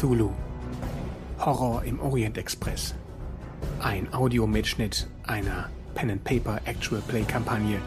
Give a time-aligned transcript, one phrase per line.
[0.00, 0.30] Cthulhu.
[1.38, 2.94] Horror im Orient Express.
[3.82, 7.78] Ein Audiomitschnitt einer Pen and Paper Actual Play Kampagne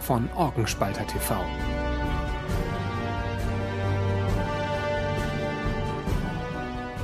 [0.00, 1.36] von Orgenspalter TV.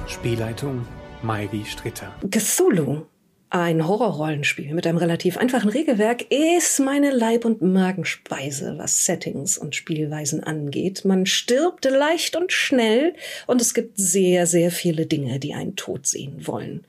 [0.09, 0.85] Spielleitung
[1.23, 2.13] Mairi Stritter.
[2.29, 3.07] Cthulhu
[3.49, 9.77] ein Horrorrollenspiel mit einem relativ einfachen Regelwerk ist meine Leib- und Magenspeise, was Settings und
[9.77, 11.05] Spielweisen angeht.
[11.05, 13.15] Man stirbt leicht und schnell
[13.47, 16.85] und es gibt sehr, sehr viele Dinge, die einen tot sehen wollen.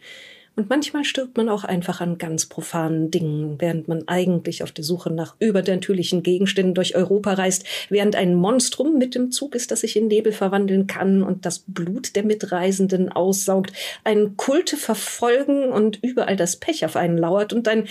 [0.58, 4.84] Und manchmal stirbt man auch einfach an ganz profanen Dingen, während man eigentlich auf der
[4.84, 9.82] Suche nach übernatürlichen Gegenständen durch Europa reist, während ein Monstrum mit dem Zug ist, das
[9.82, 13.72] sich in Nebel verwandeln kann und das Blut der Mitreisenden aussaugt,
[14.04, 17.88] ein Kulte verfolgen und überall das Pech auf einen lauert und ein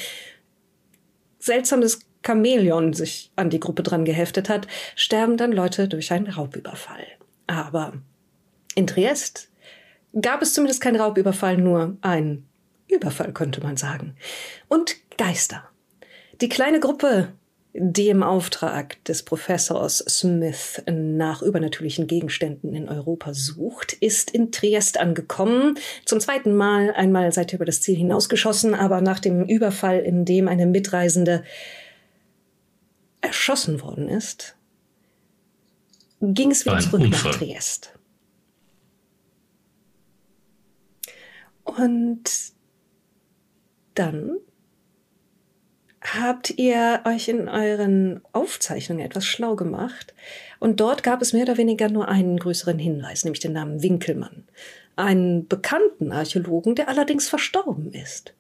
[1.39, 7.07] seltsames Chamäleon sich an die Gruppe dran geheftet hat, sterben dann Leute durch einen Raubüberfall.
[7.47, 7.93] Aber
[8.75, 9.53] in Triest
[10.21, 12.45] gab es zumindest keinen Raubüberfall, nur ein
[12.89, 14.17] Überfall könnte man sagen.
[14.69, 15.69] Und Geister.
[16.41, 17.33] Die kleine Gruppe,
[17.73, 24.99] die im Auftrag des Professors Smith nach übernatürlichen Gegenständen in Europa sucht, ist in Triest
[24.99, 25.79] angekommen.
[26.05, 30.25] Zum zweiten Mal, einmal seid ihr über das Ziel hinausgeschossen, aber nach dem Überfall, in
[30.25, 31.45] dem eine Mitreisende
[33.21, 34.57] erschossen worden ist,
[36.21, 37.33] ging es wieder zurück Unfall.
[37.33, 37.93] nach Triest.
[41.65, 42.56] Und
[43.99, 44.39] dann
[46.15, 50.15] habt ihr euch in euren Aufzeichnungen etwas schlau gemacht.
[50.61, 54.45] Und dort gab es mehr oder weniger nur einen größeren Hinweis, nämlich den Namen Winkelmann.
[54.95, 58.35] Einen bekannten Archäologen, der allerdings verstorben ist.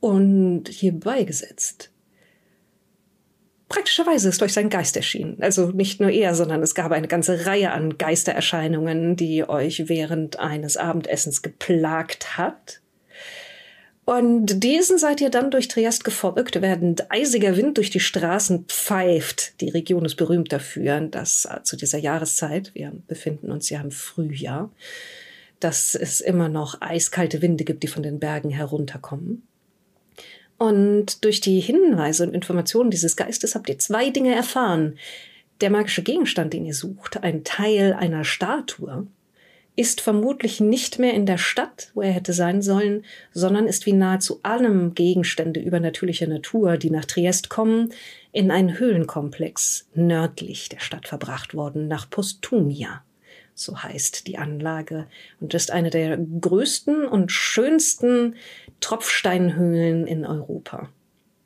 [0.00, 1.90] Und hier beigesetzt.
[3.68, 5.38] Praktischerweise ist euch sein Geist erschienen.
[5.40, 10.38] Also nicht nur er, sondern es gab eine ganze Reihe an Geistererscheinungen, die euch während
[10.38, 12.81] eines Abendessens geplagt hat
[14.18, 19.60] und diesen seid ihr dann durch Triest gefolgt, während eisiger Wind durch die Straßen pfeift.
[19.62, 24.70] Die Region ist berühmt dafür, dass zu dieser Jahreszeit, wir befinden uns ja im Frühjahr,
[25.60, 29.46] dass es immer noch eiskalte Winde gibt, die von den Bergen herunterkommen.
[30.58, 34.98] Und durch die Hinweise und Informationen dieses Geistes habt ihr zwei Dinge erfahren.
[35.60, 39.06] Der magische Gegenstand, den ihr sucht, ein Teil einer Statue,
[39.74, 43.94] ist vermutlich nicht mehr in der Stadt, wo er hätte sein sollen, sondern ist wie
[43.94, 47.92] nahezu allem Gegenstände übernatürlicher Natur, die nach Triest kommen,
[48.32, 53.02] in einen Höhlenkomplex nördlich der Stadt verbracht worden, nach Postumia.
[53.54, 55.06] So heißt die Anlage
[55.40, 58.36] und ist eine der größten und schönsten
[58.80, 60.88] Tropfsteinhöhlen in Europa.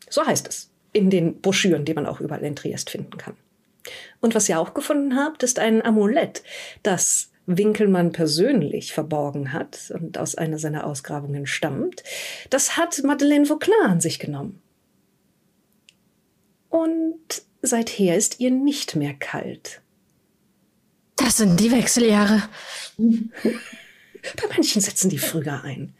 [0.09, 3.36] So heißt es in den Broschüren, die man auch überall in Triest finden kann.
[4.20, 6.42] Und was ihr auch gefunden habt, ist ein Amulett,
[6.82, 12.02] das Winkelmann persönlich verborgen hat und aus einer seiner Ausgrabungen stammt,
[12.50, 14.60] das hat Madeleine Vauclin an sich genommen.
[16.68, 19.80] Und seither ist ihr nicht mehr kalt.
[21.16, 22.42] Das sind die Wechseljahre.
[22.98, 25.94] Bei manchen setzen die früher ein.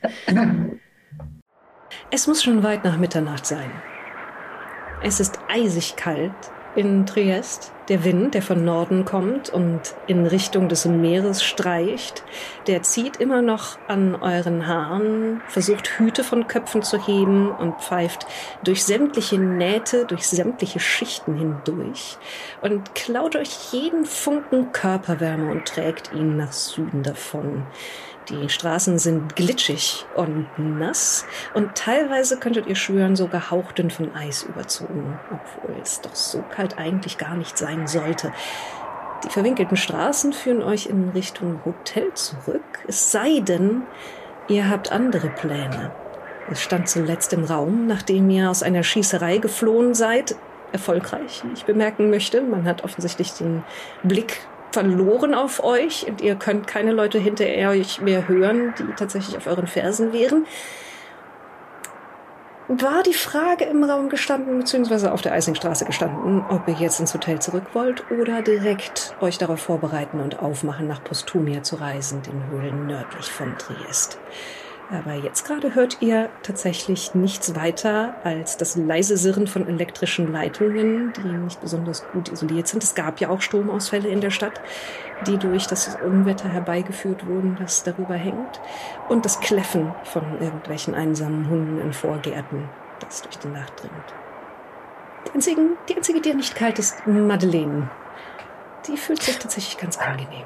[2.10, 3.70] Es muss schon weit nach Mitternacht sein.
[5.02, 6.34] Es ist eisig kalt
[6.76, 7.72] in Triest.
[7.88, 12.25] Der Wind, der von Norden kommt und in Richtung des Meeres streicht,
[12.66, 18.26] der zieht immer noch an euren Haaren, versucht Hüte von Köpfen zu heben und pfeift
[18.65, 22.19] durch sämtliche Nähte, durch sämtliche Schichten hindurch
[22.60, 27.66] und klaut euch jeden Funken Körperwärme und trägt ihn nach Süden davon.
[28.28, 34.42] Die Straßen sind glitschig und nass und teilweise könntet ihr schwören, sogar hauchdünn von Eis
[34.42, 38.32] überzogen, obwohl es doch so kalt eigentlich gar nicht sein sollte.
[39.25, 43.82] Die verwinkelten Straßen führen euch in Richtung Hotel zurück, es sei denn,
[44.48, 45.92] ihr habt andere Pläne.
[46.50, 50.34] Es stand zuletzt im Raum, nachdem ihr aus einer Schießerei geflohen seid,
[50.72, 52.42] erfolgreich, wie ich bemerken möchte.
[52.42, 53.62] Man hat offensichtlich den
[54.03, 59.34] Blick verloren auf euch und ihr könnt keine Leute hinter euch mehr hören, die tatsächlich
[59.34, 60.44] auf euren Fersen wären.
[62.68, 67.14] War die Frage im Raum gestanden, beziehungsweise auf der Eisingstraße gestanden, ob ihr jetzt ins
[67.14, 72.50] Hotel zurück wollt oder direkt euch darauf vorbereiten und aufmachen, nach Postumia zu reisen, den
[72.50, 74.18] Höhlen nördlich von Triest.
[74.88, 81.12] Aber jetzt gerade hört ihr tatsächlich nichts weiter als das leise Sirren von elektrischen Leitungen,
[81.12, 82.84] die nicht besonders gut isoliert sind.
[82.84, 84.60] Es gab ja auch Stromausfälle in der Stadt,
[85.27, 88.60] die durch das Unwetter herbeigeführt wurden, das darüber hängt.
[89.09, 92.68] Und das Kläffen von irgendwelchen einsamen Hunden in Vorgärten,
[93.00, 94.15] das durch die Nacht dringt.
[95.27, 97.91] Die, einzigen, die einzige, die nicht kalt ist, Madeleine.
[98.86, 100.44] Die fühlt sich tatsächlich ganz angenehm.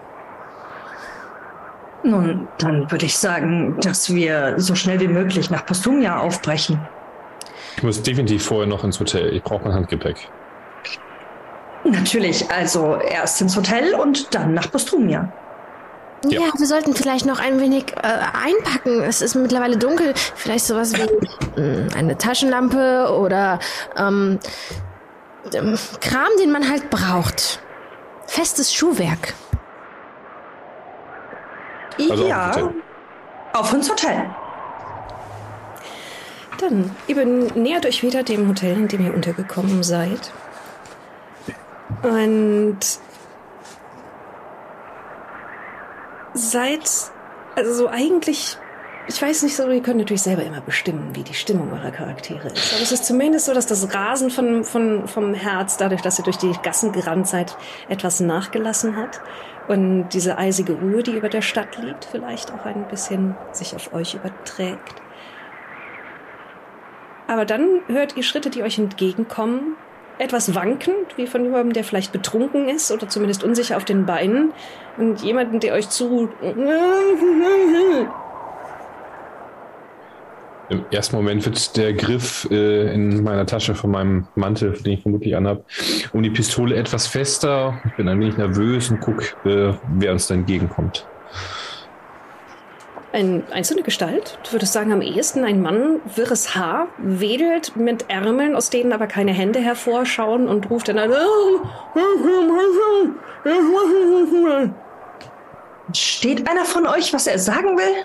[2.02, 6.80] Nun, dann würde ich sagen, dass wir so schnell wie möglich nach Postumia aufbrechen.
[7.76, 9.34] Ich muss definitiv vorher noch ins Hotel.
[9.34, 10.28] Ich brauche mein Handgepäck.
[11.84, 15.32] Natürlich, also erst ins Hotel und dann nach Postumia.
[16.24, 16.40] Ja.
[16.40, 16.52] ja.
[16.56, 19.02] wir sollten vielleicht noch ein wenig äh, einpacken.
[19.02, 20.12] Es ist mittlerweile dunkel.
[20.34, 23.58] Vielleicht sowas wie äh, eine Taschenlampe oder
[23.96, 24.38] ähm,
[25.54, 27.60] ähm, Kram, den man halt braucht.
[28.26, 29.34] Festes Schuhwerk.
[31.98, 32.72] Also ja,
[33.52, 34.30] auf ins Hotel.
[36.60, 40.30] Dann, ihr nähert euch wieder dem Hotel, in dem ihr untergekommen seid.
[42.02, 42.78] Und
[46.34, 46.90] seid,
[47.56, 48.58] also so eigentlich,
[49.08, 52.48] ich weiß nicht so, ihr könnt natürlich selber immer bestimmen, wie die Stimmung eurer Charaktere
[52.48, 52.72] ist.
[52.74, 56.24] Aber es ist zumindest so, dass das Rasen von, von, vom Herz, dadurch, dass ihr
[56.24, 57.56] durch die Gassen gerannt seid,
[57.88, 59.20] etwas nachgelassen hat.
[59.70, 63.94] Und diese eisige Ruhe, die über der Stadt liegt, vielleicht auch ein bisschen sich auf
[63.94, 65.00] euch überträgt.
[67.28, 69.76] Aber dann hört ihr Schritte, die euch entgegenkommen,
[70.18, 74.52] etwas wankend, wie von jemandem, der vielleicht betrunken ist oder zumindest unsicher auf den Beinen.
[74.98, 76.28] Und jemanden, der euch zu.
[80.70, 85.02] Im ersten Moment wird der Griff äh, in meiner Tasche von meinem Mantel, den ich
[85.02, 85.64] vermutlich anhab,
[86.12, 87.80] um die Pistole etwas fester.
[87.84, 91.08] Ich bin ein wenig nervös und gucke, äh, wer uns da entgegenkommt.
[93.12, 98.54] Eine einzelne Gestalt, du würdest sagen am ehesten ein Mann, wirres Haar, wedelt mit Ärmeln,
[98.54, 101.10] aus denen aber keine Hände hervorschauen und ruft dann an.
[105.92, 108.04] Steht einer von euch, was er sagen will?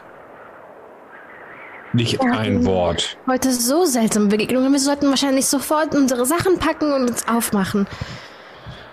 [1.96, 3.18] Nicht ein Wort.
[3.26, 4.72] Heute so seltsame Begegnungen.
[4.74, 7.88] Wir sollten wahrscheinlich sofort unsere Sachen packen und uns aufmachen.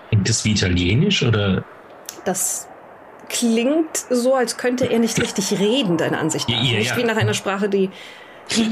[0.08, 1.64] Klingt das wie Italienisch oder?
[2.24, 2.68] Das
[3.28, 6.62] klingt so, als könnte er nicht richtig reden, deiner Ansicht nach.
[6.62, 7.90] Ja, ja, nicht wie nach einer Sprache, die,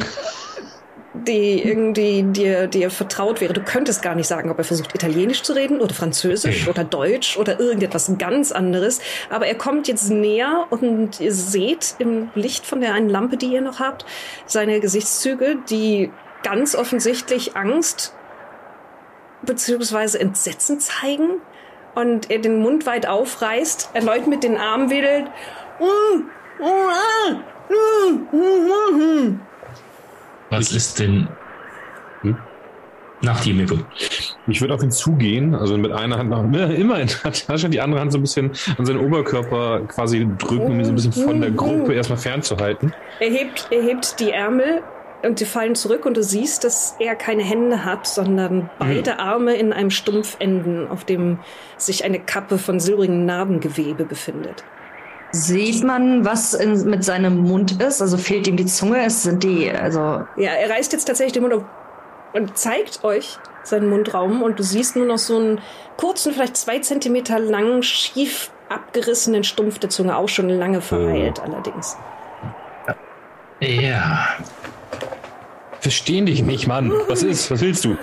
[1.12, 3.52] die irgendwie dir, dir vertraut wäre.
[3.52, 7.36] Du könntest gar nicht sagen, ob er versucht, Italienisch zu reden oder Französisch oder Deutsch
[7.36, 9.00] oder irgendetwas ganz anderes.
[9.28, 13.52] Aber er kommt jetzt näher und ihr seht im Licht von der einen Lampe, die
[13.52, 14.04] ihr noch habt,
[14.46, 16.10] seine Gesichtszüge, die
[16.42, 18.14] ganz offensichtlich Angst
[19.42, 21.40] beziehungsweise Entsetzen zeigen
[21.94, 25.26] und er den Mund weit aufreißt, erneut mit den Armen wedelt.
[30.50, 31.28] Was ist denn?
[32.22, 32.36] Hm?
[33.22, 33.78] Nach dir, Mirko.
[34.46, 37.80] Ich würde auf ihn zugehen, also mit einer Hand noch immer in der Tasche, die
[37.80, 41.12] andere Hand so ein bisschen an seinen Oberkörper quasi drücken, um ihn so ein bisschen
[41.12, 42.94] von der Gruppe erstmal fernzuhalten.
[43.20, 44.82] Er hebt, er hebt die Ärmel
[45.22, 49.54] und sie fallen zurück und du siehst, dass er keine Hände hat, sondern beide Arme
[49.54, 51.40] in einem Stumpf enden, auf dem
[51.76, 54.64] sich eine Kappe von silbrigen Narbengewebe befindet.
[55.32, 58.02] Sieht man, was in, mit seinem Mund ist?
[58.02, 59.04] Also fehlt ihm die Zunge?
[59.04, 60.00] Es sind die, also.
[60.36, 61.64] Ja, er reißt jetzt tatsächlich den Mund auf
[62.32, 65.60] und zeigt euch seinen Mundraum und du siehst nur noch so einen
[65.96, 71.48] kurzen, vielleicht zwei Zentimeter langen, schief abgerissenen Stumpf der Zunge, auch schon lange verheilt oh.
[71.48, 71.96] allerdings.
[73.60, 74.28] Ja,
[75.80, 76.92] Verstehen dich nicht, Mann.
[77.08, 77.50] Was ist?
[77.50, 77.96] Was willst du?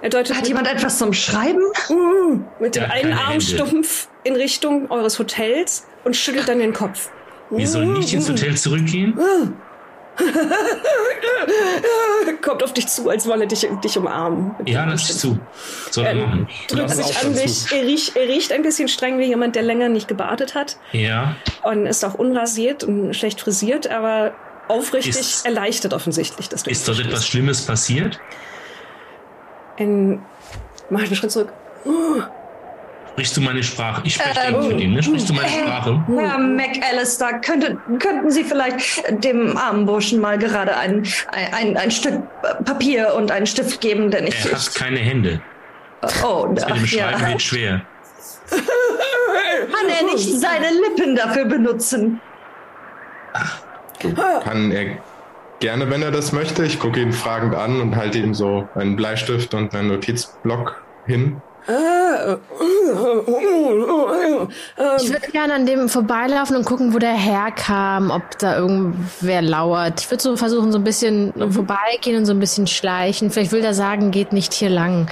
[0.00, 1.60] Er deutet Hat jemand etwas zum Schreiben?
[2.58, 7.10] Mit dem einen Arm stumpf in Richtung eures Hotels und schüttelt dann den Kopf.
[7.50, 9.18] Wir sollen nicht ins Hotel zurückgehen?
[12.42, 14.54] Kommt auf dich zu, als wolle dich, dich umarmen.
[14.66, 15.38] Ja, lass dich zu.
[15.90, 16.48] Soll er machen.
[16.68, 17.72] Drückt sich an dich.
[17.72, 20.76] Er riecht, er riecht ein bisschen streng wie jemand, der länger nicht gebadet hat.
[20.92, 21.36] Ja.
[21.62, 24.34] Und ist auch unrasiert und schlecht frisiert, aber
[24.68, 28.20] aufrichtig ist, erleichtert offensichtlich, dass du Ist dort etwas Schlimmes passiert?
[29.78, 30.22] Ein,
[30.90, 31.52] mach einen Schritt zurück.
[31.84, 32.22] Oh.
[33.12, 34.02] Sprichst du meine Sprache?
[34.04, 35.02] Ich spreche ähm, für den, ne?
[35.02, 36.02] Sprichst du meine Sprache?
[36.16, 41.06] Herr McAllister, könnte, könnten Sie vielleicht dem armen Burschen mal gerade ein,
[41.52, 42.22] ein, ein Stück
[42.64, 44.44] Papier und einen Stift geben, denn ich...
[44.46, 45.42] Er hat keine Hände.
[46.24, 47.28] Oh, das mit dem Schreiben ja.
[47.28, 47.82] wird schwer.
[48.48, 52.20] Kann er nicht seine Lippen dafür benutzen?
[53.34, 53.60] Ach.
[54.42, 54.96] Kann er
[55.60, 56.64] gerne, wenn er das möchte.
[56.64, 61.40] Ich gucke ihn fragend an und halte ihm so einen Bleistift und einen Notizblock hin.
[65.00, 70.00] Ich würde gerne an dem vorbeilaufen und gucken, wo der herkam, ob da irgendwer lauert.
[70.00, 71.52] Ich würde so versuchen, so ein bisschen mhm.
[71.52, 73.30] vorbeigehen und so ein bisschen schleichen.
[73.30, 75.08] Vielleicht will der sagen, geht nicht hier lang.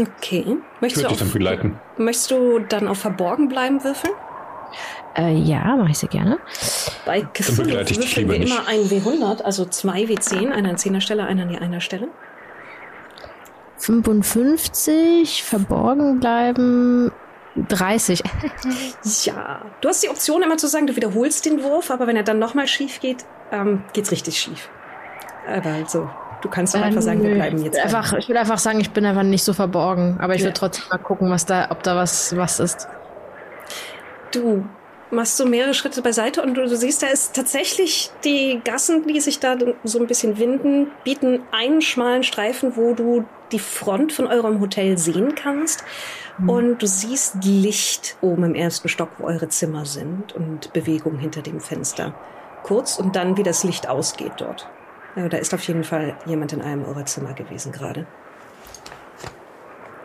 [0.00, 0.56] Okay.
[0.80, 1.80] Möchtest, ich würde dich dann begleiten.
[1.96, 4.14] Möchtest du dann auf Verborgen bleiben würfeln?
[5.16, 6.38] Äh, ja, mache ich sehr gerne.
[7.04, 11.42] Bei Cthulhu würfeln wir immer ein W100, also zwei W10, einer an zehner Stelle, einer
[11.42, 12.08] an einer Stelle.
[13.80, 17.10] 55, verborgen bleiben.
[17.68, 18.22] 30.
[19.24, 22.22] Ja, du hast die Option immer zu sagen, du wiederholst den Wurf, aber wenn er
[22.22, 24.68] dann nochmal schief geht, ähm, geht's richtig schief.
[25.48, 26.08] Aber also,
[26.42, 27.78] du kannst doch einfach sagen, wir bleiben jetzt.
[27.78, 30.18] Einfach, ich will einfach sagen, ich bin einfach nicht so verborgen.
[30.20, 30.46] Aber ich Ja.
[30.46, 32.86] will trotzdem mal gucken, was da, ob da was, was ist.
[34.32, 34.64] Du
[35.10, 39.18] machst so mehrere Schritte beiseite und du, du siehst, da ist tatsächlich die Gassen, die
[39.20, 44.26] sich da so ein bisschen winden, bieten einen schmalen Streifen, wo du die Front von
[44.26, 45.84] eurem Hotel sehen kannst.
[46.46, 51.42] Und du siehst Licht oben im ersten Stock, wo eure Zimmer sind und Bewegung hinter
[51.42, 52.14] dem Fenster.
[52.62, 54.68] Kurz und dann, wie das Licht ausgeht dort.
[55.16, 58.06] Ja, da ist auf jeden Fall jemand in einem eurer Zimmer gewesen gerade.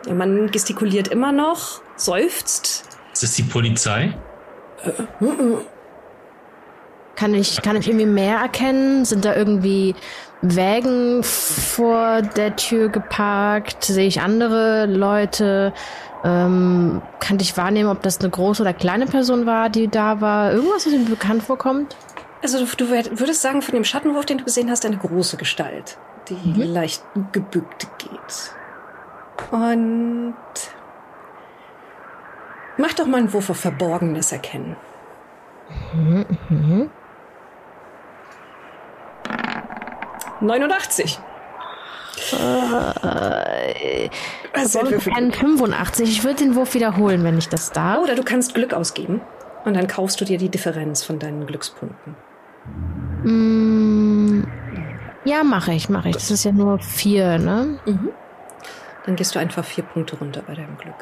[0.06, 4.14] Der Mann gestikuliert immer noch, seufzt, Ist das die Polizei?
[7.16, 9.04] Kann ich, kann ich irgendwie mehr erkennen?
[9.04, 9.94] Sind da irgendwie
[10.42, 13.84] Wägen vor der Tür geparkt?
[13.84, 15.72] Sehe ich andere Leute?
[16.24, 20.52] Ähm, kann ich wahrnehmen, ob das eine große oder kleine Person war, die da war?
[20.52, 21.96] Irgendwas, was mir bekannt vorkommt?
[22.42, 25.36] Also du, du würd- würdest sagen, von dem Schattenwurf, den du gesehen hast, eine große
[25.36, 25.96] Gestalt,
[26.28, 27.02] die leicht
[27.32, 28.52] gebückt geht.
[29.50, 30.34] Und
[32.76, 34.76] mach doch mal einen Wurf auf Verborgenes erkennen.
[35.94, 36.90] Mhm.
[40.40, 41.18] 89.
[44.52, 46.08] Also, Äh, Ein 85.
[46.08, 47.98] Ich würde den Wurf wiederholen, wenn ich das darf.
[48.02, 49.20] Oder du kannst Glück ausgeben
[49.64, 52.16] und dann kaufst du dir die Differenz von deinen Glückspunkten.
[53.22, 54.44] Mm,
[55.24, 56.14] ja, mache ich, mache ich.
[56.14, 57.78] Das ist ja nur vier, ne?
[59.04, 60.94] Dann gehst du einfach vier Punkte runter bei deinem Glück.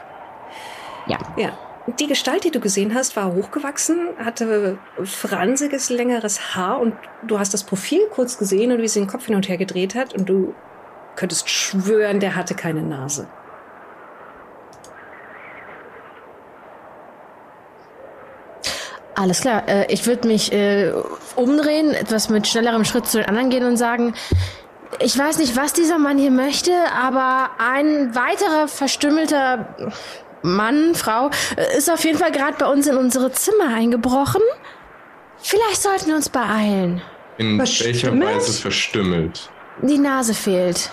[1.06, 1.18] Ja.
[1.36, 1.50] Ja.
[1.86, 7.52] Die Gestalt, die du gesehen hast, war hochgewachsen, hatte fransiges, längeres Haar und du hast
[7.52, 10.26] das Profil kurz gesehen und wie sie den Kopf hin und her gedreht hat und
[10.26, 10.54] du
[11.14, 13.28] könntest schwören, der hatte keine Nase.
[19.14, 19.68] Alles klar.
[19.68, 20.92] Äh, ich würde mich äh,
[21.36, 24.14] umdrehen, etwas mit schnellerem Schritt zu den anderen gehen und sagen,
[25.00, 29.92] ich weiß nicht, was dieser Mann hier möchte, aber ein weiterer verstümmelter
[30.44, 34.42] Mann, Frau, äh, ist auf jeden Fall gerade bei uns in unsere Zimmer eingebrochen.
[35.38, 37.00] Vielleicht sollten wir uns beeilen.
[37.38, 39.50] In welcher Weise verstümmelt?
[39.82, 40.90] Die Nase fehlt.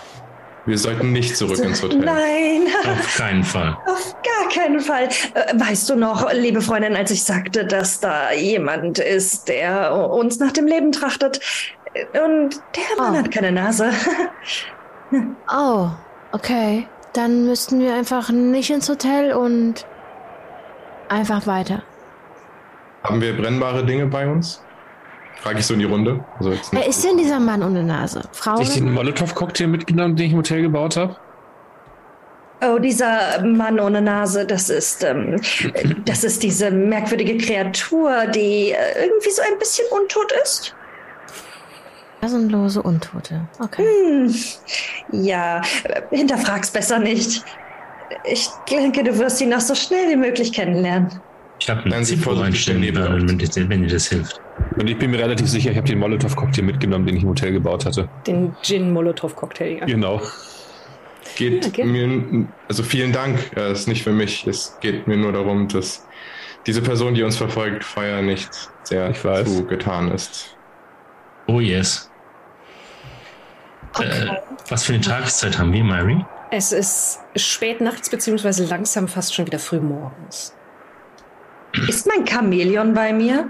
[0.65, 2.00] Wir sollten nicht zurück ins Hotel.
[2.00, 3.77] Nein, Auf keinen Fall.
[3.88, 5.10] auf gar keinen Fall.
[5.34, 10.39] Äh, Weißt du noch, liebe Freundin, als ich sagte, dass da jemand ist, der uns
[10.39, 11.39] nach dem Leben trachtet?
[12.13, 13.17] Und der Mann Oh.
[13.17, 13.91] hat keine Nase.
[15.53, 15.89] Oh,
[16.31, 16.88] okay.
[17.13, 19.86] Dann müssten wir einfach nicht ins Hotel und
[21.10, 21.84] einfach weiter.
[23.03, 24.63] Haben wir brennbare Dinge bei uns?
[25.41, 26.24] Frage ich so in die Runde.
[26.38, 28.22] Also jetzt Wer ist denn dieser Mann ohne Nase?
[28.32, 28.51] Frau?
[28.51, 31.15] Habe ich den Molotow-Cocktail mitgenommen, den ich im Hotel gebaut habe?
[32.63, 35.41] Oh, dieser Mann ohne Nase, das ist, ähm,
[36.06, 40.75] das ist diese merkwürdige Kreatur, die äh, irgendwie so ein bisschen untot ist.
[42.21, 43.47] Nasenlose Untote.
[43.59, 43.83] Okay.
[43.83, 44.33] Hm,
[45.11, 45.61] ja,
[46.11, 47.43] hinterfrag's besser nicht.
[48.25, 51.09] Ich denke, du wirst ihn noch so schnell wie möglich kennenlernen.
[51.59, 51.93] Ich habe einen
[52.79, 54.41] Nebel wenn, wenn, dir das hilft.
[54.77, 57.51] Und ich bin mir relativ sicher, ich habe den Molotow-Cocktail mitgenommen, den ich im Hotel
[57.51, 58.09] gebaut hatte.
[58.25, 59.77] Den Gin-Molotow-Cocktail.
[59.79, 59.85] Ja.
[59.85, 60.21] Genau.
[61.35, 61.85] geht Okay.
[61.85, 64.45] mir, also vielen Dank, äh, ist nicht für mich.
[64.47, 66.05] Es geht mir nur darum, dass
[66.67, 68.49] diese Person, die uns verfolgt, Feuer nicht
[68.83, 69.51] sehr Ich weiß.
[69.51, 70.55] zugetan ist.
[71.47, 72.11] Oh yes.
[74.00, 74.38] Äh,
[74.69, 76.25] was für eine Tageszeit haben wir, Mary?
[76.50, 80.53] Es ist spät nachts, beziehungsweise langsam fast schon wieder früh morgens.
[81.88, 83.50] Ist mein Chamäleon bei mir?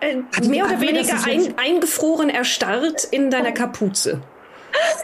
[0.00, 4.20] Äh, Hat- mehr oder weniger ein, eingefroren, erstarrt in deiner Kapuze.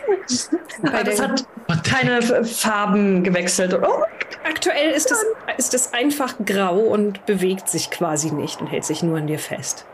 [0.82, 1.44] Aber das hat
[1.84, 3.78] keine Farben gewechselt.
[3.80, 4.02] Oh,
[4.42, 5.24] Aktuell ist es,
[5.58, 9.38] ist es einfach grau und bewegt sich quasi nicht und hält sich nur an dir
[9.38, 9.86] fest.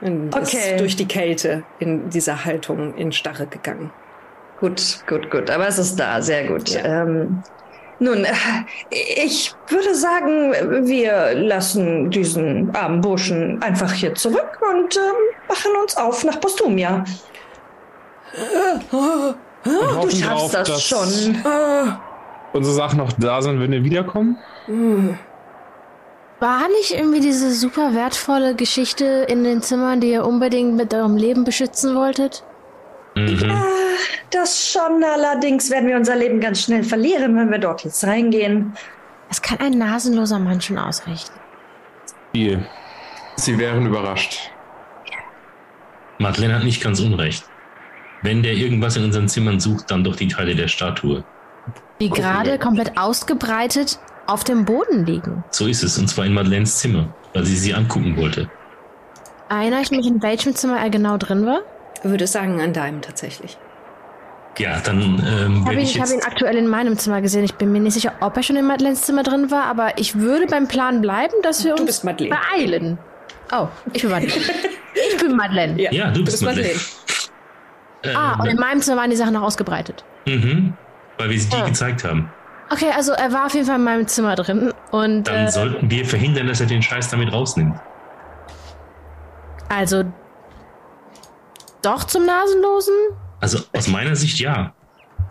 [0.00, 0.72] Und Okay.
[0.74, 3.90] ist durch die Kälte in dieser Haltung in Starre gegangen.
[4.60, 5.50] gut, gut, gut.
[5.50, 6.68] Aber es ist da, sehr gut.
[6.70, 7.02] Ja.
[7.02, 7.42] Ähm,
[7.98, 8.26] nun,
[8.90, 10.52] ich würde sagen,
[10.86, 15.14] wir lassen diesen armen Burschen einfach hier zurück und ähm,
[15.48, 17.04] machen uns auf nach Postumia.
[18.92, 19.34] Und
[19.64, 21.42] Du schaffst drauf, das schon.
[22.52, 24.38] unsere Sachen noch da sind, wenn wir wiederkommen.
[26.38, 31.16] War nicht irgendwie diese super wertvolle Geschichte in den Zimmern, die ihr unbedingt mit eurem
[31.16, 32.44] Leben beschützen wolltet?
[33.14, 33.54] Mhm.
[34.30, 38.74] Das schon, allerdings werden wir unser Leben ganz schnell verlieren, wenn wir dort jetzt reingehen.
[39.28, 41.32] Das kann ein nasenloser Mann schon ausrichten.
[42.32, 42.66] Viel.
[43.36, 44.50] Sie wären überrascht.
[46.18, 47.44] Madeleine hat nicht ganz unrecht.
[48.22, 51.24] Wenn der irgendwas in unseren Zimmern sucht, dann doch die Teile der Statue.
[52.00, 55.44] Die gerade komplett ausgebreitet auf dem Boden liegen.
[55.50, 58.48] So ist es, und zwar in Madeleines Zimmer, weil sie sie angucken wollte.
[59.48, 61.60] Erinnere ich mich, in welchem Zimmer er genau drin war?
[62.02, 63.56] Ich würde sagen, an deinem tatsächlich.
[64.58, 67.44] Ja, dann ähm, Ich habe ihn, ich hab ihn aktuell in meinem Zimmer gesehen.
[67.44, 70.18] Ich bin mir nicht sicher, ob er schon in Madeleines Zimmer drin war, aber ich
[70.18, 72.36] würde beim Plan bleiben, dass wir Du uns bist Madeleine.
[72.50, 72.98] beeilen.
[73.52, 74.40] Oh, ich bin Madeleine.
[75.12, 75.92] ich bin Madeleine.
[75.94, 76.80] Ja, du bist Madeleine.
[78.14, 80.04] Ah, und in meinem Zimmer waren die Sachen noch ausgebreitet.
[80.26, 80.74] Mhm,
[81.18, 81.66] weil wir sie dir Ah.
[81.66, 82.30] gezeigt haben.
[82.70, 85.90] Okay, also er war auf jeden Fall in meinem Zimmer drin und Dann äh, sollten
[85.90, 87.78] wir verhindern, dass er den Scheiß damit rausnimmt.
[89.68, 90.04] also
[91.82, 92.94] doch zum Nasenlosen?
[93.40, 94.72] Also aus meiner Sicht ja.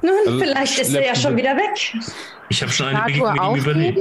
[0.01, 2.01] Nun, Also, vielleicht ist er ja schon wieder weg.
[2.49, 3.65] Ich habe schon eine Begegnung mit ihm aufgeben?
[3.65, 3.99] überlebt.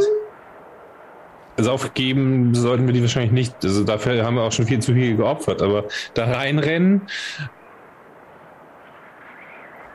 [1.56, 3.54] Also aufgeben sollten wir die wahrscheinlich nicht.
[3.64, 5.62] Also dafür haben wir auch schon viel zu viel geopfert.
[5.62, 7.02] Aber da reinrennen.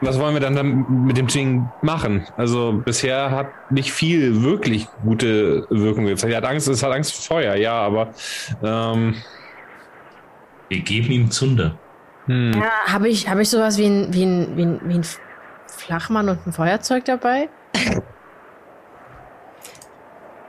[0.02, 2.26] Was wollen wir dann, dann mit dem Ding machen?
[2.38, 6.32] Also bisher hat nicht viel wirklich gute Wirkung gezeigt.
[6.32, 8.14] Er hat Angst, es hat Angst vor Feuer, ja, aber
[8.64, 9.16] ähm,
[10.70, 11.78] Wir geben ihm Zunder.
[12.28, 12.54] hm.
[12.54, 15.06] Ja, habe ich, hab ich sowas wie ein, wie, ein, wie, ein, wie ein
[15.68, 17.50] Flachmann und ein Feuerzeug dabei?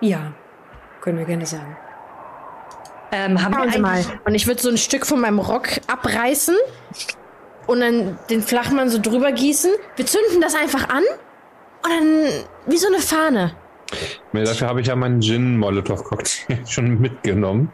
[0.00, 0.32] Ja,
[1.00, 1.76] können wir gerne sagen.
[3.12, 4.04] Ähm, haben wir Schauen Sie mal.
[4.24, 6.54] Und ich würde so ein Stück von meinem Rock abreißen
[7.70, 9.70] und dann den Flachmann so drüber gießen.
[9.96, 11.02] Wir zünden das einfach an
[11.84, 12.26] und dann
[12.66, 13.52] wie so eine Fahne.
[14.32, 17.72] Nee, Dafür habe ich ja meinen Gin-Molotow-Cocktail schon mitgenommen.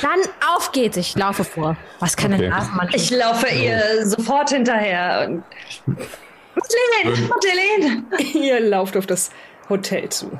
[0.00, 0.18] Dann
[0.54, 0.96] auf geht's.
[0.96, 1.76] Ich laufe vor.
[2.00, 2.44] Was kann Okay.
[2.46, 2.88] ein Nasenmann?
[2.92, 5.28] ich laufe ihr sofort hinterher.
[5.28, 5.44] Und
[6.56, 8.02] Madeleine, Madeleine!
[8.34, 9.30] Ihr lauft auf das
[9.68, 10.30] Hotel zu.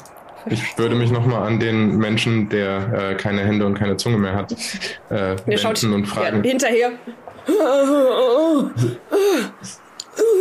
[0.47, 4.35] Ich würde mich nochmal an den Menschen, der äh, keine Hände und keine Zunge mehr
[4.35, 4.53] hat,
[5.11, 6.43] äh, wenden und ja, fragen.
[6.43, 6.91] hinterher.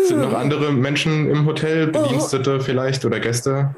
[0.03, 3.73] Sind noch andere Menschen im Hotel, Bedienstete vielleicht oder Gäste?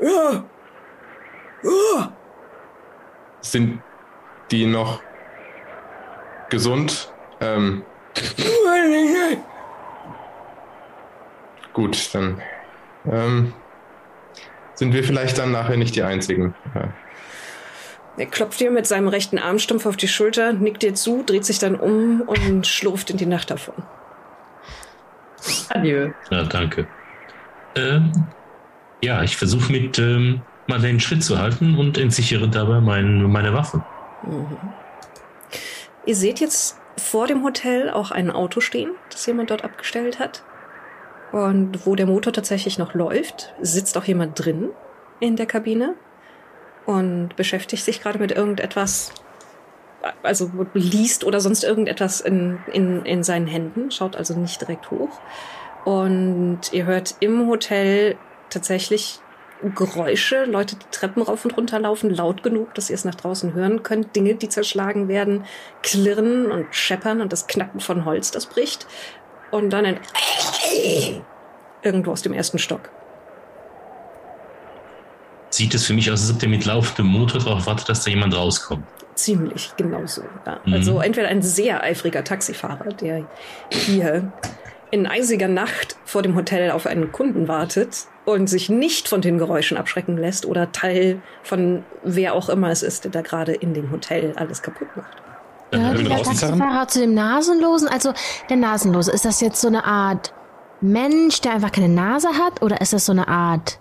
[3.42, 3.82] Sind
[4.52, 5.02] die noch
[6.50, 7.14] gesund?
[7.40, 7.84] Ähm,
[11.74, 12.42] gut, dann
[13.06, 13.54] ähm,
[14.76, 16.56] sind wir vielleicht dann nachher nicht die Einzigen.
[16.74, 16.90] Ja.
[18.18, 21.58] Er klopft dir mit seinem rechten Armstumpf auf die Schulter, nickt dir zu, dreht sich
[21.60, 23.76] dann um und schlurft in die Nacht davon.
[25.70, 26.12] Adieu.
[26.30, 26.88] Ja, danke.
[27.76, 28.12] Ähm,
[29.02, 33.84] ja, ich versuche mit ähm, Madeleine Schritt zu halten und entsichere dabei mein, meine Waffe.
[36.06, 40.44] Ihr seht jetzt vor dem Hotel auch ein Auto stehen, das jemand dort abgestellt hat.
[41.32, 44.70] Und wo der Motor tatsächlich noch läuft, sitzt auch jemand drin
[45.20, 45.96] in der Kabine
[46.86, 49.12] und beschäftigt sich gerade mit irgendetwas,
[50.22, 55.20] also liest oder sonst irgendetwas in, in, in seinen Händen, schaut also nicht direkt hoch.
[55.86, 58.18] Und ihr hört im Hotel
[58.50, 59.20] tatsächlich
[59.76, 63.54] Geräusche, Leute, die Treppen rauf und runter laufen, laut genug, dass ihr es nach draußen
[63.54, 65.46] hören könnt, Dinge, die zerschlagen werden,
[65.82, 68.88] klirren und scheppern und das Knacken von Holz, das bricht.
[69.52, 70.00] Und dann ein
[71.82, 72.90] irgendwo aus dem ersten Stock.
[75.54, 78.10] Sieht es für mich aus, als ob der mit laufendem Motor darauf wartet, dass da
[78.10, 78.84] jemand rauskommt.
[79.14, 80.24] Ziemlich genauso.
[80.48, 80.60] Ja.
[80.66, 80.74] Mhm.
[80.74, 83.28] Also entweder ein sehr eifriger Taxifahrer, der
[83.70, 84.34] hier
[84.90, 89.38] in eisiger Nacht vor dem Hotel auf einen Kunden wartet und sich nicht von den
[89.38, 93.76] Geräuschen abschrecken lässt oder Teil von wer auch immer es ist, der da gerade in
[93.76, 95.18] dem Hotel alles kaputt macht.
[95.72, 97.88] Ja, der Taxifahrer zu dem Nasenlosen.
[97.90, 98.12] Also
[98.50, 100.34] der Nasenlose, ist das jetzt so eine Art
[100.82, 102.64] Mensch, der einfach keine Nase hat?
[102.64, 103.78] Oder ist das so eine Art...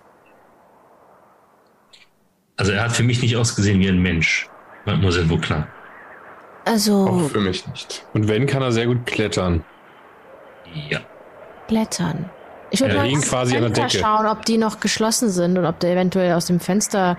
[2.57, 4.49] Also er hat für mich nicht ausgesehen wie ein Mensch.
[4.85, 5.63] Mademoiselle Vauclin.
[6.65, 8.05] Also Auch für mich nicht.
[8.13, 9.63] Und wenn, kann er sehr gut klettern.
[10.89, 10.99] Ja.
[11.67, 12.29] Blättern.
[12.69, 13.99] Ich würde mal quasi an der Decke.
[13.99, 17.17] schauen, ob die noch geschlossen sind und ob der eventuell aus dem Fenster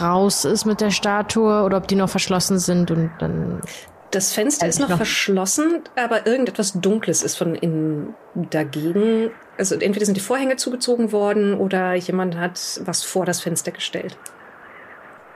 [0.00, 3.60] raus ist mit der Statue oder ob die noch verschlossen sind und dann.
[4.12, 9.30] Das Fenster ist noch, noch- verschlossen, aber irgendetwas Dunkles ist von innen dagegen.
[9.58, 14.16] Also entweder sind die Vorhänge zugezogen worden oder jemand hat was vor das Fenster gestellt.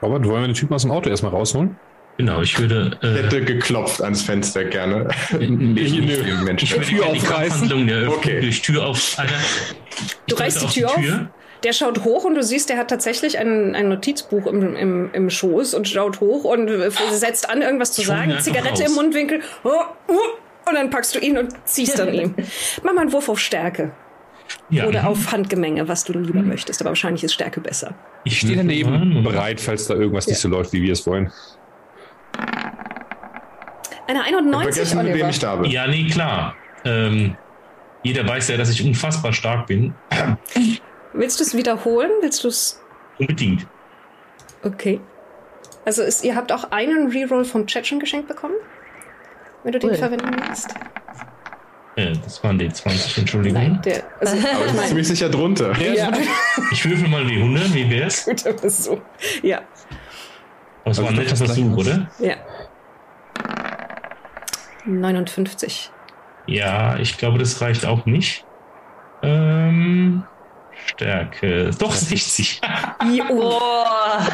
[0.01, 1.75] Robert, wollen wir den Typen aus dem Auto erstmal rausholen?
[2.17, 2.97] Genau, ich würde.
[3.01, 5.07] Ich Äh, hätte geklopft ans Fenster gerne.
[5.31, 6.15] Nee, Neben nö.
[6.23, 6.65] dem Menschen.
[6.65, 7.87] ich würde Tür aufreißen.
[7.87, 8.41] Der Okay.
[8.41, 9.15] durch Tür auf.
[9.17, 9.33] Alter,
[10.27, 10.99] Du ich reißt die Tür auf.
[11.63, 15.29] Der schaut hoch und du siehst, der hat tatsächlich ein, ein Notizbuch im, im, im
[15.29, 16.67] Schoß und schaut hoch und
[17.11, 18.35] setzt an, irgendwas zu Ich sagen.
[18.39, 18.89] Zigarette raus.
[18.89, 19.41] im Mundwinkel.
[19.63, 19.69] Oh,
[20.07, 22.33] oh, und dann packst du ihn und ziehst an ihm.
[22.83, 23.91] Mach mal einen Wurf auf Stärke.
[24.69, 25.07] Ja, Oder mhm.
[25.07, 26.81] auf Handgemenge, was du lieber möchtest.
[26.81, 27.93] Aber wahrscheinlich ist Stärke besser.
[28.23, 31.05] Ich Ich stehe mal daneben, bereit, falls da irgendwas nicht so läuft, wie wir es
[31.05, 31.31] wollen.
[34.07, 35.29] Eine 91, Vergessen, mit wem Oliver.
[35.29, 35.71] ich da bin.
[35.71, 36.55] Ja, nee, klar.
[36.83, 37.35] Ähm,
[38.03, 39.93] jeder weiß ja, dass ich unfassbar stark bin.
[41.13, 42.11] Willst du es wiederholen?
[42.21, 42.81] Willst du es
[43.19, 43.67] Unbedingt.
[44.63, 44.99] Okay.
[45.85, 48.55] Also ist, ihr habt auch einen Reroll vom Chechen geschenkt bekommen?
[49.63, 49.95] Wenn du den Cool.
[49.95, 50.73] verwenden willst?
[52.01, 53.81] Äh, das waren die 20, Entschuldigung.
[53.83, 54.87] Der, also, Aber das ist nein.
[54.87, 55.77] ziemlich sicher drunter.
[55.79, 56.11] Ja,
[56.71, 58.25] Ich würfel mal die 100, wie wär's?
[58.25, 59.01] gut, aber so.
[59.43, 59.61] Ja,
[60.85, 62.09] Das war ein Also netter das Versuch, oder?
[62.19, 62.35] ja.
[64.85, 65.91] 59.
[66.47, 68.45] Ja, ich glaube, das reicht auch nicht.
[69.21, 70.23] Ähm,
[70.87, 71.69] Stärke.
[71.77, 72.61] Doch, 60.
[73.29, 74.25] Boah.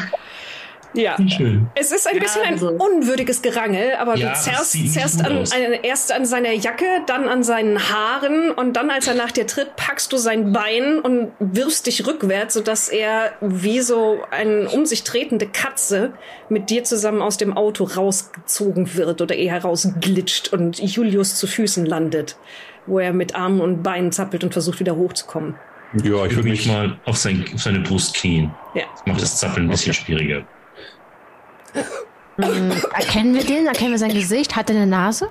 [0.98, 1.16] Ja.
[1.28, 1.68] Schön.
[1.76, 5.84] Es ist ein bisschen ein also- unwürdiges Gerangel, aber Ja, du zerrst, zerrst an, eine,
[5.84, 9.76] erst an seiner Jacke, dann an seinen Haaren und dann, als er nach dir tritt,
[9.76, 15.04] packst du sein Bein und wirfst dich rückwärts, sodass er wie so eine um sich
[15.04, 16.12] tretende Katze
[16.48, 21.86] mit dir zusammen aus dem Auto rausgezogen wird oder eher rausglitscht und Julius zu Füßen
[21.86, 22.36] landet,
[22.86, 25.54] wo er mit Armen und Beinen zappelt und versucht wieder hochzukommen.
[26.02, 28.50] Ja, ich würde mich mal auf, sein, auf seine Brust knien.
[28.74, 28.82] Ja.
[28.92, 30.44] Das macht das Zappeln ein bisschen schwieriger.
[32.36, 33.66] Hm, erkennen wir den?
[33.66, 34.54] Erkennen wir sein Gesicht?
[34.56, 35.28] Hat er eine Nase?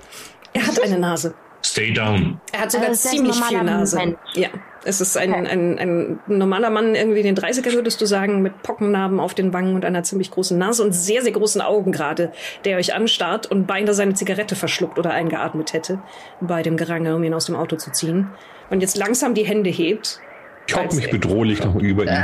[0.53, 1.33] Er hat eine Nase.
[1.63, 2.39] Stay down.
[2.51, 3.97] Er hat sogar Also, ziemlich viel Nase.
[3.97, 4.17] Mensch.
[4.35, 4.49] Ja,
[4.83, 5.47] es ist ein, Okay.
[5.49, 9.53] ein, ein normaler Mann, irgendwie in den 30er würdest du sagen, mit Pockennarben auf den
[9.53, 12.31] Wangen und einer ziemlich großen Nase und sehr, sehr großen Augen gerade,
[12.63, 15.99] der euch anstarrt und beinahe seine Zigarette verschluckt oder eingeatmet hätte
[16.41, 18.29] bei dem Gerangel, um ihn aus dem Auto zu ziehen.
[18.69, 20.19] Und jetzt langsam die Hände hebt.
[20.67, 22.09] Ich hock mich bedrohlich noch über ihn.
[22.09, 22.23] Äh,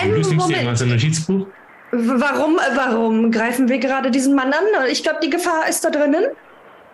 [0.00, 0.78] einen Moment.
[0.78, 1.46] sein Notizbuch?
[1.92, 4.62] Warum, äh, warum greifen wir gerade diesen Mann an?
[4.90, 6.24] Ich glaube, die Gefahr ist da drinnen.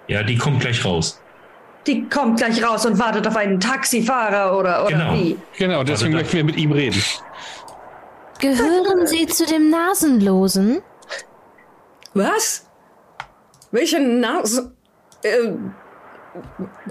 [0.09, 1.21] Ja, die kommt gleich raus.
[1.87, 5.13] Die kommt gleich raus und wartet auf einen Taxifahrer oder, oder Genau.
[5.15, 5.39] wie?
[5.59, 7.03] Genau, deswegen da- möchten wir mit ihm reden.
[8.41, 10.83] Gehören Sie zu dem Nasenlosen?
[12.15, 12.67] Was?
[13.71, 14.73] Welche Nase?
[15.23, 15.53] Äh,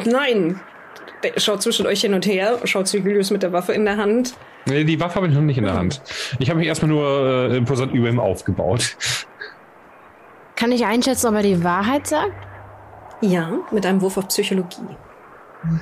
[0.05, 0.59] nein.
[1.37, 4.35] Schaut zwischen euch hin und her, schaut zu Julius mit der Waffe in der Hand.
[4.65, 6.01] Nee, die Waffe habe ich noch nicht in der Hand.
[6.39, 8.97] Ich habe mich erstmal nur äh, imposant über ihm aufgebaut.
[10.55, 12.33] Kann ich einschätzen, ob er die Wahrheit sagt?
[13.21, 14.95] Ja, mit einem Wurf auf Psychologie.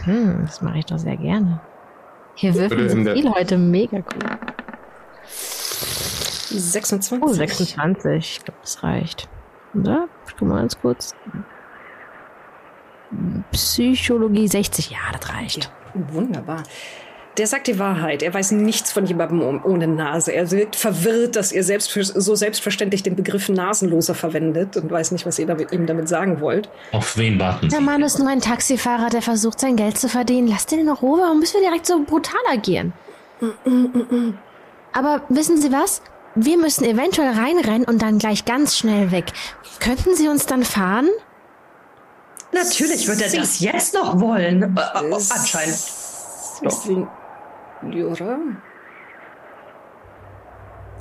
[0.04, 1.60] Hm, das mache ich doch sehr gerne.
[2.36, 4.38] Hier würfeln so viel heute, mega cool.
[6.50, 7.22] 26.
[7.22, 8.38] Oh, 26.
[8.38, 9.30] Ich glaube, das reicht.
[9.74, 10.08] Oder?
[10.28, 11.16] Ich guck mal ganz kurz.
[13.52, 14.92] Psychologie 60.
[14.92, 15.72] Ja, das reicht.
[15.94, 16.64] Wunderbar.
[17.38, 18.22] Der sagt die Wahrheit.
[18.22, 20.32] Er weiß nichts von jemandem ohne Nase.
[20.34, 25.26] Er wirkt verwirrt, dass ihr selbst so selbstverständlich den Begriff Nasenloser verwendet und weiß nicht,
[25.26, 26.70] was ihr damit, ihm damit sagen wollt.
[26.92, 27.76] Auf wen warten Sie?
[27.76, 30.48] Der Mann ist nur ein Taxifahrer, der versucht, sein Geld zu verdienen.
[30.48, 31.22] Lasst den in Ruhe.
[31.22, 32.94] Warum müssen wir direkt so brutal agieren?
[34.92, 36.04] Aber wissen Sie was?
[36.36, 39.26] Wir müssen eventuell reinrennen und dann gleich ganz schnell weg.
[39.80, 41.10] Könnten Sie uns dann fahren?
[42.52, 44.62] Natürlich wird er das jetzt noch wollen.
[44.78, 45.80] Äh, äh, anscheinend.
[47.92, 48.38] Jura?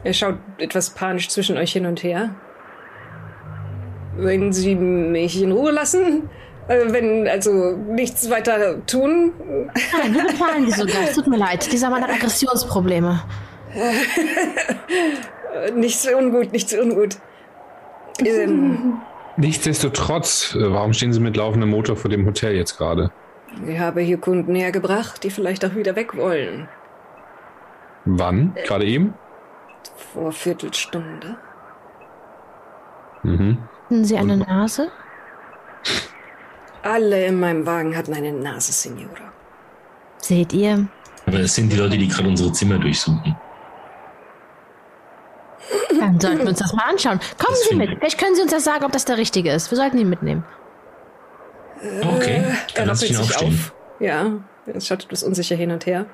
[0.04, 2.34] Er schaut etwas panisch zwischen euch hin und her.
[4.16, 6.28] Wenn Sie mich in Ruhe lassen,
[6.68, 11.02] äh, wenn also nichts weiter tun, Nein, wir bezahlen die sogar.
[11.04, 11.70] Es tut mir leid.
[11.72, 13.22] Dieser Mann hat Aggressionsprobleme.
[13.74, 17.16] äh, nichts ungut, nichts ungut.
[18.24, 19.00] Ähm,
[19.36, 23.10] Nichtsdestotrotz, äh, warum stehen Sie mit laufendem Motor vor dem Hotel jetzt gerade?
[23.66, 26.68] Ich habe hier Kunden hergebracht, die vielleicht auch wieder weg wollen.
[28.04, 28.54] Wann?
[28.64, 29.14] Gerade eben?
[30.12, 31.36] Vor Viertelstunde.
[33.22, 33.58] Mhm.
[33.84, 34.90] Hatten Sie eine Nase?
[36.82, 39.32] Alle in meinem Wagen hatten eine Nase, Signora.
[40.18, 40.88] Seht ihr?
[41.26, 43.36] Aber es sind die Leute, die gerade unsere Zimmer durchsuchen.
[46.00, 47.20] Dann sollten wir uns das mal anschauen.
[47.38, 47.90] Kommen Das Sie mit.
[47.90, 49.70] ich- Vielleicht können Sie uns das sagen, ob das der richtige ist.
[49.70, 50.44] Wir sollten ihn mitnehmen.
[52.02, 53.48] Okay, Er dann lass ich ihn aufstehen.
[53.48, 53.74] auf.
[54.00, 54.32] Ja,
[54.66, 56.06] er schaut etwas unsicher hin und her.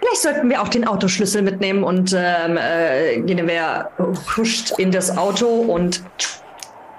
[0.00, 3.88] Vielleicht sollten wir auch den Autoschlüssel mitnehmen und ähm, äh, Genevieve
[4.36, 6.02] huscht in das Auto und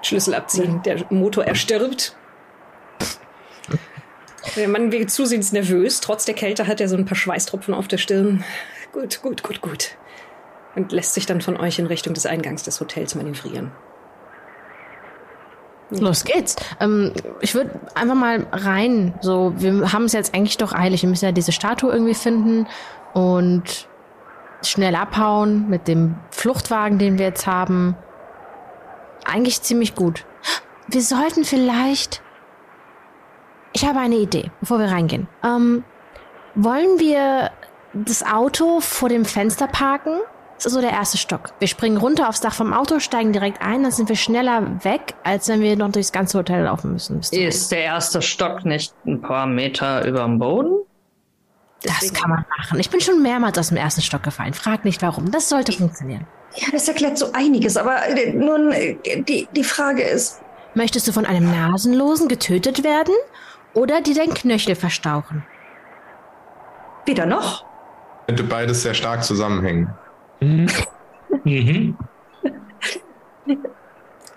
[0.02, 0.82] Schlüssel abziehen.
[0.84, 2.16] Der Motor erstirbt.
[4.56, 6.00] Der Mann wirkt zusehends nervös.
[6.00, 8.44] Trotz der Kälte hat er so ein paar Schweißtropfen auf der Stirn.
[8.92, 9.90] Gut, gut, gut, gut.
[10.74, 13.72] Und lässt sich dann von euch in Richtung des Eingangs des Hotels manövrieren.
[15.90, 16.56] Los geht's.
[16.80, 19.14] Ähm, ich würde einfach mal rein.
[19.20, 21.02] So, wir haben es jetzt eigentlich doch eilig.
[21.02, 22.66] Wir müssen ja diese Statue irgendwie finden
[23.14, 23.88] und
[24.62, 27.96] schnell abhauen mit dem Fluchtwagen, den wir jetzt haben.
[29.24, 30.24] Eigentlich ziemlich gut.
[30.88, 32.22] Wir sollten vielleicht.
[33.72, 35.28] Ich habe eine Idee, bevor wir reingehen.
[35.44, 35.84] Ähm,
[36.54, 37.50] wollen wir
[37.92, 40.18] das Auto vor dem Fenster parken?
[40.56, 41.52] Das ist so der erste Stock.
[41.58, 45.14] Wir springen runter aufs Dach vom Auto, steigen direkt ein, dann sind wir schneller weg,
[45.22, 47.20] als wenn wir noch durchs ganze Hotel laufen müssen.
[47.20, 50.78] ist der erste Stock nicht ein paar Meter über dem Boden?
[51.82, 52.80] Das kann man machen.
[52.80, 54.54] Ich bin schon mehrmals aus dem ersten Stock gefallen.
[54.54, 55.30] Frag nicht warum.
[55.30, 56.26] Das sollte funktionieren.
[56.54, 60.40] Ja, das erklärt so einiges, aber äh, nun, äh, die, die Frage ist,
[60.74, 63.14] Möchtest du von einem Nasenlosen getötet werden
[63.72, 65.44] oder dir dein Knöchel verstauchen?
[67.06, 67.64] weder noch.
[68.26, 69.88] Könnte beides sehr stark zusammenhängen.
[70.40, 70.66] Mhm.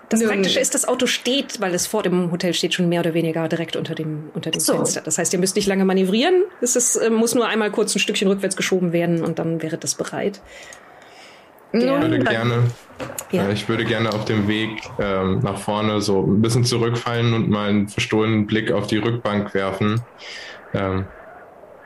[0.08, 3.00] Das Nun- Praktische ist, das Auto steht, weil es vor dem Hotel steht, schon mehr
[3.00, 4.74] oder weniger direkt unter dem, unter dem So.
[4.74, 5.02] Fenster.
[5.02, 6.42] Das heißt, ihr müsst nicht lange manövrieren.
[6.60, 9.78] Es ist, äh, muss nur einmal kurz ein Stückchen rückwärts geschoben werden und dann wäre
[9.78, 10.40] das bereit.
[11.72, 12.64] Ich würde gerne,
[13.30, 13.46] Ja.
[13.48, 17.48] äh, ich würde gerne auf dem Weg ähm, nach vorne so ein bisschen zurückfallen und
[17.48, 20.00] mal einen verstohlenen Blick auf die Rückbank werfen,
[20.74, 21.04] ähm,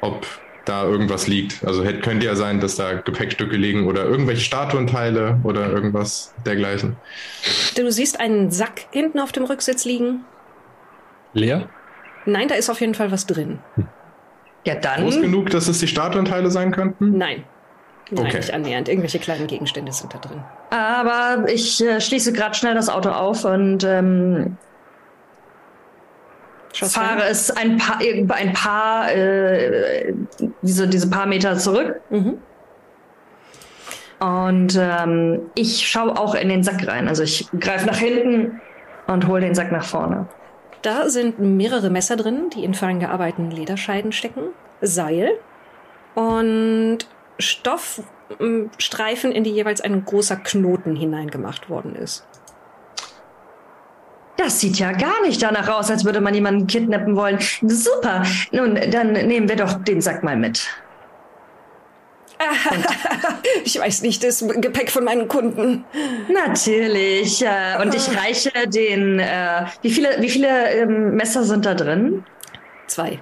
[0.01, 0.27] ob
[0.65, 1.65] da irgendwas liegt.
[1.65, 6.97] Also hätte, könnte ja sein, dass da Gepäckstücke liegen oder irgendwelche Statuenteile oder irgendwas dergleichen.
[7.77, 10.25] Du siehst einen Sack hinten auf dem Rücksitz liegen.
[11.33, 11.69] Leer?
[12.27, 13.59] Nein, da ist auf jeden Fall was drin.
[14.65, 15.23] Ja, Groß dann.
[15.23, 17.19] genug, dass es die Statuenteile sein könnten?
[17.19, 17.45] Nein.
[18.11, 18.37] Nein, Okay.
[18.37, 18.89] nicht annähernd.
[18.89, 20.43] Irgendwelche kleinen Gegenstände sind da drin.
[20.71, 24.57] Aber ich äh, schließe gerade schnell das Auto auf und ähm,
[26.75, 30.13] Schaust fahre es ein paar, ein paar äh,
[30.61, 32.01] diese, diese paar Meter zurück.
[32.11, 32.39] Mhm.
[34.19, 37.07] Und ähm, ich schaue auch in den Sack rein.
[37.07, 38.61] Also ich greife nach hinten
[39.07, 40.27] und hole den Sack nach vorne.
[40.83, 44.43] Da sind mehrere Messer drin, die in fein gearbeiteten Lederscheiden stecken,
[44.81, 45.31] Seil
[46.15, 46.99] und
[47.39, 52.27] Stoffstreifen, in die jeweils ein großer Knoten hineingemacht worden ist.
[54.37, 57.39] Das sieht ja gar nicht danach aus, als würde man jemanden kidnappen wollen.
[57.63, 58.25] Super.
[58.51, 60.69] Nun, dann nehmen wir doch den Sack mal mit.
[63.65, 65.85] Ich weiß nicht, das Gepäck von meinen Kunden.
[66.29, 67.43] Natürlich.
[67.43, 69.19] Äh, und ich reiche den.
[69.19, 72.25] Äh, wie viele, wie viele ähm, Messer sind da drin?
[72.87, 73.21] Zwei.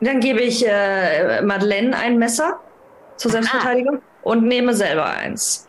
[0.00, 2.60] Dann gebe ich äh, Madeleine ein Messer
[3.16, 5.66] zur Selbstverteidigung und nehme selber eins.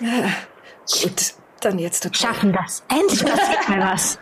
[0.00, 2.82] Gut, dann jetzt das Schaffen das.
[2.90, 4.18] Endlich passiert mal was.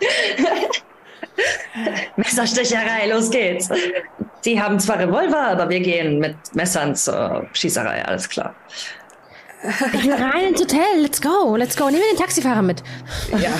[2.16, 3.68] Messerstecherei, los geht's.
[4.42, 8.54] Sie haben zwar Revolver, aber wir gehen mit Messern zur Schießerei, alles klar.
[9.92, 11.00] Ich will rein ins Hotel.
[11.00, 11.54] Let's go.
[11.56, 11.86] Let's go.
[11.86, 12.82] Nehmen wir den Taxifahrer mit.
[13.32, 13.52] Ja.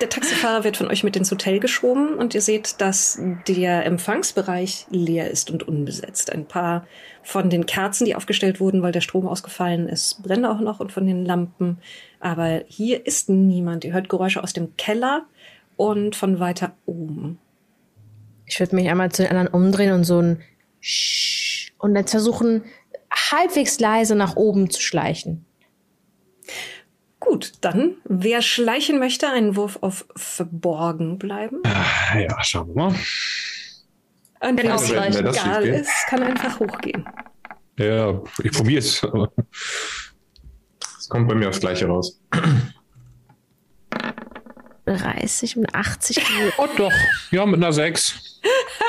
[0.00, 4.86] Der Taxifahrer wird von euch mit ins Hotel geschoben und ihr seht, dass der Empfangsbereich
[4.88, 6.32] leer ist und unbesetzt.
[6.32, 6.86] Ein paar
[7.22, 10.90] von den Kerzen, die aufgestellt wurden, weil der Strom ausgefallen ist, brennen auch noch und
[10.90, 11.78] von den Lampen.
[12.20, 13.84] Aber hier ist niemand.
[13.84, 15.26] Ihr hört Geräusche aus dem Keller
[15.76, 17.38] und von weiter oben.
[18.46, 20.42] Ich würde mich einmal zu den anderen umdrehen und so ein
[20.80, 22.62] Sch und dann versuchen,
[23.10, 25.46] halbwegs leise nach oben zu schleichen.
[27.20, 31.62] Gut, dann, wer schleichen möchte, einen Wurf auf Verborgen bleiben.
[31.64, 32.94] Ah, Ja, schauen wir mal.
[34.40, 37.06] Und das schief egal ist, kann einfach hochgehen.
[37.78, 39.06] Ja, ich probiere es.
[41.10, 42.18] Kommt bei mir aufs Gleiche raus.
[44.86, 46.22] 30 und 80.
[46.56, 46.92] Oh doch,
[47.30, 48.40] ja, mit einer 6.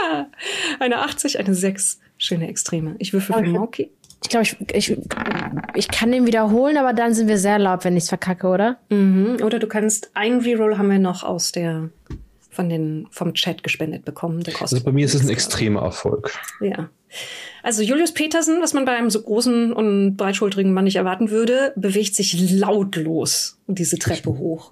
[0.80, 2.00] Eine 80, eine 6.
[2.18, 2.96] Schöne Extreme.
[3.00, 3.44] Ich würfel für.
[3.44, 3.92] Monkey.
[4.24, 4.98] Ich glaube, ich, ich,
[5.74, 8.78] ich kann den wiederholen, aber dann sind wir sehr laut, wenn ich es verkacke, oder?
[8.90, 9.38] Mhm.
[9.44, 11.90] Oder du kannst einen Reroll haben wir noch aus der
[12.52, 14.44] von den vom Chat gespendet bekommen.
[14.60, 16.32] Also bei mir ist es ein extremer Erfolg.
[16.60, 16.90] Ja.
[17.64, 21.74] Also Julius Petersen, was man bei einem so großen und breitschultrigen Mann nicht erwarten würde,
[21.76, 24.72] bewegt sich lautlos diese Treppe hoch.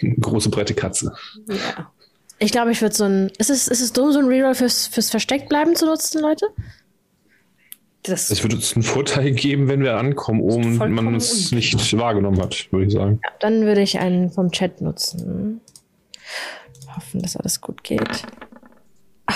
[0.00, 1.14] Eine große breite Katze.
[1.48, 1.90] Ja.
[2.38, 3.30] Ich glaube, ich würde so ein.
[3.38, 6.46] Ist es, ist es dumm, so ein Reroll fürs, fürs Verstecktbleiben zu nutzen, Leute?
[8.02, 11.96] Das, Es würde uns einen Vorteil geben, wenn wir ankommen oben und man uns nicht
[11.96, 13.20] wahrgenommen hat, würde ich sagen.
[13.38, 15.60] Dann würde ich einen vom Chat nutzen.
[16.96, 18.24] Hoffen, dass alles gut geht.
[19.30, 19.34] Oh,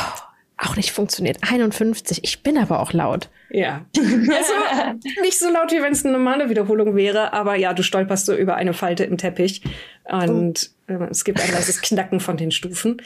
[0.59, 1.39] auch nicht funktioniert.
[1.43, 2.21] 51.
[2.23, 3.29] Ich bin aber auch laut.
[3.51, 3.85] ja.
[3.97, 8.27] Also nicht so laut, wie wenn es eine normale Wiederholung wäre, aber ja, du stolperst
[8.27, 9.63] so über eine Falte im Teppich
[10.05, 13.03] und äh, es gibt ein leises Knacken von den Stufen.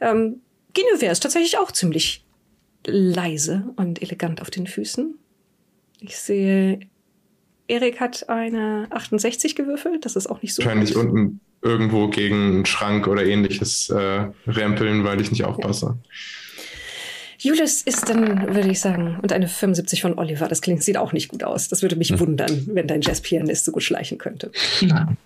[0.00, 0.40] Ähm,
[0.74, 2.24] Guinevere ist tatsächlich auch ziemlich
[2.86, 5.14] leise und elegant auf den Füßen.
[6.00, 6.80] Ich sehe,
[7.68, 10.04] Erik hat eine 68 gewürfelt.
[10.04, 10.64] Das ist auch nicht so.
[10.64, 11.04] Wahrscheinlich gut.
[11.04, 15.96] unten irgendwo gegen einen Schrank oder ähnliches äh, rempeln, weil ich nicht aufpasse.
[17.42, 20.46] Julius ist dann, würde ich sagen, und eine 75 von Oliver.
[20.46, 21.68] Das klingt, sieht auch nicht gut aus.
[21.68, 24.52] Das würde mich wundern, wenn dein Jazzpianist so gut schleichen könnte.
[24.80, 25.16] Nein.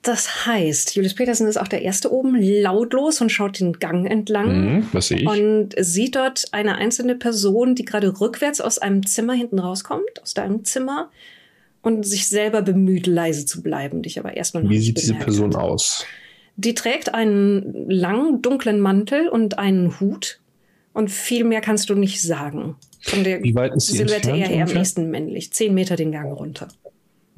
[0.00, 4.76] Das heißt, Julius Petersen ist auch der Erste oben, lautlos und schaut den Gang entlang.
[4.76, 5.26] Mhm, was sehe ich?
[5.26, 10.32] Und sieht dort eine einzelne Person, die gerade rückwärts aus einem Zimmer hinten rauskommt, aus
[10.32, 11.10] deinem Zimmer,
[11.82, 15.54] und sich selber bemüht, leise zu bleiben, dich aber erstmal noch Wie sieht diese Person
[15.54, 15.62] hat.
[15.62, 16.06] aus?
[16.56, 20.40] Die trägt einen langen, dunklen Mantel und einen Hut
[20.98, 22.74] Und viel mehr kannst du nicht sagen.
[23.02, 25.52] Von der Wie weit ist sie Silhouette eher, eher am nächsten männlich.
[25.52, 26.66] Zehn Meter den Gang runter.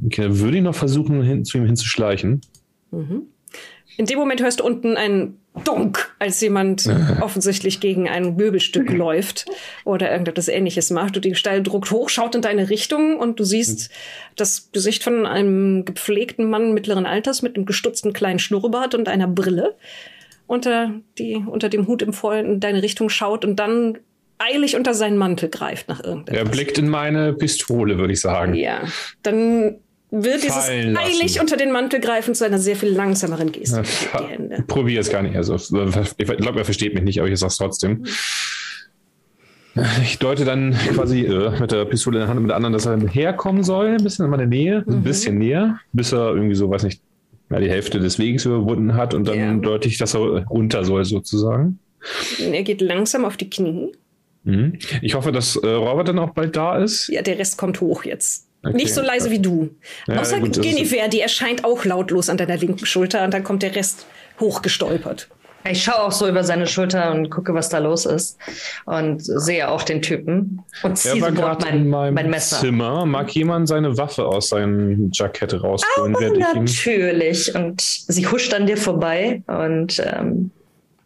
[0.03, 2.41] Okay, dann würde ich noch versuchen, hin, zu ihm hinzuschleichen.
[3.99, 6.87] In dem Moment hörst du unten ein Dunk, als jemand
[7.21, 9.45] offensichtlich gegen ein Möbelstück läuft
[9.85, 11.17] oder irgendetwas ähnliches macht.
[11.17, 13.91] Und die Gestalt druckt hoch, schaut in deine Richtung und du siehst
[14.37, 19.29] das Gesicht von einem gepflegten Mann mittleren Alters mit einem gestutzten kleinen Schnurrbart und einer
[19.29, 19.77] Brille
[20.51, 23.99] unter, die, unter dem Hut im Vollen in deine Richtung schaut und dann
[24.39, 26.51] eilig unter seinen Mantel greift nach Er irgendetwas.
[26.51, 28.55] blickt in meine Pistole, würde ich sagen.
[28.55, 28.83] Ja,
[29.23, 29.77] dann
[30.11, 30.97] wird dieses lassen.
[30.97, 33.85] eilig unter den Mantel greifen zu einer sehr viel langsameren Geste.
[34.13, 34.63] Ja, die.
[34.67, 35.37] Probier es gar nicht.
[35.37, 38.05] Also, ich glaube, er versteht mich nicht, aber ich sag's trotzdem.
[40.03, 42.73] Ich deute dann quasi äh, mit der Pistole in der Hand und mit der anderen,
[42.73, 46.57] dass er herkommen soll, ein bisschen in meine Nähe, ein bisschen näher, bis er irgendwie
[46.57, 47.01] so, weiß nicht,
[47.51, 49.55] ja, die Hälfte des Weges überwunden hat und dann Ja.
[49.55, 51.79] deute ich, dass er runter soll, sozusagen.
[52.39, 53.93] Er geht langsam auf die Knie.
[54.45, 54.79] Mhm.
[55.03, 57.09] Ich hoffe, dass äh, Robert dann auch bald da ist.
[57.09, 58.47] Ja, der Rest kommt hoch jetzt.
[58.63, 58.77] Okay.
[58.77, 59.71] Nicht so leise wie du.
[60.07, 63.63] Ja, Außer gut, Guinevere, die erscheint auch lautlos an deiner linken Schulter und dann kommt
[63.63, 64.07] der Rest
[64.39, 65.29] hochgestolpert.
[65.69, 68.39] Ich schaue auch so über seine Schulter und gucke, was da los ist.
[68.87, 70.63] Und sehe auch den Typen.
[70.83, 72.59] Und Er ziehe war sofort gerade mein, in meinem mein Messer.
[72.61, 73.05] Zimmer.
[73.05, 76.17] Mag jemand seine Waffe aus seinem Jackett rausholen?
[76.19, 77.55] ich ihm- Natürlich.
[77.55, 80.51] Und sie huscht an dir vorbei und ähm,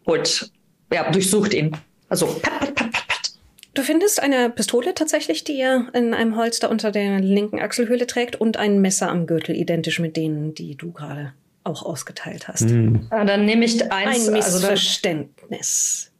[0.07, 0.49] holt,
[0.93, 1.75] ja, durchsucht ihn.
[2.07, 3.31] Also, pat, pat, pat, pat, pat.
[3.73, 8.39] Du findest eine Pistole tatsächlich, die er in einem Holster unter der linken Achselhöhle trägt
[8.39, 11.33] und ein Messer am Gürtel, identisch mit denen, die du gerade
[11.65, 12.69] auch ausgeteilt hast.
[12.69, 13.07] Hm.
[13.09, 16.11] Ah, Dann nehme ich eins, Ein also Missverständnis.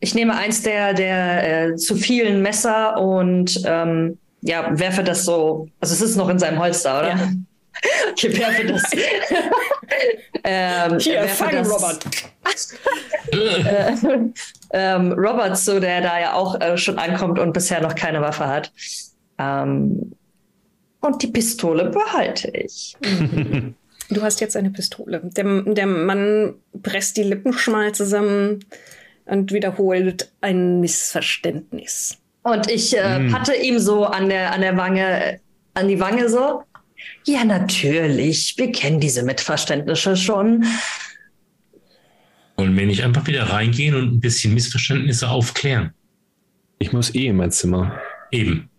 [0.00, 5.68] ich nehme eins der, der äh, zu vielen Messer und ähm, ja, werfe das so.
[5.80, 7.08] Also es ist noch in seinem Holster, oder?
[7.08, 7.30] Ja.
[8.16, 8.82] Ich werfe das.
[10.42, 12.04] ähm, Hier, werfe fang, das, Robert.
[13.30, 13.94] Äh,
[14.72, 18.48] ähm, Robert, so der da ja auch äh, schon ankommt und bisher noch keine Waffe
[18.48, 18.72] hat.
[19.38, 20.12] Ähm,
[21.00, 22.96] und die Pistole behalte ich.
[24.10, 25.20] Du hast jetzt eine Pistole.
[25.22, 28.64] Der, der Mann presst die Lippen schmal zusammen
[29.26, 32.16] und wiederholt ein Missverständnis.
[32.42, 35.40] Und ich äh, patte ihm so an der, an der Wange,
[35.74, 36.62] an die Wange so.
[37.24, 38.54] Ja, natürlich.
[38.56, 40.64] Wir kennen diese Missverständnisse schon.
[42.56, 45.92] Wollen wir nicht einfach wieder reingehen und ein bisschen Missverständnisse aufklären?
[46.78, 48.00] Ich muss eh in mein Zimmer.
[48.30, 48.70] Eben.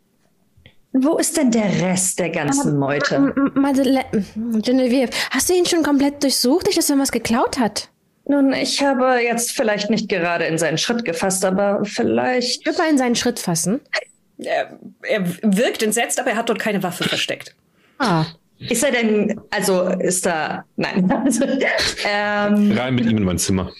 [0.92, 3.34] Wo ist denn der Rest der ganzen Meute?
[3.54, 7.90] Madeleine, Genevieve, hast du ihn schon komplett durchsucht, nicht, dass er was geklaut hat?
[8.26, 12.62] Nun, ich habe jetzt vielleicht nicht gerade in seinen Schritt gefasst, aber vielleicht.
[12.62, 13.82] Ich würde mal in seinen Schritt fassen.
[14.38, 17.56] Er, er wirkt entsetzt, aber er hat dort keine Waffe versteckt.
[17.98, 18.26] Ah.
[18.60, 21.46] Ist er denn, also ist da, nein, also,
[22.06, 23.72] ähm, Rein mit ihm in mein Zimmer.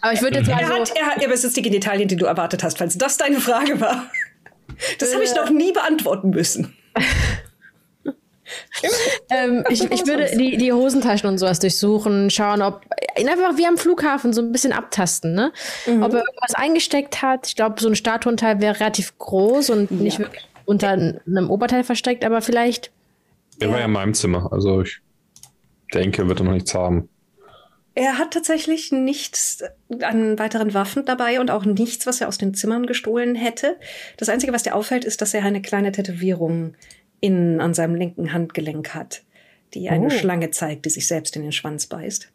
[0.00, 0.74] Aber ich würde jetzt mal Er, so.
[0.74, 3.80] hat, er, hat, er besitzt die Genitalien, die du erwartet hast, falls das deine Frage
[3.80, 4.10] war.
[4.98, 6.76] Das habe ich noch nie beantworten müssen.
[9.28, 12.84] Ähm, ich, ich würde die, die Hosentaschen und sowas durchsuchen, schauen, ob
[13.16, 15.52] ihn einfach wie am Flughafen so ein bisschen abtasten, ne?
[15.86, 17.46] Ob er irgendwas eingesteckt hat.
[17.46, 22.24] Ich glaube, so ein Statue-Teil wäre relativ groß und nicht wirklich unter einem Oberteil versteckt,
[22.24, 22.90] aber vielleicht.
[23.60, 24.52] Er war ja in meinem Zimmer.
[24.52, 25.00] Also ich
[25.94, 27.08] denke, wird er noch nichts haben.
[27.94, 29.64] Er hat tatsächlich nichts
[30.02, 33.76] an weiteren Waffen dabei und auch nichts, was er aus den Zimmern gestohlen hätte.
[34.16, 36.74] Das Einzige, was dir auffällt, ist, dass er eine kleine Tätowierung
[37.20, 39.22] innen an seinem linken Handgelenk hat,
[39.74, 40.10] die eine Oh.
[40.10, 42.30] Schlange zeigt, die sich selbst in den Schwanz beißt.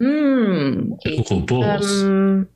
[0.00, 2.02] Ouroboros.
[2.02, 2.48] Ähm,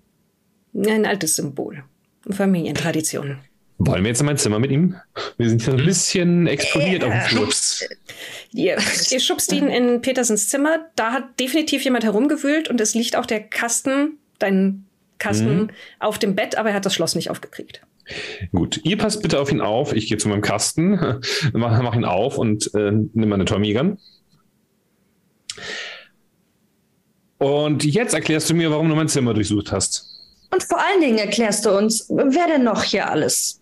[0.75, 1.85] Ein altes Symbol.
[2.31, 3.39] Familientradition.
[3.85, 4.95] Wollen wir jetzt in mein Zimmer mit ihm?
[5.39, 7.45] Wir sind hier ein bisschen explodiert auf dem Flur.
[7.47, 7.85] Schubs.
[8.53, 8.79] Ihr,
[9.11, 10.87] ihr schubst ihn in Petersens Zimmer.
[10.95, 14.85] Da hat definitiv jemand herumgewühlt und es liegt auch der Kasten, dein
[15.19, 17.83] Kasten, auf dem Bett, aber er hat das Schloss nicht aufgekriegt.
[18.53, 19.93] Gut, ihr passt bitte auf ihn auf.
[19.93, 20.93] Ich gehe zu meinem Kasten,
[21.53, 23.99] mach, mach ihn auf und äh, nimm meine Tommy Gun.
[27.39, 30.09] Und jetzt erklärst du mir, warum du mein Zimmer durchsucht hast.
[30.53, 33.62] Und vor allen Dingen erklärst du uns, wer denn noch hier alles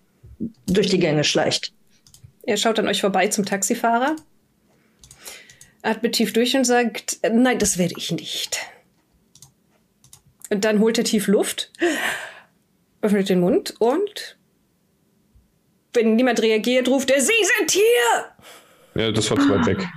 [0.67, 1.73] durch die Gänge schleicht.
[2.43, 4.17] Er schaut an euch vorbei zum Taxifahrer,
[5.83, 8.59] atmet tief durch und sagt, nein, das werde ich nicht.
[10.51, 11.71] Und dann holt er tief Luft,
[13.03, 14.37] öffnet den Mund und
[15.93, 19.03] wenn niemand reagiert, ruft er, Sie sind hier!
[19.03, 19.89] Ja, das war zu weit weg.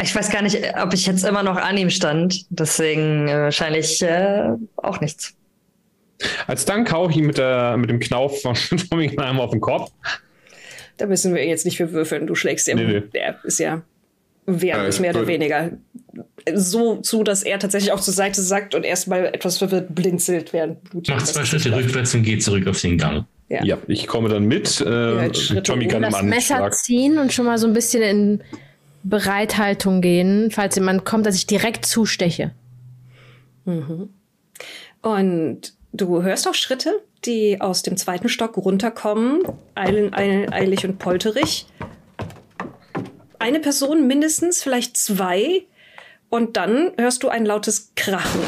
[0.00, 2.46] Ich weiß gar nicht, ob ich jetzt immer noch an ihm stand.
[2.50, 5.34] Deswegen äh, wahrscheinlich äh, auch nichts.
[6.46, 8.54] Als Dank hau ich ihn mit, der, mit dem Knauf von
[8.90, 9.90] Tommy einmal auf den Kopf.
[10.96, 12.76] Da müssen wir jetzt nicht für würfeln, du schlägst ihm.
[12.76, 13.00] Nee, nee.
[13.14, 13.82] Der ist ja
[14.46, 15.28] Ja, es mehr oder gut.
[15.28, 15.70] weniger.
[16.54, 20.82] So zu, dass er tatsächlich auch zur Seite sackt und erstmal etwas verwirrt blinzelt, während
[20.90, 21.08] Blut.
[21.08, 23.26] Macht zwei Schritte rückwärts und geht zurück auf den Gang.
[23.48, 23.62] Ja.
[23.64, 24.80] Ja, ich komme dann mit.
[24.80, 25.30] Äh,
[25.62, 26.74] Tommy kann im das Messer Anschlag.
[26.74, 28.42] ziehen und schon mal so ein bisschen in
[29.04, 32.50] Bereithaltung gehen, falls jemand kommt, dass ich direkt zusteche.
[35.02, 39.42] Und du hörst auch Schritte, die aus dem zweiten Stock runterkommen,
[39.74, 41.66] eilen, eil, eilig und polterig.
[43.38, 45.64] Eine Person mindestens, vielleicht zwei.
[46.28, 48.40] Und dann hörst du ein lautes Krachen.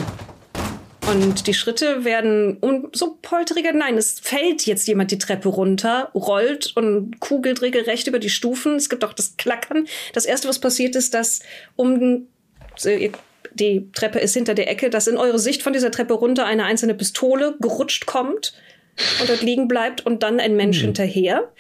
[1.11, 3.73] Und die Schritte werden umso polteriger.
[3.73, 8.77] Nein, es fällt jetzt jemand die Treppe runter, rollt und kugelt regelrecht über die Stufen.
[8.77, 9.87] Es gibt auch das Klackern.
[10.13, 11.41] Das erste, was passiert ist, dass
[11.75, 12.27] um
[12.85, 13.13] äh, ihr-
[13.55, 16.65] die Treppe ist hinter der Ecke, dass in eure Sicht von dieser Treppe runter eine
[16.65, 18.55] einzelne Pistole gerutscht kommt
[19.21, 21.51] und dort liegen bleibt und dann ein Mensch hinterher.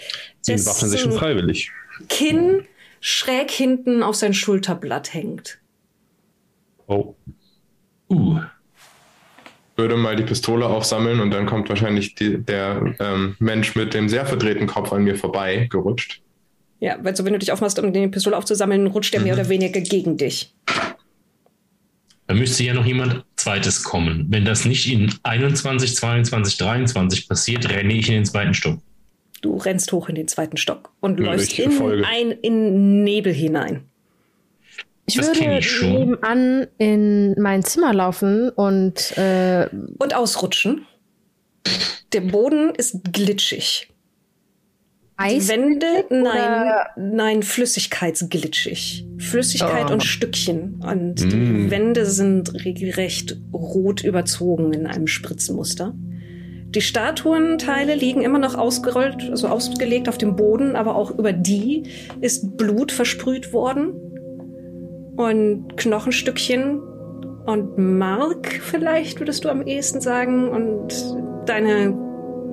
[0.40, 1.70] Sie waffnen sich schon freiwillig.
[2.08, 2.66] Kinn
[3.00, 5.58] schräg hinten auf sein Schulterblatt hängt.
[6.86, 7.14] Oh.
[8.08, 8.40] Uh,
[9.80, 14.08] würde mal die Pistole aufsammeln und dann kommt wahrscheinlich die, der ähm, Mensch mit dem
[14.08, 16.20] sehr verdrehten Kopf an mir vorbei gerutscht.
[16.80, 19.48] Ja, weil so, wenn du dich aufmachst, um die Pistole aufzusammeln, rutscht er mehr oder
[19.48, 20.54] weniger gegen dich.
[22.30, 24.26] Da müsste ja noch jemand zweites kommen.
[24.28, 28.78] Wenn das nicht in 21, 22, 23 passiert, renne ich in den zweiten Stock.
[29.42, 32.04] Du rennst hoch in den zweiten Stock und Ja, läufst in, folge.
[32.06, 33.82] ein, in Nebel hinein.
[35.06, 35.92] Ich Das würde ich schon.
[35.92, 39.68] nebenan in mein Zimmer laufen und äh,
[39.98, 40.86] Und ausrutschen.
[42.12, 43.89] Der Boden ist glitschig.
[45.28, 45.48] Die Eis.
[45.48, 49.06] Wände, nein, nein, flüssigkeitsglitschig.
[49.18, 49.92] Flüssigkeit Oh.
[49.92, 50.80] und Stückchen.
[50.82, 55.94] Und die Wände sind regelrecht rot überzogen in einem Spritzenmuster.
[56.74, 61.82] Die Statuenteile liegen immer noch ausgerollt, also ausgelegt auf dem Boden, aber auch über die
[62.20, 63.92] ist Blut versprüht worden.
[65.16, 66.80] Und Knochenstückchen
[67.44, 70.48] und Mark vielleicht, würdest du am ehesten sagen.
[70.48, 70.94] Und
[71.46, 71.99] deine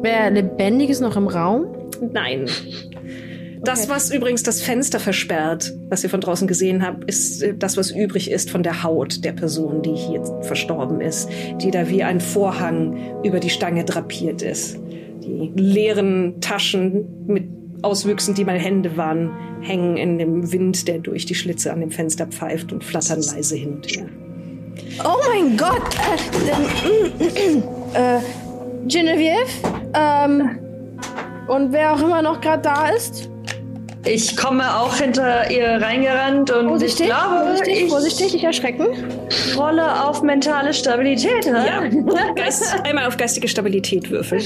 [0.02, 1.68] Wer Lebendiges noch im Raum?
[2.12, 2.46] Nein.
[3.64, 3.90] Das, Okay.
[3.90, 7.90] was übrigens das Fenster versperrt, was ihr von draußen gesehen habt, ist äh, das, was
[7.92, 11.28] übrig ist von der Haut der Person, die hier verstorben ist,
[11.62, 14.78] die da wie ein Vorhang über die Stange drapiert ist.
[15.24, 17.46] Die leeren Taschen mit
[17.82, 19.32] Auswüchsen, die mal Hände waren,
[19.62, 23.56] hängen in dem Wind, der durch die Schlitze an dem Fenster pfeift und flattern leise
[23.56, 24.06] hin und her.
[25.04, 25.96] Oh mein Gott!
[27.94, 28.20] Äh, äh,
[28.88, 29.48] Genevieve?
[29.94, 30.60] Ähm,
[31.48, 33.30] und wer auch immer noch gerade da ist?
[34.06, 38.86] Ich komme auch hinter ihr reingerannt und ich Vorsichtig, glaube, vorsichtig, ich vorsichtig, nicht erschrecken.
[39.58, 41.46] rolle auf mentale Stabilität.
[41.46, 42.34] Ja, Ja.
[42.36, 44.42] Geist, einmal auf geistige Stabilität würfeln.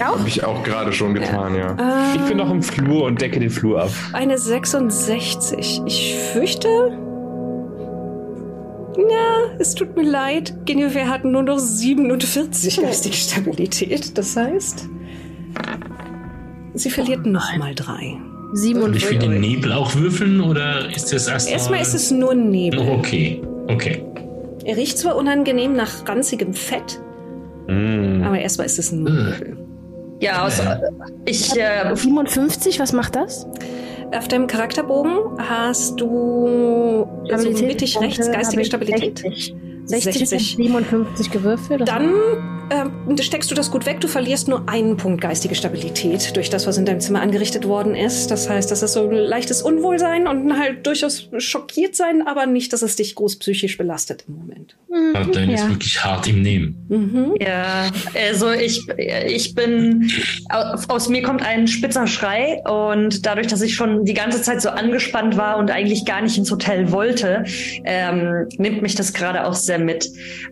[0.00, 1.74] Habe ich auch gerade schon getan, ja.
[2.14, 3.90] Ich bin noch im Flur und decke den Flur ab.
[4.12, 5.82] Eine 66.
[5.86, 6.96] Ich fürchte.
[8.98, 10.54] Ja, es tut mir leid.
[10.64, 14.18] Genevieve hat nur noch 47 geistige Stabilität.
[14.18, 14.88] Das heißt,
[16.74, 18.16] sie verliert noch mal drei.
[18.54, 19.18] Soll ich für 47.
[19.18, 21.52] den Nebel auch würfeln oder ist das erstmal.
[21.52, 22.80] Erstmal ist es nur Nebel.
[22.80, 23.42] Oh, okay.
[23.68, 24.02] Okay.
[24.64, 27.00] Er riecht zwar unangenehm nach ranzigem Fett,
[27.68, 28.22] Mm.
[28.24, 29.58] aber erstmal ist es nur Nebel.
[30.20, 30.60] Ja, aus,
[31.26, 33.46] ich äh, 57, was macht das?
[34.12, 37.06] Auf deinem Charakterbogen hast du
[37.36, 39.18] so mittig rechts geistige Stabilität.
[39.18, 39.54] 60.
[39.88, 40.56] 60, 60.
[40.56, 41.88] 57 gewürfelt.
[41.88, 42.12] Dann
[42.70, 44.00] ähm, steckst du das gut weg.
[44.00, 47.94] Du verlierst nur einen Punkt geistige Stabilität durch das, was in deinem Zimmer angerichtet worden
[47.94, 48.30] ist.
[48.30, 52.72] Das heißt, das ist so ein leichtes Unwohlsein und halt durchaus schockiert sein, aber nicht,
[52.72, 54.76] dass es dich groß psychisch belastet im Moment.
[55.54, 55.68] Ist ja.
[55.70, 56.86] wirklich hart im Nehmen.
[56.88, 57.34] Mhm.
[57.40, 60.10] Ja, also ich, ich bin,
[60.48, 64.60] aus, aus mir kommt ein spitzer Schrei und dadurch, dass ich schon die ganze Zeit
[64.60, 67.44] so angespannt war und eigentlich gar nicht ins Hotel wollte,
[67.84, 70.10] ähm, nimmt mich das gerade auch sehr mit.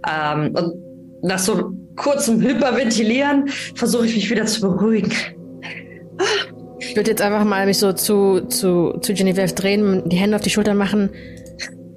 [0.09, 0.75] Ähm, und
[1.23, 5.13] nach so kurzem Hyperventilieren versuche ich mich wieder zu beruhigen.
[6.79, 10.43] Ich würde jetzt einfach mal mich so zu, zu, zu Genevieve drehen, die Hände auf
[10.43, 11.11] die Schultern machen.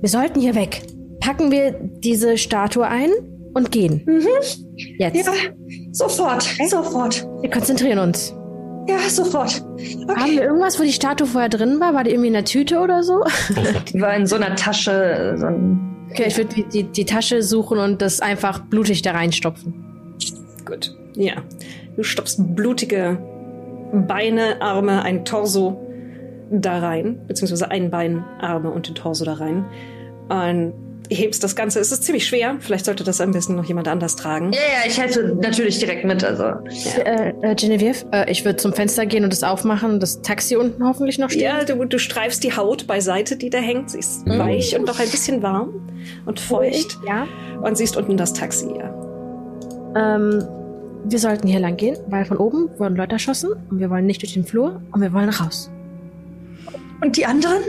[0.02, 0.82] Wir sollten hier weg.
[1.20, 3.10] Packen wir diese Statue ein
[3.54, 4.06] und gehen.
[4.98, 5.18] Jetzt.
[5.18, 5.32] Ja,
[5.92, 7.28] sofort, sofort.
[7.42, 8.34] Wir konzentrieren uns.
[8.88, 9.62] Ja, sofort.
[10.16, 11.94] Haben wir irgendwas, wo die Statue vorher drin war?
[11.94, 13.24] War die irgendwie in der Tüte oder so?
[13.94, 17.78] Die war in so einer Tasche, so ein Okay, ich würde die, die, Tasche suchen
[17.78, 19.74] und das einfach blutig da reinstopfen.
[20.66, 20.96] Gut.
[21.16, 21.44] Ja.
[21.96, 23.18] Du stopfst blutige
[23.94, 25.86] Beine, Arme, ein Torso
[26.52, 29.66] da rein, beziehungsweise ein Bein, Arme und den Torso da rein.
[30.30, 30.74] Und
[31.16, 31.80] hebst das Ganze.
[31.80, 32.58] Es ist ziemlich schwer.
[32.60, 34.52] Vielleicht sollte das ein bisschen noch jemand anders tragen.
[34.54, 36.24] Ja, ja, ich helfe natürlich direkt mit.
[36.24, 36.44] Also.
[37.04, 40.86] Äh, äh, Genevieve, äh, ich würde zum Fenster gehen und es aufmachen das Taxi unten
[40.86, 41.42] hoffentlich noch stehen.
[41.42, 43.92] Ja, du, du streifst die Haut beiseite, die da hängt.
[43.92, 45.90] Sie ist weich und noch ein bisschen warm
[46.26, 46.98] und feucht.
[47.08, 47.28] Ja.
[47.62, 48.94] Und siehst unten das Taxi, ja.
[49.96, 50.44] Ähm,
[51.06, 54.22] wir sollten hier lang gehen, weil von oben wurden Leute erschossen und wir wollen nicht
[54.22, 55.72] durch den Flur und wir wollen raus.
[57.02, 57.64] Und die anderen?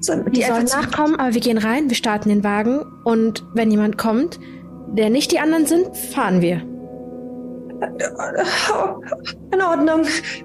[0.00, 3.44] Sollen wir Die die sollen nachkommen, aber wir gehen rein, wir starten den Wagen und
[3.54, 4.38] wenn jemand kommt,
[4.96, 6.62] der nicht die anderen sind, fahren wir.
[7.80, 9.00] Oh,
[9.54, 10.02] In Ordnung.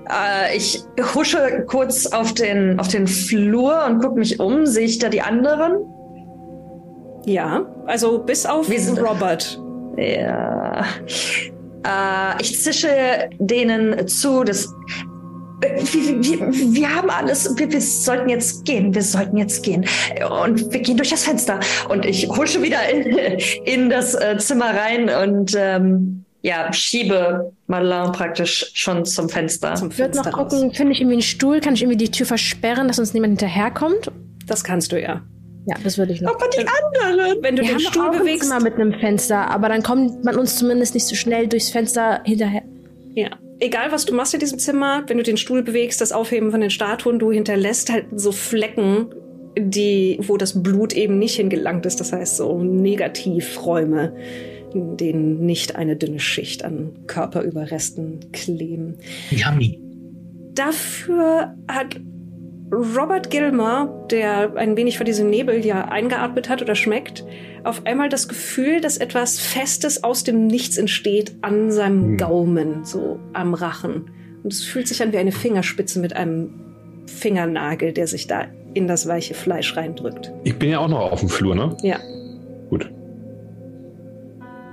[0.10, 0.84] Äh, ich
[1.16, 4.66] husche kurz auf den, auf den Flur und gucke mich um.
[4.68, 5.84] Sehe ich da die anderen?
[7.26, 9.60] Ja, also bis auf Wir sind- Robert.
[9.97, 10.82] Ja.
[11.86, 12.88] Äh, ich zische
[13.39, 14.74] denen zu, dass.
[15.62, 17.58] Wir, wir, wir haben alles.
[17.58, 18.93] Wir, wir sollten jetzt gehen.
[18.93, 19.86] Wir sollten jetzt gehen.
[20.43, 21.60] Und wir gehen durch das Fenster.
[21.89, 28.12] Und ich husche wieder in, in das äh, Zimmer rein und ähm, ja, schiebe Madeleine
[28.12, 29.76] praktisch schon zum Fenster.
[29.76, 32.12] Zum Ich würde noch Fenster gucken, finde ich irgendwie einen Stuhl, kann ich irgendwie die
[32.12, 34.12] Tür versperren, dass uns niemand hinterherkommt?
[34.45, 35.22] Das kannst du ja.
[35.66, 36.36] Ja, das würde ich noch.
[36.36, 37.41] Aber die anderen.
[37.41, 38.49] Wenn du Wir den haben Stuhl auch ein bewegst.
[38.49, 42.20] Zimmer mit einem Fenster, aber dann kommt man uns zumindest nicht so schnell durchs Fenster
[42.26, 42.64] hinterher.
[43.16, 43.30] Ja.
[43.60, 46.62] Egal, was du machst in diesem Zimmer, wenn du den Stuhl bewegst, das Aufheben von
[46.62, 49.08] den Statuen, du hinterlässt halt so Flecken,
[49.58, 51.99] die, wo das Blut eben nicht hingelangt ist.
[51.99, 54.16] Das heißt, so Negativräume,
[54.74, 58.97] in denen nicht eine dünne Schicht an Körperüberresten kleben.
[59.30, 59.80] Yummy.
[60.56, 61.99] Dafür hat
[62.74, 67.24] Robert Gilmer, der ein wenig von diesem Nebel ja eingeatmet hat oder schmeckt,
[67.63, 72.17] auf einmal das Gefühl, dass etwas Festes aus dem Nichts entsteht an seinem Hm.
[72.17, 74.09] Gaumen, so am Rachen.
[74.43, 76.49] Und es fühlt sich an wie eine Fingerspitze mit einem
[77.05, 80.32] Fingernagel, der sich da in das weiche Fleisch reindrückt.
[80.43, 81.78] Ich bin ja auch noch auf dem Flur, ne?
[81.84, 81.99] Ja.
[82.69, 82.89] Gut.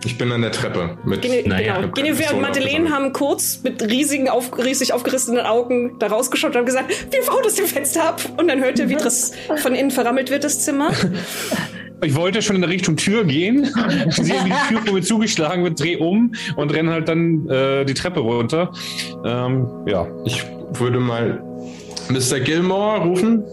[0.04, 1.22] Ich bin an der Treppe mit.
[1.22, 1.92] Gene Naja, genau.
[1.92, 6.66] Genevieve und Madeleine haben kurz mit riesigen, auf, riesig aufgerissenen Augen da rausgeschaut und haben
[6.66, 8.22] gesagt, wir hauen aus dem Fenster ab.
[8.38, 10.92] Und dann hört ihr, wie das von innen verrammelt wird, das Zimmer.
[12.02, 13.66] Ich wollte schon in Richtung Tür gehen.
[14.08, 17.84] Sehe, wie die Tür vor mir zugeschlagen wird, dreh um und renne halt dann äh,
[17.84, 18.72] die Treppe runter.
[19.22, 20.06] Ähm, ja.
[20.24, 20.42] Ich
[20.78, 21.42] würde mal
[22.08, 22.40] Mr.
[22.40, 23.44] Gilmore rufen.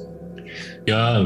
[0.85, 1.21] Ja,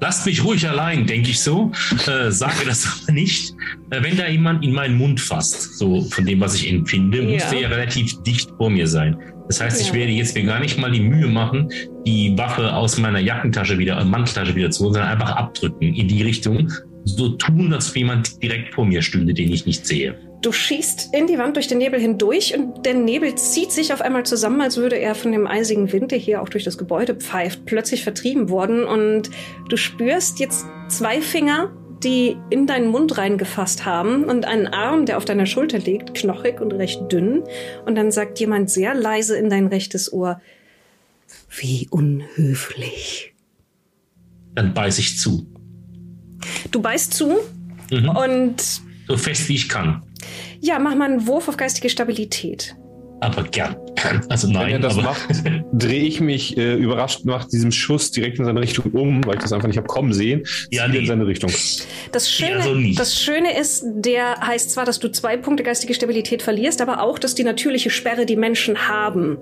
[0.00, 1.72] lasst mich ruhig allein, denke ich so.
[2.06, 3.54] Äh, sage das aber nicht.
[3.90, 7.42] Äh, wenn da jemand in meinen Mund fasst, so von dem, was ich empfinde, muss
[7.44, 7.50] Ja.
[7.50, 9.16] der ja relativ dicht vor mir sein.
[9.48, 9.94] Das heißt, ich Ja.
[9.94, 11.68] werde jetzt mir gar nicht mal die Mühe machen,
[12.06, 16.08] die Waffe aus meiner Jackentasche wieder, äh, Manteltasche wieder zu holen, sondern einfach abdrücken in
[16.08, 16.70] die Richtung.
[17.04, 20.14] So tun, ob jemand direkt vor mir stünde, den ich nicht sehe.
[20.42, 24.00] Du schießt in die Wand durch den Nebel hindurch und der Nebel zieht sich auf
[24.00, 27.14] einmal zusammen, als würde er von dem eisigen Wind, der hier auch durch das Gebäude
[27.14, 28.84] pfeift, plötzlich vertrieben worden.
[28.84, 29.30] Und
[29.68, 31.70] du spürst jetzt zwei Finger,
[32.02, 36.62] die in deinen Mund reingefasst haben und einen Arm, der auf deiner Schulter liegt, knochig
[36.62, 37.42] und recht dünn.
[37.84, 40.40] Und dann sagt jemand sehr leise in dein rechtes Ohr,
[41.50, 43.34] wie unhöflich.
[44.54, 45.46] Dann beiße ich zu.
[46.70, 47.36] Du beißt zu
[47.90, 48.08] Mhm.
[48.08, 48.62] und
[49.06, 50.02] So fest wie ich kann.
[50.60, 52.76] Ja, mach mal einen Wurf auf geistige Stabilität.
[53.20, 53.76] Aber gern.
[54.30, 55.28] Also Wenn nein, er das aber macht,
[55.72, 59.42] drehe ich mich äh, überrascht nach diesem Schuss direkt in seine Richtung um, weil ich
[59.42, 60.44] das einfach nicht habe kommen sehen.
[60.70, 60.98] Ja, nee.
[60.98, 61.52] in seine Richtung.
[62.12, 65.92] Das Schöne, Ja, so das Schöne ist, der heißt zwar, dass du zwei Punkte geistige
[65.92, 69.38] Stabilität verlierst, aber auch, dass die natürliche Sperre, die Menschen haben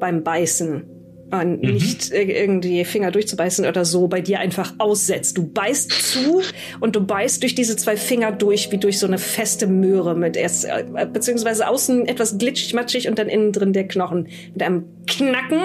[0.00, 0.99] beim Beißen,
[1.30, 1.72] und Mhm.
[1.74, 5.38] nicht irgendwie Finger durchzubeißen oder so, bei dir einfach aussetzt.
[5.38, 6.42] Du beißt zu
[6.80, 10.36] und du beißt durch diese zwei Finger durch, wie durch so eine feste Möhre mit
[10.36, 14.84] erst, äh, beziehungsweise außen etwas glitschig, matschig und dann innen drin der Knochen mit einem
[15.06, 15.60] Knacken.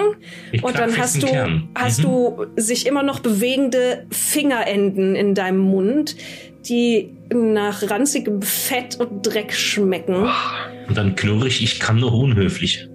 [0.52, 1.68] Mit und dann hast du, Kern.
[1.74, 2.02] hast Mhm.
[2.02, 6.16] du sich immer noch bewegende Fingerenden in deinem Mund,
[6.68, 10.28] die nach ranzigem Fett und Dreck schmecken.
[10.88, 12.88] und dann knurre ich, ich kann noch unhöflich.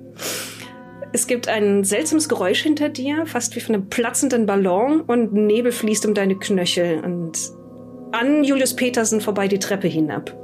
[1.13, 5.71] Es gibt ein seltsames Geräusch hinter dir, fast wie von einem platzenden Ballon und Nebel
[5.71, 7.37] fließt um deine Knöchel und
[8.13, 10.35] an Julius Petersen vorbei die Treppe hinab.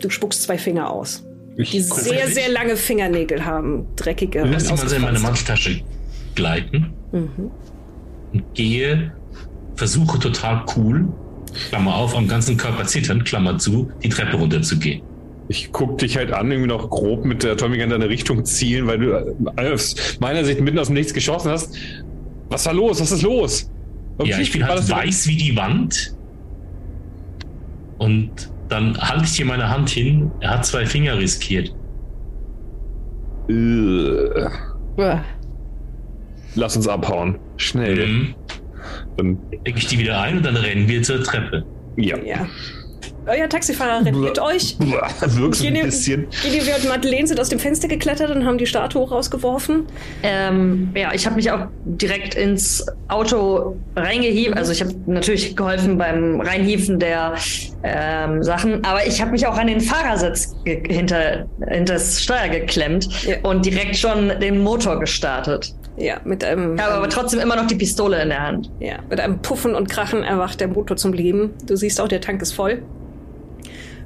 [0.00, 1.24] Du spuckst zwei Finger aus,
[1.56, 4.42] Ich die sehr, sehr lange Fingernägel haben, dreckige.
[4.44, 5.18] Lass mal in meine.
[5.18, 5.80] Manteltasche
[6.34, 7.50] gleiten Mhm.
[8.32, 9.12] und gehe,
[9.74, 11.08] versuche total cool,
[11.70, 15.02] Klammer auf, am ganzen Körper zittern, Klammer zu, die Treppe runterzugehen.
[15.48, 18.86] Ich guck dich halt an, irgendwie noch grob mit der Atomic in deine Richtung zielen,
[18.86, 19.12] weil du
[19.56, 21.74] äh, aus meiner Sicht mitten aus dem Nichts geschossen hast.
[22.50, 23.00] Was war los?
[23.00, 23.70] Was ist los?
[24.22, 26.14] Ja, ich bin halt weiß wie die Wand.
[27.98, 28.30] Und
[28.68, 30.30] dann halte ich hier meine Hand hin.
[30.40, 31.74] Er hat zwei Finger riskiert.
[33.48, 34.46] Äh.
[36.54, 37.38] Lass uns abhauen.
[37.56, 38.06] Schnell.
[38.06, 38.34] Mhm.
[39.16, 41.64] Dann, Decke ich die wieder ein und dann rennen wir zur Treppe.
[41.96, 42.16] ja.
[42.18, 42.46] Ja.
[43.26, 44.76] Euer Taxifahrer rennt mit euch.
[45.20, 46.26] Wirkst ein bisschen.
[46.42, 49.86] Gideon und Madeleine sind aus dem Fenster geklettert und haben die Statue rausgeworfen.
[50.22, 54.56] Ähm, ja, ich habe mich auch direkt ins Auto reingehievt.
[54.56, 57.34] Also ich habe natürlich geholfen beim Reinhieven der
[57.82, 63.08] ähm, Sachen, aber ich habe mich auch an den Fahrersitz hinter, hinter das Steuer geklemmt
[63.24, 63.36] Ja.
[63.42, 65.74] und direkt schon den Motor gestartet.
[65.98, 68.70] Ja, mit einem, Ich habe aber ähm, trotzdem immer noch die Pistole in der Hand.
[68.78, 71.54] ja, mit einem Puffen und Krachen erwacht der Motor zum Leben.
[71.66, 72.82] Du siehst auch, der Tank ist voll.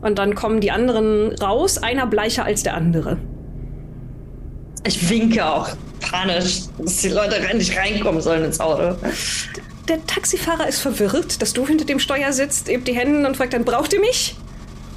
[0.01, 3.19] Und dann kommen die anderen raus, einer bleicher als der andere.
[4.85, 5.69] Ich winke auch
[6.01, 8.97] panisch, dass die Leute nicht reinkommen sollen ins Auto.
[9.89, 13.53] Der Taxifahrer ist verwirrt, dass du hinter dem Steuer sitzt, hebt die Hände und fragt
[13.53, 14.35] dann, braucht ihr mich?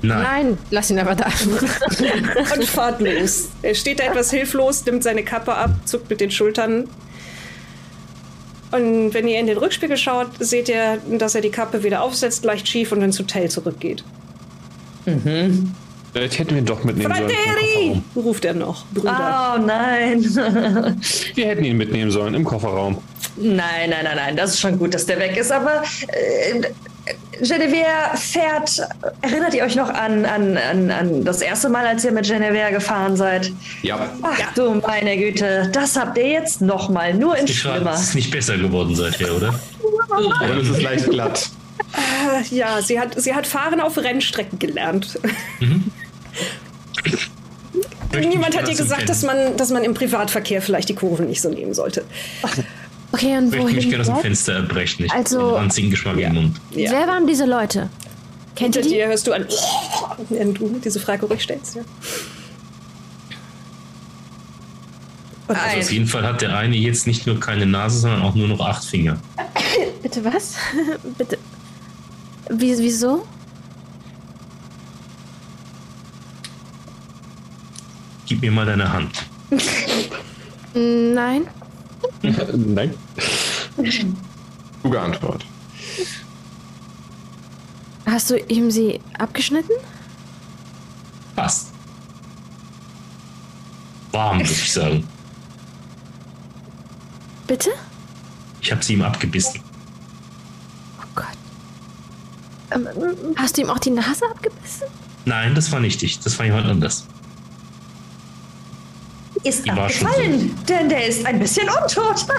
[0.07, 0.21] Nein.
[0.23, 1.25] Nein, lass ihn aber da.
[2.55, 3.49] Und fahrt los.
[3.61, 6.87] Er steht da etwas hilflos, nimmt seine Kappe ab, zuckt mit den Schultern.
[8.71, 12.43] Und wenn ihr in den Rückspiegel schaut, seht ihr, dass er die Kappe wieder aufsetzt,
[12.43, 14.03] leicht schief und ins Hotel zurückgeht.
[15.05, 17.29] Vielleicht hätten wir ihn doch mitnehmen sollen.
[17.29, 18.01] Frateri!
[18.15, 19.55] ruft er noch, Bruder.
[19.57, 20.23] Oh nein.
[21.35, 22.97] Wir hätten ihn mitnehmen sollen im Kofferraum.
[23.37, 25.51] Nein, nein, nein, nein, das ist schon gut, dass der weg ist.
[25.51, 26.61] Aber äh,
[27.41, 28.81] Genevieve fährt.
[29.21, 32.71] Erinnert ihr euch noch an, an, an, an das erste Mal, als ihr mit Genevieve
[32.71, 33.51] gefahren seid?
[33.81, 34.09] Ja.
[34.21, 37.93] Ach du meine Güte, das habt ihr jetzt noch mal, nur in schlimmer.
[37.93, 39.59] es ist nicht besser geworden seither, oder?
[40.61, 41.49] Es ist leicht glatt.
[41.93, 45.19] Äh, ja, sie hat, sie hat Fahren auf Rennstrecken gelernt.
[48.11, 49.07] Niemand mich hat ihr gesagt, kennen.
[49.07, 52.05] dass man, dass man im Privatverkehr vielleicht die Kurven nicht so nehmen sollte.
[53.16, 54.18] Okay, und Ich möchte mich gerne aus dem?
[54.18, 55.05] Fenster erbrechen.
[55.05, 56.61] Ich Also- also, einen ranzigen Geschmack im Mund.
[56.72, 56.91] Ja.
[56.91, 57.89] Wer waren diese Leute?
[58.55, 58.89] Kennt ihr die?
[58.89, 59.45] dir hörst du an,
[60.30, 61.76] wenn du diese Frage ruhig stellst.
[61.76, 61.82] Ja.
[65.47, 68.47] Ein- Auf jeden Fall hat der eine jetzt nicht nur keine Nase, sondern auch nur
[68.49, 69.18] noch acht Finger.
[70.01, 70.55] Bitte was?
[71.18, 71.38] Bitte.
[72.49, 73.26] Wie, wieso?
[78.26, 79.11] Gib mir mal deine Hand.
[80.74, 81.47] Nein.
[82.21, 82.93] Nein.
[84.81, 85.45] Kluge Antwort.
[88.05, 89.73] Hast du ihm sie abgeschnitten?
[91.35, 91.71] Passt.
[94.11, 95.07] Warm, würde ich sagen.
[97.47, 97.71] Bitte?
[98.61, 99.61] Ich habe sie ihm abgebissen.
[100.99, 101.25] Oh Gott.
[102.71, 102.87] Ähm,
[103.35, 104.87] hast du ihm auch die Nase abgebissen?
[105.25, 106.19] Nein, das war nicht ich.
[106.19, 107.05] Das war jemand anders.
[109.45, 112.25] Ist abgefallen, denn der ist ein bisschen untot.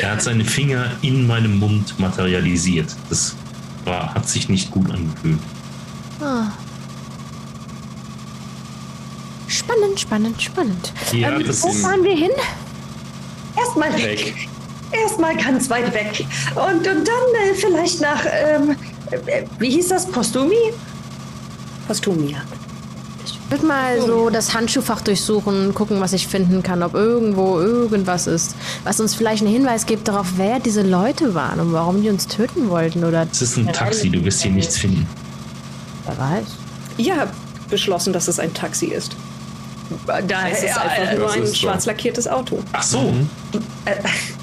[0.00, 2.94] Er hat seine Finger in meinem Mund materialisiert.
[3.08, 3.34] Das
[3.84, 5.38] war, hat sich nicht gut angefühlt.
[6.20, 6.48] Ah.
[9.48, 10.92] Spannend, spannend, spannend.
[11.12, 12.30] Ja, ähm, wo fahren wir hin?
[13.56, 14.18] Erstmal weg.
[14.18, 14.48] Weg.
[14.92, 16.26] Erstmal ganz weit weg.
[16.54, 18.76] Und, und dann äh, vielleicht nach, ähm,
[19.10, 20.72] äh, wie hieß das, Postumi?
[21.86, 22.42] Postumia.
[23.46, 28.26] Ich würde mal so das Handschuhfach durchsuchen, gucken, was ich finden kann, ob irgendwo irgendwas
[28.26, 32.08] ist, was uns vielleicht einen Hinweis gibt darauf, wer diese Leute waren und warum die
[32.08, 35.06] uns töten wollten oder Es ist ein Taxi, du wirst hier nichts finden.
[36.06, 36.44] wer weiß.
[36.96, 37.34] Ihr habt
[37.68, 39.14] beschlossen, dass es ein Taxi ist.
[40.06, 41.54] Da Es ist ja, einfach nur ein so.
[41.54, 42.60] schwarz lackiertes Auto.
[42.72, 43.12] Ach so.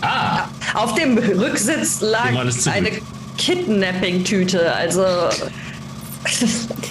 [0.02, 2.30] Ah, auf dem Rücksitz lag
[2.72, 2.92] eine
[3.38, 4.74] Kidnapping-Tüte.
[4.74, 5.04] Also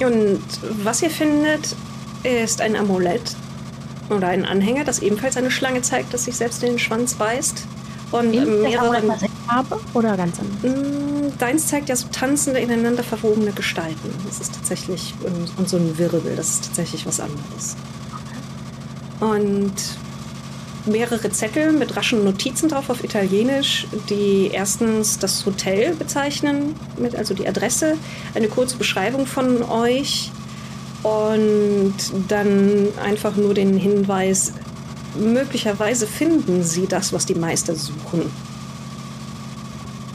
[0.00, 0.42] Und
[0.82, 1.76] was ihr findet,
[2.22, 3.36] ist ein Amulett
[4.10, 7.66] oder ein Anhänger, das ebenfalls eine Schlange zeigt, das sich selbst in den Schwanz beißt.
[8.10, 9.02] Und mehrere.
[9.46, 10.76] Farbe oder ganz anders?
[10.76, 14.14] Mm, Deins zeigt ja so tanzende, ineinander verwobene Gestalten.
[14.26, 17.76] Das ist tatsächlich, und, und so ein Wirbel, das ist tatsächlich was anderes.
[19.20, 19.74] Und
[20.86, 27.34] mehrere Zettel mit raschen Notizen drauf auf Italienisch, die erstens das Hotel bezeichnen, mit also
[27.34, 27.96] die Adresse,
[28.34, 30.30] eine kurze Beschreibung von euch
[31.02, 31.94] und
[32.28, 34.52] dann einfach nur den Hinweis,
[35.18, 38.30] möglicherweise finden sie das, was die Meister suchen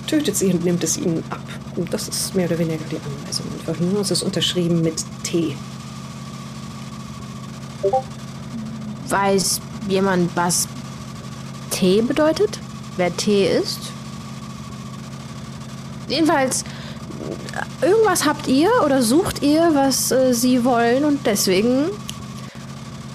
[0.10, 1.42] tötet sie und nimmt es ihnen ab.
[1.76, 3.46] Und das ist mehr oder weniger die Anweisung.
[3.60, 5.56] Einfach nur, es ist unterschrieben mit T.
[9.08, 10.68] Weiß jemand, was
[11.72, 12.60] T bedeutet?
[12.98, 13.80] Wer T ist?
[16.08, 16.64] Jedenfalls,
[17.82, 21.86] äh, irgendwas habt ihr oder sucht ihr, was äh, sie wollen und deswegen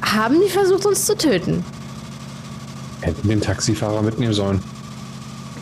[0.03, 1.65] haben die versucht, uns zu töten.
[3.01, 4.63] Hätten den Taxifahrer mitnehmen sollen.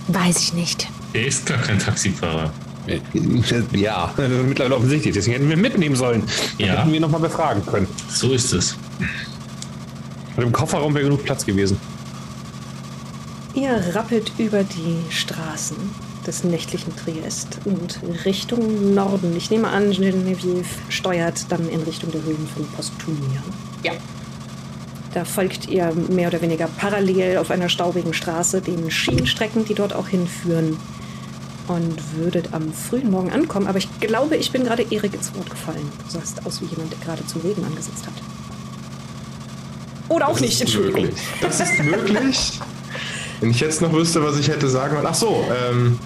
[0.09, 0.89] Weiß ich nicht.
[1.15, 2.51] der ist gar kein Taxifahrer.
[3.73, 5.15] Ja, das ist mittlerweile offensichtlich.
[5.15, 6.25] Deswegen hätten wir mitnehmen sollen.
[6.59, 6.81] Ja.
[6.81, 7.87] Hätten wir nochmal befragen können.
[8.09, 8.77] So ist es.
[10.37, 11.79] Und im Kofferraum wäre genug Platz gewesen.
[13.55, 15.77] Ihr rappelt über die Straßen
[16.27, 19.37] des nächtlichen Triest und Richtung Norden.
[19.37, 23.43] Ich nehme an, Genevieve steuert dann in Richtung der Höhlen von Postumia.
[23.83, 23.93] Ja.
[25.13, 29.93] Da folgt ihr mehr oder weniger parallel auf einer staubigen Straße den Schienenstrecken, die dort
[29.93, 30.79] auch hinführen.
[31.69, 33.67] Und würdet am frühen Morgen ankommen.
[33.67, 35.93] Aber ich glaube, ich bin gerade Erik ins Wort gefallen.
[36.05, 38.15] Du sahst aus wie jemand, der gerade zum Reden angesetzt hat.
[40.13, 41.03] Oder auch Das nicht, Entschuldigung.
[41.03, 41.23] Möglich.
[41.41, 42.61] Das ist möglich.
[43.41, 45.07] Wenn ich jetzt noch wüsste, was ich hätte sagen wollen.
[45.09, 45.99] Ach so, ähm,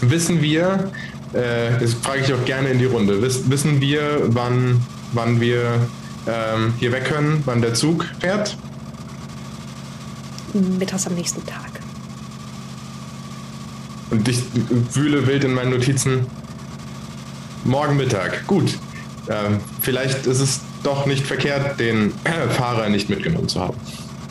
[0.00, 0.90] wissen wir,
[1.32, 5.86] äh, das frage ich auch gerne in die Runde, Wiss, wissen wir, wann, wann wir
[6.26, 8.56] ähm, hier weg können, wann der Zug fährt?
[10.52, 11.70] Mittags am nächsten Tag.
[14.10, 14.42] Und ich
[14.92, 16.26] wühle wild in meinen Notizen.
[17.64, 18.44] Morgen Mittag.
[18.48, 18.76] Gut.
[19.28, 22.12] Ähm, vielleicht ist es doch nicht verkehrt, den
[22.56, 23.76] Fahrer nicht mitgenommen zu haben.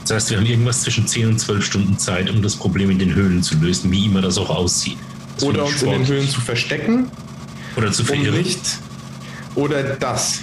[0.03, 2.97] Das heißt, wir haben irgendwas zwischen 10 und 12 Stunden Zeit, um das Problem in
[2.99, 4.97] den Höhlen zu lösen, wie immer das auch aussieht.
[5.35, 6.07] Das Oder uns in den.
[6.07, 7.11] Höhlen zu verstecken,
[7.77, 8.37] Oder zu um verirren.
[8.37, 8.61] nicht.
[9.55, 10.39] Oder das.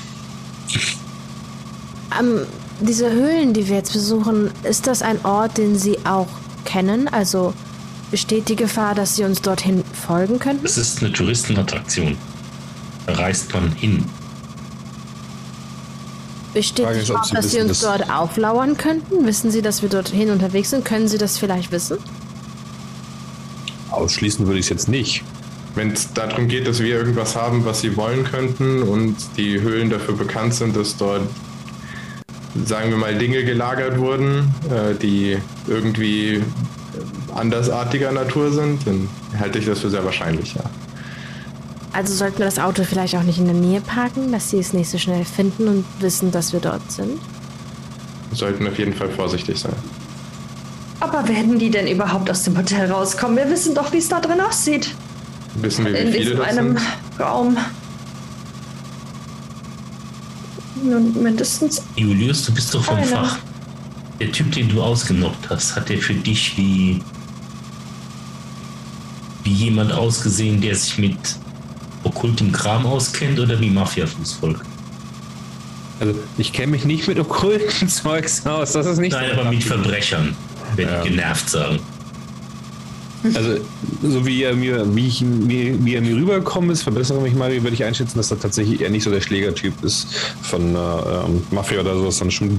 [2.18, 2.40] Ähm,
[2.80, 6.28] diese Höhlen, die wir jetzt besuchen, ist das ein Ort, den Sie auch
[6.64, 7.09] kennen?
[7.09, 7.52] Also
[8.11, 10.62] besteht die Gefahr, dass Sie uns dorthin folgen könnten?
[10.62, 12.16] Das ist eine Touristenattraktion.
[13.07, 14.04] Da reist man hin.
[16.57, 19.26] Besteht Frage die Sie dass Sie uns dort auflauern könnten?
[19.26, 20.86] Wissen Sie, dass wir dorthin unterwegs sind?
[20.86, 21.98] Können Sie das vielleicht wissen?
[23.90, 25.22] Ausschließen würde ich es jetzt nicht.
[25.74, 29.90] Wenn es darum geht, dass wir irgendwas haben, was sie wollen könnten und die Höhlen
[29.90, 31.28] dafür bekannt sind, dass dort,
[32.64, 35.36] sagen wir mal, Dinge gelagert wurden, äh, die
[35.66, 36.42] irgendwie
[37.34, 40.62] andersartiger Natur sind, dann halte ich das für sehr wahrscheinlich, ja.
[41.97, 44.74] Also sollten wir das Auto vielleicht auch nicht in der Nähe parken, dass Sie es
[44.74, 47.18] nicht so schnell finden und wissen, dass wir dort sind?
[48.28, 49.72] Wir sollten auf jeden Fall vorsichtig sein.
[51.01, 53.38] Aber werden die denn überhaupt aus dem Hotel rauskommen?
[53.38, 54.94] Wir wissen doch, wie es da drin aussieht.
[55.55, 56.86] Wissen wir, wie In viele diesem das einem sind?
[57.18, 57.57] Raum.
[60.84, 63.07] Nun, mindestens Julius, du bist doch vom Einer.
[63.07, 63.38] Fach.
[64.20, 67.03] Der Typ, den du ausgenockt hast, hat der für dich wie,
[69.44, 71.16] wie jemand ausgesehen, der sich mit
[72.07, 74.61] okkultem Kram auskennt oder wie Mafia-Fußvolk?
[76.00, 78.72] Also ich kenne mich nicht mit okkulten Zeugs aus.
[78.72, 80.34] Das ist nicht Nein, so aber mit Verbrechern,
[80.76, 81.02] wenn Ja.
[81.02, 81.78] die genervt sagen.
[83.34, 83.57] Also,
[84.02, 87.50] so wie er mir, wie ich mir, wie er mir rübergekommen ist, verbessere mich mal,
[87.50, 90.07] würde ich einschätzen, dass er tatsächlich eher nicht so der Schlägertyp ist
[90.42, 92.59] von äh, ähm, Mafia oder so, sondern schon.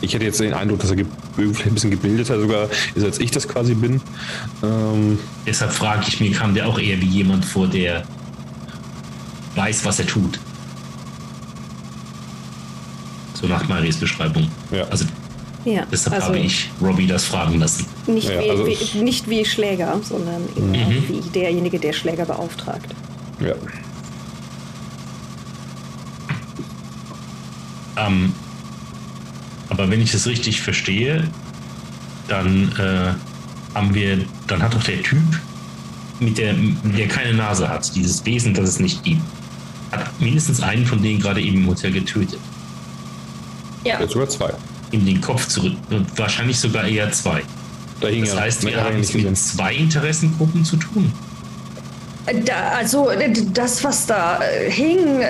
[0.00, 3.46] Ich hätte jetzt den Eindruck, dass er ein bisschen gebildeter sogar ist, als ich das
[3.46, 4.00] quasi bin.
[4.62, 8.04] Ähm, Deshalb frage ich mir, kam der auch eher wie jemand vor, der
[9.58, 10.38] weiß, was er tut.
[13.34, 14.48] So nach Maries Beschreibung.
[14.70, 14.84] Ja.
[14.88, 15.04] Also
[15.64, 17.84] Ja, deshalb also habe ich Robbie das fragen lassen.
[18.06, 21.04] nicht, Ja, wie, also wie, nicht wie Schläger, sondern Mhm.
[21.08, 22.94] wie derjenige, der Schläger beauftragt.
[23.40, 23.54] ja.
[27.96, 28.32] Ähm,
[29.70, 31.28] aber wenn ich es richtig verstehe,
[32.28, 33.12] dann äh,
[33.76, 35.18] haben wir, dann hat doch der Typ,
[36.20, 36.54] mit der,
[36.84, 39.20] der keine Nase hat, dieses Wesen, das es nicht gibt,
[39.92, 42.38] hat mindestens einen von denen gerade eben im Hotel getötet.
[43.84, 44.52] Ja, Jetzt sogar zwei.
[44.90, 45.74] Ihm den Kopf zurück.
[45.90, 47.42] Und wahrscheinlich sogar eher zwei.
[48.00, 49.36] Da hing Das ja heißt, wir haben es mit gesehen.
[49.36, 51.12] zwei Interessengruppen zu tun.
[52.44, 55.20] Da, also äh, das, was da äh, hing,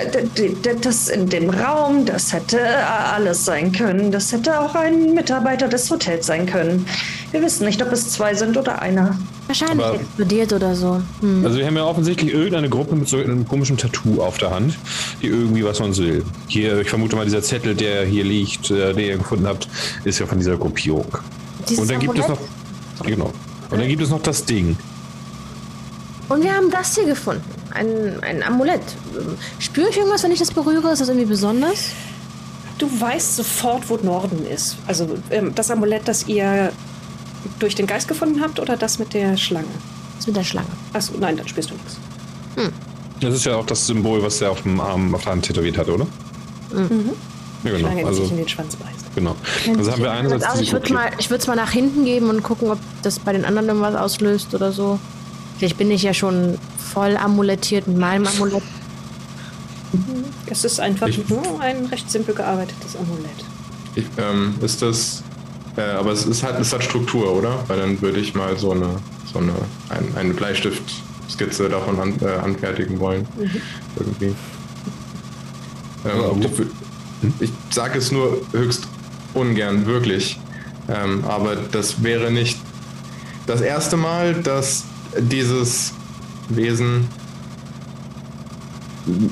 [0.81, 2.73] das in dem Raum, das hätte äh,
[3.15, 4.11] alles sein können.
[4.11, 6.85] Das hätte auch ein Mitarbeiter des Hotels sein können.
[7.31, 9.17] Wir wissen nicht, ob es zwei sind oder einer.
[9.49, 11.01] Wahrscheinlich Aber- explodiert oder so.
[11.21, 11.43] Hm.
[11.43, 14.77] Also wir haben ja offensichtlich irgendeine Gruppe mit so einem komischen Tattoo auf der Hand,
[15.23, 16.23] die irgendwie was von uns will.
[16.47, 19.67] Hier, ich vermute mal, dieser Zettel, der hier liegt, äh, den ihr gefunden habt,
[20.03, 21.07] ist ja von dieser Gruppierung.
[21.67, 22.37] Dieses Und dann gibt es noch.
[22.37, 23.05] Amulett.
[23.17, 23.33] Genau.
[23.71, 24.77] Und dann gibt es noch das Ding.
[26.27, 27.41] Und wir haben das hier gefunden.
[27.73, 28.81] Ein, ein Amulett.
[29.57, 30.91] Spüre ich irgendwas, wenn ich das berühre?
[30.91, 31.85] Ist das irgendwie besonders?
[32.77, 34.77] Du weißt sofort, wo Norden ist.
[34.85, 36.71] Also ähm, das Amulett, das ihr
[37.59, 39.67] durch den Geist gefunden habt oder das mit der Schlange?
[40.17, 40.67] Das mit der Schlange.
[40.93, 41.97] Achso, nein, dann spürst du nichts.
[43.21, 45.77] Das ist ja auch das Symbol, was er auf dem Arm, auf der Hand tätowiert
[45.77, 46.05] hat, oder?
[46.73, 47.11] Mhm.
[47.63, 47.97] Ja, Schlange, genau.
[47.97, 49.15] die Also, sich in den Schwanz beißt.
[49.15, 49.35] genau.
[49.77, 52.69] Also haben wir einerseits also ich würde es mal, mal nach hinten geben und gucken,
[52.71, 54.99] ob das bei den anderen irgendwas auslöst oder so.
[55.57, 56.57] Vielleicht bin ich ja schon
[56.93, 58.63] voll amulettiert mit meinem Amulett.
[60.45, 63.45] Es ist einfach Ich- nur ein recht simpel gearbeitetes Amulett.
[63.95, 65.23] Ich, ähm, ist das.
[65.77, 67.63] Äh, aber es, ist, hat, es hat Struktur, oder?
[67.67, 68.97] Weil dann würde ich mal so eine,
[69.31, 69.53] so eine,
[69.89, 73.27] ein, eine Bleistiftskizze davon an, äh, anfertigen wollen.
[73.97, 74.35] Irgendwie.
[76.05, 78.87] Ähm, ich ich sage es nur höchst
[79.33, 80.39] ungern, wirklich.
[80.87, 82.57] Ähm, aber das wäre nicht.
[83.45, 84.85] das erste Mal, dass
[85.17, 85.93] dieses
[86.49, 87.07] Wesen,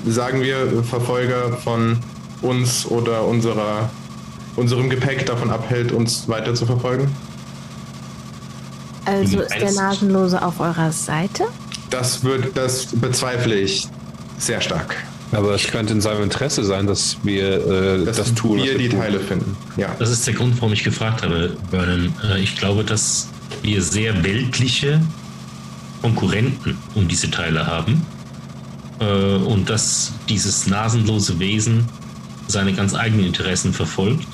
[0.08, 2.00] sagen wir, Verfolger von
[2.42, 3.90] uns oder unserer,
[4.58, 7.10] unserem Gepäck davon abhält, uns weiter zu verfolgen?
[9.06, 11.46] Also ist der Nasenlose auf eurer Seite?
[11.90, 13.88] Das wird, das bezweifle ich
[14.38, 14.98] sehr stark.
[15.32, 17.66] Aber es könnte in seinem Interesse sein, dass wir
[18.02, 18.60] äh, Dass das tun.
[18.60, 19.00] was wir die tun.
[19.00, 19.56] Teile finden.
[19.78, 19.96] Ja.
[20.00, 22.14] Das ist der Grund, warum ich gefragt habe, Vernon.
[22.30, 23.30] Äh, Ich glaube, dass
[23.62, 25.02] wir sehr weltliche
[26.02, 28.06] Konkurrenten um diese Teile haben
[29.00, 31.86] äh, und dass dieses nasenlose Wesen
[32.48, 34.26] seine ganz eigenen Interessen verfolgt.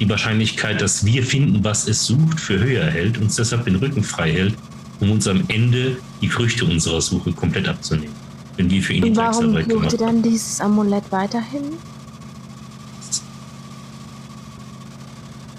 [0.00, 4.02] Die Wahrscheinlichkeit, dass wir finden, was es sucht, für höher hält, uns deshalb den Rücken
[4.02, 4.54] frei hält,
[5.00, 8.14] um uns am Ende die Früchte unserer Suche komplett abzunehmen.
[8.56, 10.22] Wenn wir für ihn die Und warum Drecksarbeit sucht gemacht ihr haben.
[10.22, 11.64] dann dieses Amulett weiterhin?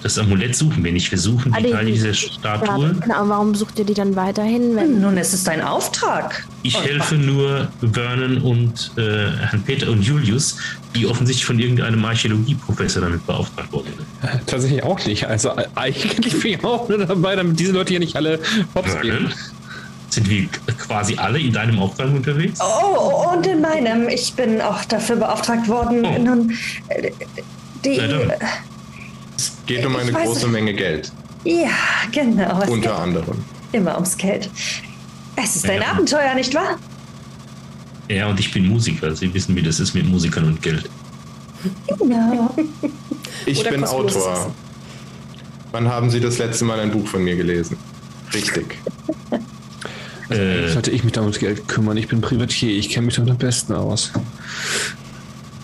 [0.04, 1.12] Das Amulett suchen wir nicht.
[1.12, 2.94] Wir suchen Ah, die die- Teile dieser Ja, Statue.
[3.02, 4.76] genau, warum sucht ihr die dann weiterhin?
[4.76, 6.44] Wenn Nun, es ist dein Auftrag.
[6.64, 10.58] Ich helfe nur Vernon und äh, Herrn Peter und Julius,
[10.96, 14.48] die offensichtlich von irgendeinem Archäologieprofessor damit beauftragt worden sind.
[14.48, 15.26] Tatsächlich auch nicht.
[15.28, 18.40] Also äh, eigentlich bin ich auch nur dabei, damit diese Leute hier nicht alle
[18.74, 19.32] hops gehen.
[20.10, 20.48] Sind wir
[20.78, 22.60] quasi alle in deinem Auftrag unterwegs?
[22.62, 24.10] Oh, oh, und in meinem.
[24.10, 26.04] Ich bin auch dafür beauftragt worden.
[26.06, 26.18] Oh.
[26.22, 26.52] Nun,
[26.90, 27.12] äh,
[27.86, 27.98] die.
[29.66, 30.52] Geht um eine große nicht.
[30.52, 31.12] Menge Geld,
[31.44, 31.70] Ja,
[32.12, 32.60] genau.
[32.62, 33.38] Unter geht anderem.
[33.72, 34.50] immer ums Geld.
[35.36, 35.92] Es ist ein Ja.
[35.92, 36.78] Abenteuer, nicht wahr?
[38.10, 39.16] Ja, und ich bin Musiker.
[39.16, 40.90] Sie wissen, wie das ist mit Musikern und Geld.
[41.88, 42.54] Genau.
[43.46, 44.34] Ich Oder bin Autor.
[44.34, 44.52] Essen.
[45.72, 47.78] Wann haben Sie das letzte Mal ein Buch von mir gelesen?
[48.34, 48.78] Richtig.
[50.30, 51.96] Äh, Sollte ich mich da ums Geld kümmern?
[51.98, 52.78] Ich bin Privatier.
[52.78, 54.12] Ich kenne mich damit am besten aus.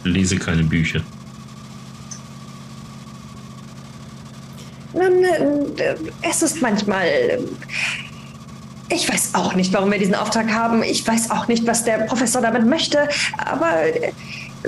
[0.03, 1.01] lese keine Bücher.
[4.93, 5.06] Nun, äh,
[6.21, 7.05] es ist manchmal.
[7.05, 7.39] äh,
[8.89, 10.81] Ich weiß auch nicht, warum wir diesen Auftrag haben.
[10.83, 13.07] Ich weiß auch nicht, was der Professor damit möchte.
[13.37, 14.11] Aber äh,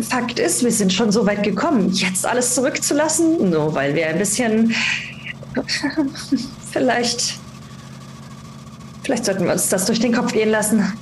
[0.01, 4.17] Fakt ist, wir sind schon so weit gekommen, jetzt alles zurückzulassen, nur weil wir ein
[4.19, 4.73] bisschen.
[6.71, 7.39] Vielleicht.
[9.03, 10.93] Vielleicht sollten wir uns das durch den Kopf gehen lassen.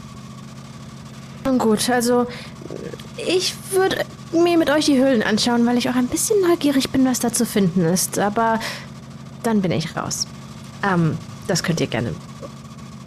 [1.44, 2.28] Nun gut, also
[3.18, 3.98] ich würde
[4.32, 7.32] mir mit euch die Höhlen anschauen, weil ich auch ein bisschen neugierig bin, was da
[7.34, 8.20] zu finden ist.
[8.20, 8.60] Aber
[9.48, 10.28] dann bin ich raus.
[10.84, 11.18] Ähm,
[11.48, 12.14] das könnt ihr gerne.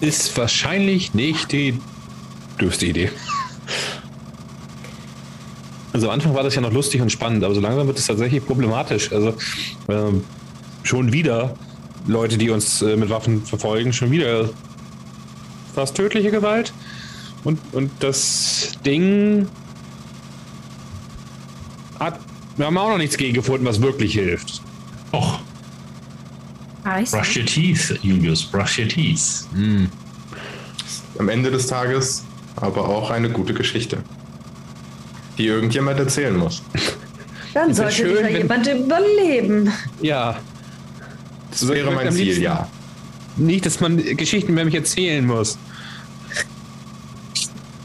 [0.00, 1.78] Ist wahrscheinlich nicht die
[2.58, 3.10] dürfste Idee.
[5.92, 8.06] Also am Anfang war das ja noch lustig und spannend, aber so langsam wird es
[8.06, 9.12] tatsächlich problematisch.
[9.12, 9.34] Also
[9.88, 10.24] ähm,
[10.82, 11.54] schon wieder
[12.06, 14.48] Leute, die uns äh, mit Waffen verfolgen, schon wieder
[15.74, 16.72] fast tödliche Gewalt.
[17.44, 19.48] Und, und das Ding
[21.98, 22.18] hat,
[22.56, 24.62] wir haben auch noch nichts gegen gefunden, was wirklich hilft.
[25.12, 25.40] Och,
[26.84, 27.10] Eis?
[27.10, 29.46] brush your teeth, Julius, brush your teeth.
[31.18, 32.24] Am Ende des Tages
[32.56, 33.98] aber auch eine gute Geschichte,
[35.38, 36.62] die irgendjemand erzählen muss.
[37.54, 39.72] Dann sollte schön, wieder wenn- jemand überleben.
[40.00, 40.36] Ja,
[41.50, 42.68] Das wäre mein Ziel, liebsten- ja.
[43.36, 45.58] nicht, dass man Geschichten über mich erzählen muss.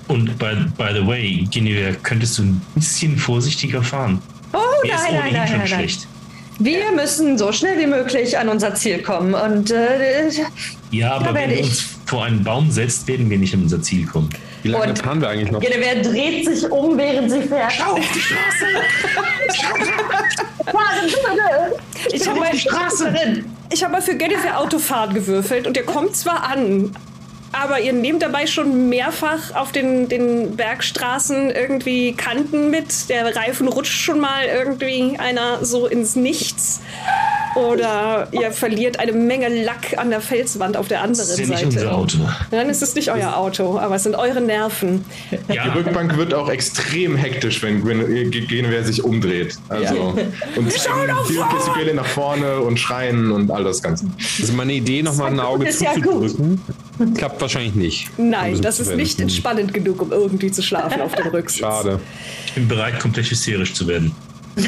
[0.08, 4.22] Und by, by the way, Guinevere, könntest du ein bisschen vorsichtiger fahren?
[4.54, 5.80] Oh Mir ist nein, nein, ohnehin nein, schon nein, nein.
[5.80, 6.08] schlecht.
[6.60, 9.34] Wir müssen so schnell wie möglich an unser Ziel kommen.
[9.34, 10.30] Und äh,
[10.92, 14.06] Ja, aber wenn ich- uns vor einen Baum setzt, werden wir nicht an unser Ziel
[14.06, 14.30] kommen.
[14.64, 15.60] Wie lange Und- fahren wir eigentlich noch?
[15.60, 17.72] Genevieve dreht sich um, während sie fährt.
[17.74, 18.66] Schau auf die Straße!
[22.12, 23.46] Ich habe mal, Straße drin!
[23.72, 26.92] ich hab mal für Gennifer Autofahren gewürfelt und ihr kommt zwar an,
[27.52, 33.10] aber ihr nehmt dabei schon mehrfach auf den, den Bergstraßen irgendwie Kanten mit.
[33.10, 36.82] Der Reifen rutscht schon mal irgendwie einer so ins Nichts.
[37.56, 41.46] Oder ihr verliert eine Menge Lack an der Felswand auf der Das anderen ist ja
[41.48, 41.86] nicht Seite.
[41.86, 42.18] unser Auto.
[42.52, 45.06] Dann ist es nicht euer Auto, aber es sind eure Nerven.
[45.50, 49.56] Die Ja, Rückbank wird auch extrem hektisch, wenn Gwen- Genevieve sich umdreht.
[49.70, 50.16] Also,
[50.58, 54.06] und Gesichtele nach vorne und schreien und all das Ganze.
[54.42, 56.62] Also meine Idee, nochmal ein Auge ist ja zuzudrücken,
[57.16, 58.10] klappt wahrscheinlich nicht.
[58.18, 61.60] Nein, das ist nicht entspannend genug, um irgendwie zu schlafen auf dem Rücksitz.
[61.60, 62.00] Schade.
[62.48, 64.14] ich bin bereit, komplett hysterisch zu werden.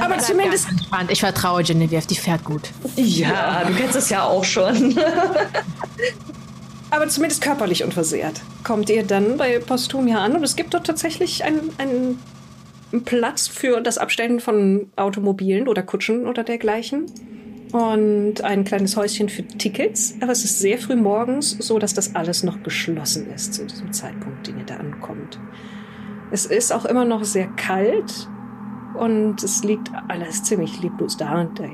[0.00, 1.10] Aber zumindest Ganz entspannt.
[1.10, 2.70] Ich vertraue Genevieve, die fährt gut.
[2.96, 4.98] Ja, du kennst es ja auch schon.
[6.90, 8.40] Aber zumindest körperlich unversehrt.
[8.64, 12.18] Kommt ihr dann bei Postumia an und es gibt dort tatsächlich einen, einen
[13.04, 17.06] Platz für das Abstellen von Automobilen oder Kutschen oder dergleichen.
[17.76, 20.14] Und ein kleines Häuschen für Tickets.
[20.22, 23.92] Aber es ist sehr früh morgens, so dass das alles noch geschlossen ist zu diesem
[23.92, 25.38] Zeitpunkt, den ihr da ankommt.
[26.30, 28.30] Es ist auch immer noch sehr kalt
[28.98, 31.42] und es liegt alles ziemlich leblos da.
[31.42, 31.68] Und der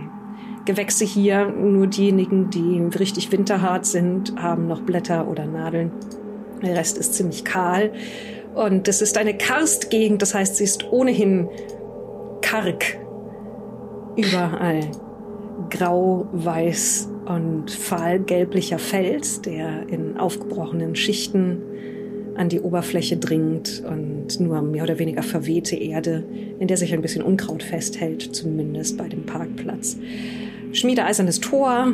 [0.64, 5.92] Gewächse hier, nur diejenigen, die richtig winterhart sind, haben noch Blätter oder Nadeln.
[6.62, 7.92] Der Rest ist ziemlich kahl.
[8.56, 11.48] Und es ist eine Karstgegend, das heißt, sie ist ohnehin
[12.40, 12.98] karg.
[14.16, 14.90] Überall
[15.70, 21.62] grau, weiß und fahlgelblicher Fels, der in aufgebrochenen Schichten
[22.34, 26.24] an die Oberfläche dringt und nur mehr oder weniger verwehte Erde,
[26.58, 29.98] in der sich ein bisschen Unkraut festhält, zumindest bei dem Parkplatz.
[30.72, 31.92] Schmiedeeisernes Tor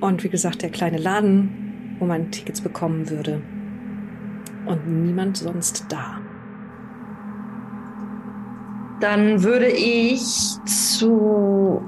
[0.00, 3.42] und wie gesagt der kleine Laden, wo man Tickets bekommen würde.
[4.66, 6.20] Und niemand sonst da.
[9.00, 10.28] Dann würde ich
[10.64, 11.82] zu.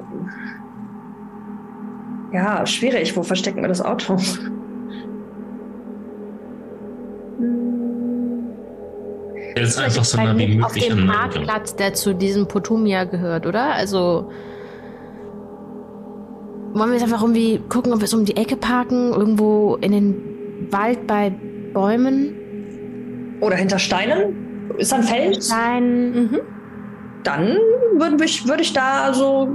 [2.33, 3.16] Ja, schwierig.
[3.16, 4.16] Wo verstecken wir das Auto?
[9.57, 13.47] Jetzt einfach so nah wie auf möglich dem an Parkplatz, der zu diesem Potumia gehört,
[13.47, 13.72] oder?
[13.72, 14.31] Also
[16.74, 19.93] wollen wir jetzt einfach irgendwie gucken, ob wir es um die Ecke parken, irgendwo in
[19.93, 21.33] den Wald bei
[21.72, 23.39] Bäumen?
[23.41, 24.70] Oder hinter Steinen?
[24.76, 25.45] Ist da ein Feld?
[25.49, 26.12] Nein.
[26.12, 26.41] Mhm.
[27.24, 27.57] Dann
[27.97, 29.49] würde ich, würd ich da so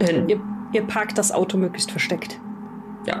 [0.00, 0.28] hin.
[0.28, 0.40] Ihr,
[0.72, 2.38] ihr parkt das Auto möglichst versteckt.
[3.06, 3.20] Ja.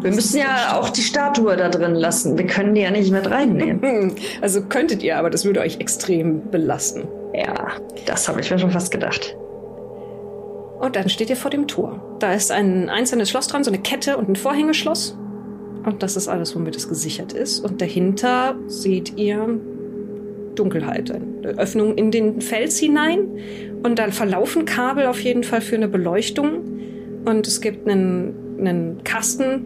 [0.00, 2.38] Wir müssen ja auch die Statue da drin lassen.
[2.38, 3.82] Wir können die ja nicht mit reinnehmen.
[3.82, 7.06] Hm, Also könntet ihr, aber das würde euch extrem belasten.
[7.34, 7.72] Ja,
[8.06, 9.36] das habe ich mir schon fast gedacht.
[10.80, 12.16] Und dann steht ihr vor dem Tor.
[12.18, 15.16] Da ist ein einzelnes Schloss dran, so eine Kette und ein Vorhängeschloss.
[15.84, 17.60] Und das ist alles, womit es gesichert ist.
[17.60, 19.60] Und dahinter seht ihr
[20.54, 23.28] Dunkelheit, eine Öffnung in den Fels hinein.
[23.82, 26.79] Und dann verlaufen Kabel auf jeden Fall für eine Beleuchtung.
[27.24, 29.62] Und es gibt einen, einen Kasten,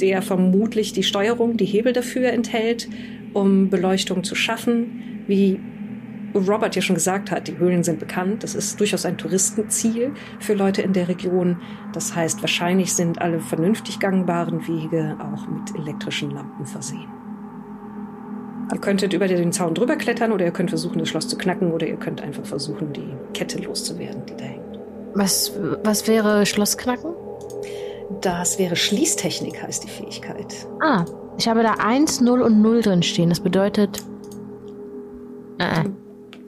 [0.00, 2.88] der vermutlich die Steuerung, die Hebel dafür enthält,
[3.32, 5.24] um Beleuchtung zu schaffen.
[5.26, 5.60] Wie
[6.34, 8.44] Robert ja schon gesagt hat, die Höhlen sind bekannt.
[8.44, 11.56] Das ist durchaus ein Touristenziel für Leute in der Region.
[11.92, 17.08] Das heißt, wahrscheinlich sind alle vernünftig gangbaren Wege auch mit elektrischen Lampen versehen.
[18.72, 21.72] Ihr könntet über den Zaun drüber klettern oder ihr könnt versuchen, das Schloss zu knacken
[21.72, 24.59] oder ihr könnt einfach versuchen, die Kette loszuwerden, die da hängt.
[25.14, 25.52] Was,
[25.82, 27.12] was wäre Schlossknacken?
[28.20, 30.66] Das wäre Schließtechnik, heißt die Fähigkeit.
[30.82, 31.04] Ah,
[31.38, 33.30] ich habe da 1, 0 und 0 drin stehen.
[33.30, 34.02] Das bedeutet.
[35.58, 35.84] Äh,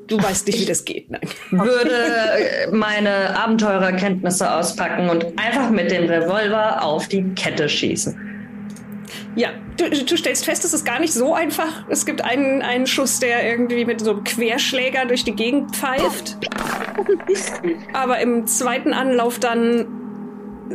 [0.09, 1.23] Du weißt nicht, wie das geht, nein.
[1.53, 8.19] Würde meine Abenteurerkenntnisse auspacken und einfach mit dem Revolver auf die Kette schießen.
[9.37, 11.85] Ja, du, du stellst fest, es ist gar nicht so einfach.
[11.89, 16.39] Es gibt einen, einen Schuss, der irgendwie mit so einem Querschläger durch die Gegend pfeift.
[17.93, 19.87] Aber im zweiten Anlauf dann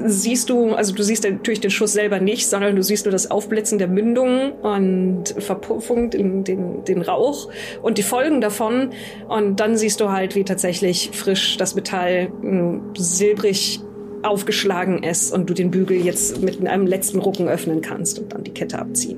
[0.06, 3.32] siehst du, also du siehst natürlich den Schuss selber nicht, sondern du siehst nur das
[3.32, 7.50] Aufblitzen der Mündung und Verpuffung, den, den, den Rauch
[7.82, 8.92] und die Folgen davon.
[9.28, 13.82] Und dann siehst du halt, wie tatsächlich frisch das Metall mh, silbrig
[14.28, 18.44] aufgeschlagen ist und du den Bügel jetzt mit einem letzten Rucken öffnen kannst und dann
[18.44, 19.18] die Kette abziehen.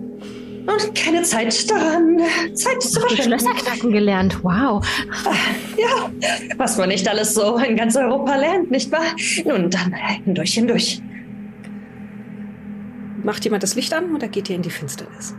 [0.68, 2.20] Und keine Zeit daran.
[2.54, 3.40] Zeit zu du verschwenden.
[3.40, 4.44] Schlösserknacken gelernt.
[4.44, 4.86] Wow.
[5.78, 6.10] Ja,
[6.58, 9.02] was man nicht alles so in ganz Europa lernt, nicht wahr?
[9.46, 11.02] Nun, dann äh, hindurch, hindurch.
[13.24, 15.34] Macht jemand das Licht an oder geht ihr in die Finsternis?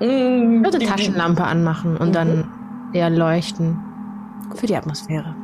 [0.00, 2.48] Mm, Ich würde Taschenlampe anmachen und dann
[2.92, 3.78] eher leuchten.
[4.54, 5.34] Für die Atmosphäre.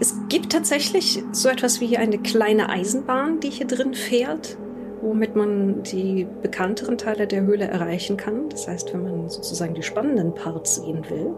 [0.00, 4.58] Es gibt tatsächlich so etwas wie eine kleine Eisenbahn, die hier drin fährt,
[5.00, 8.48] womit man die bekannteren Teile der Höhle erreichen kann.
[8.50, 11.34] Das heißt, wenn man sozusagen die spannenden Parts sehen will,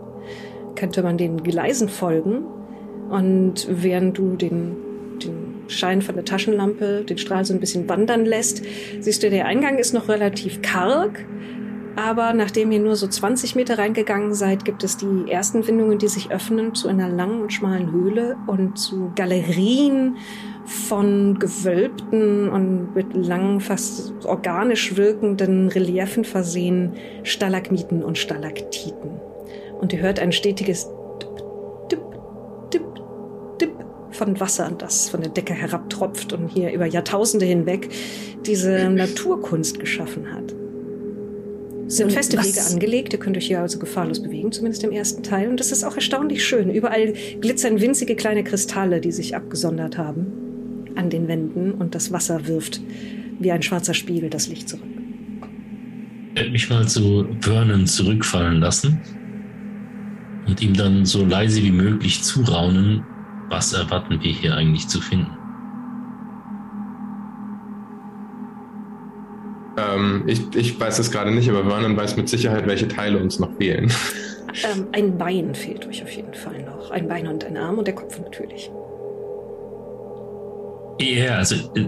[0.75, 2.45] könnte man den Gleisen folgen.
[3.11, 4.77] Und während du den,
[5.23, 8.63] den Schein von der Taschenlampe, den Strahl so ein bisschen wandern lässt,
[9.01, 11.25] siehst du, der Eingang ist noch relativ karg.
[11.99, 16.07] Aber nachdem ihr nur so 20 Meter reingegangen seid, gibt es die ersten Windungen, die
[16.07, 20.17] sich öffnen zu einer langen und schmalen Höhle und zu Galerien
[20.65, 26.93] von gewölbten und mit langen, fast organisch wirkenden Reliefen versehen
[27.25, 29.21] Stalagmiten und Stalaktiten.
[29.81, 30.89] Und ihr hört ein stetiges
[31.91, 32.01] Dip,
[32.73, 32.85] Dip,
[33.61, 33.73] Dip
[34.13, 37.89] von Wasser, das von der Decke herabtropft und hier über Jahrtausende hinweg
[38.47, 40.58] diese Naturkunst geschaffen hat.
[41.89, 44.85] Es sind Und feste was- Wege angelegt, ihr könnt euch hier also gefahrlos bewegen, zumindest
[44.85, 45.49] im ersten Teil.
[45.49, 46.71] Und das ist auch erstaunlich schön.
[46.71, 50.27] Überall glitzern winzige kleine Kristalle, die sich abgesondert haben
[50.97, 52.81] an den Wänden und das Wasser wirft
[53.41, 54.83] wie ein schwarzer Spiegel das Licht zurück.
[56.35, 59.01] Ich werde mich mal zu Vernon zurückfallen lassen
[60.47, 63.03] und ihm dann so leise wie möglich zuraunen,
[63.49, 65.31] was erwarten wir hier eigentlich zu finden.
[69.79, 73.39] Ähm, ich, ich weiß es gerade nicht, aber Vernon weiß mit Sicherheit, welche Teile uns
[73.39, 73.93] noch fehlen.
[74.65, 76.91] Ähm, ein Bein fehlt euch auf jeden Fall noch.
[76.91, 78.71] Ein Bein und ein Arm und der Kopf natürlich.
[81.01, 81.87] Ja, also äh,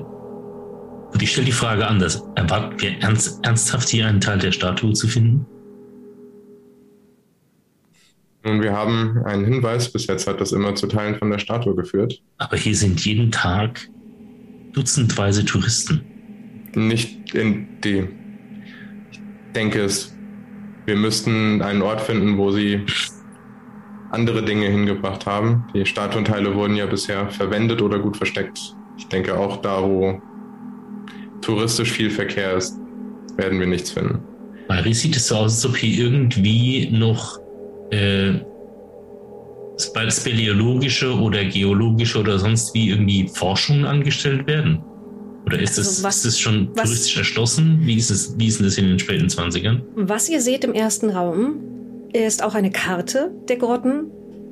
[1.21, 2.23] ich stelle die Frage anders.
[2.37, 5.47] Erwarten wir ernst, ernsthaft hier einen Teil der Statue zu finden?
[8.43, 11.75] Nun, wir haben einen Hinweis, bis jetzt hat das immer zu Teilen von der Statue
[11.75, 12.23] geführt.
[12.39, 13.89] Aber hier sind jeden Tag
[14.73, 16.10] dutzendweise Touristen.
[16.75, 18.09] Nicht in die.
[19.11, 19.21] Ich
[19.55, 20.15] denke es.
[20.87, 22.85] Wir müssten einen Ort finden, wo sie
[24.11, 25.65] andere Dinge hingebracht haben.
[25.75, 28.59] Die Statuenteile wurden ja bisher verwendet oder gut versteckt.
[28.99, 30.21] Ich denke auch da, wo
[31.41, 32.77] touristisch viel Verkehr ist,
[33.37, 34.21] werden wir nichts finden.
[34.69, 37.39] Mari, sieht es so aus, als ob hier irgendwie noch
[37.91, 38.35] äh,
[39.79, 44.85] speleologische oder geologische oder sonst wie irgendwie Forschungen angestellt werden?
[45.47, 47.81] Oder ist, Also das, was- ist das schon was- touristisch erschlossen?
[47.83, 49.83] Wie ist, es, wie ist denn das in den späten 20ern?
[49.95, 51.57] Was ihr seht im ersten Raum,
[52.13, 54.07] ist auch eine Karte der Grotten,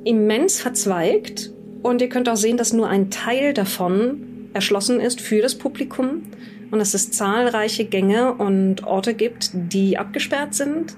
[0.05, 1.51] immens verzweigt.
[1.83, 6.23] Und ihr könnt auch sehen, dass nur ein Teil davon erschlossen ist für das Publikum.
[6.71, 10.95] Und dass es zahlreiche Gänge und Orte gibt, die abgesperrt sind.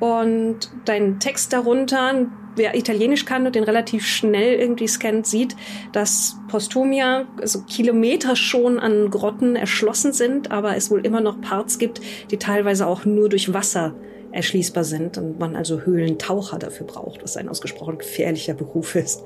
[0.00, 2.26] Und dein Text darunter,
[2.56, 5.56] wer Italienisch kann und den relativ schnell irgendwie scannt, sieht,
[5.92, 11.78] dass Postumia also Kilometer schon an Grotten erschlossen sind, aber es wohl immer noch Parts
[11.78, 13.94] gibt, die teilweise auch nur durch Wasser
[14.32, 19.22] erschließbar sind und man also Höhlentaucher dafür braucht, was ein ausgesprochen gefährlicher Beruf ist.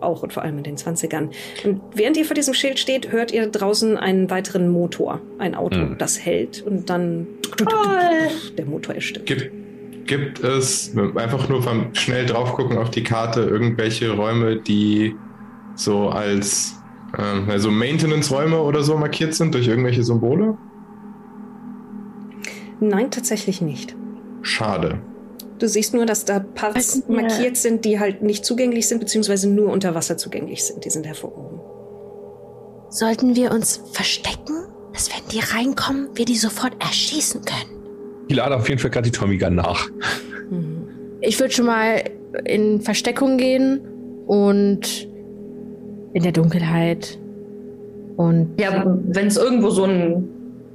[0.00, 1.30] Auch und vor allem in den 20ern.
[1.64, 5.20] Und während ihr vor diesem Schild steht, hört ihr draußen einen weiteren Motor.
[5.38, 5.98] Ein Auto, Hm.
[5.98, 7.26] das hält und dann
[8.56, 9.26] der Motor erstimmt.
[9.26, 9.50] Gibt,
[10.08, 15.14] gibt es, einfach nur vom schnell drauf gucken auf die Karte, irgendwelche Räume, die
[15.76, 16.74] so als
[17.16, 20.56] ähm, also Maintenance-Räume oder so markiert sind durch irgendwelche Symbole?
[22.80, 23.94] Nein, tatsächlich nicht.
[24.42, 25.00] Schade.
[25.58, 29.48] Du siehst nur, dass da Parts Also, markiert sind, die halt nicht zugänglich sind, beziehungsweise
[29.48, 30.84] nur unter Wasser zugänglich sind.
[30.84, 31.60] Die sind hervorgehoben.
[32.90, 37.77] Sollten wir uns verstecken, dass wenn die reinkommen, wir die sofort erschießen können?
[38.28, 39.88] Ich lade auf jeden Fall gerade die Tommy Gun nach.
[41.20, 42.02] Ich würde schon mal
[42.44, 43.80] in Versteckung gehen
[44.26, 45.08] und
[46.12, 47.18] in der Dunkelheit.
[48.16, 50.28] Und Ja, wenn es irgendwo so ein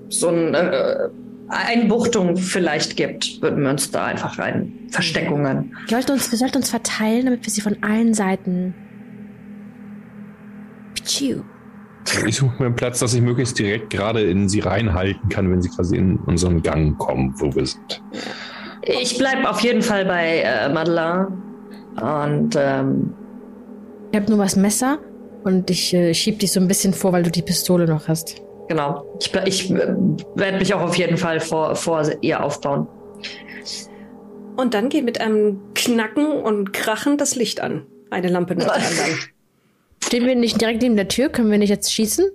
[0.09, 1.09] so ein äh,
[1.49, 4.73] Einbuchtung vielleicht gibt, würden wir uns da einfach rein.
[4.89, 5.75] Versteckungen.
[5.87, 8.73] wir sollten uns, wir sollten uns verteilen, damit wir sie von allen Seiten.
[10.95, 11.41] Pichu.
[12.27, 15.61] Ich suche mir einen Platz, dass ich möglichst direkt gerade in sie reinhalten kann, wenn
[15.61, 18.01] sie quasi in unseren Gang kommen, wo wir sind.
[18.81, 21.27] Ich bleib auf jeden Fall bei äh, Madeleine.
[22.01, 23.13] Und ähm,
[24.11, 24.99] Ich habe nur was Messer
[25.43, 28.35] und ich äh, schieb dich so ein bisschen vor, weil du die Pistole noch hast.
[28.67, 29.95] genau, ich, ich äh,
[30.35, 32.87] werde mich auch auf jeden Fall vor, vor ihr aufbauen.
[34.55, 37.85] Und dann geht mit einem Knacken und Krachen das Licht an.
[38.09, 39.19] Eine Lampe nach der anderen.
[40.05, 41.29] Stehen wir nicht direkt neben der Tür?
[41.29, 42.25] Können wir nicht jetzt schießen?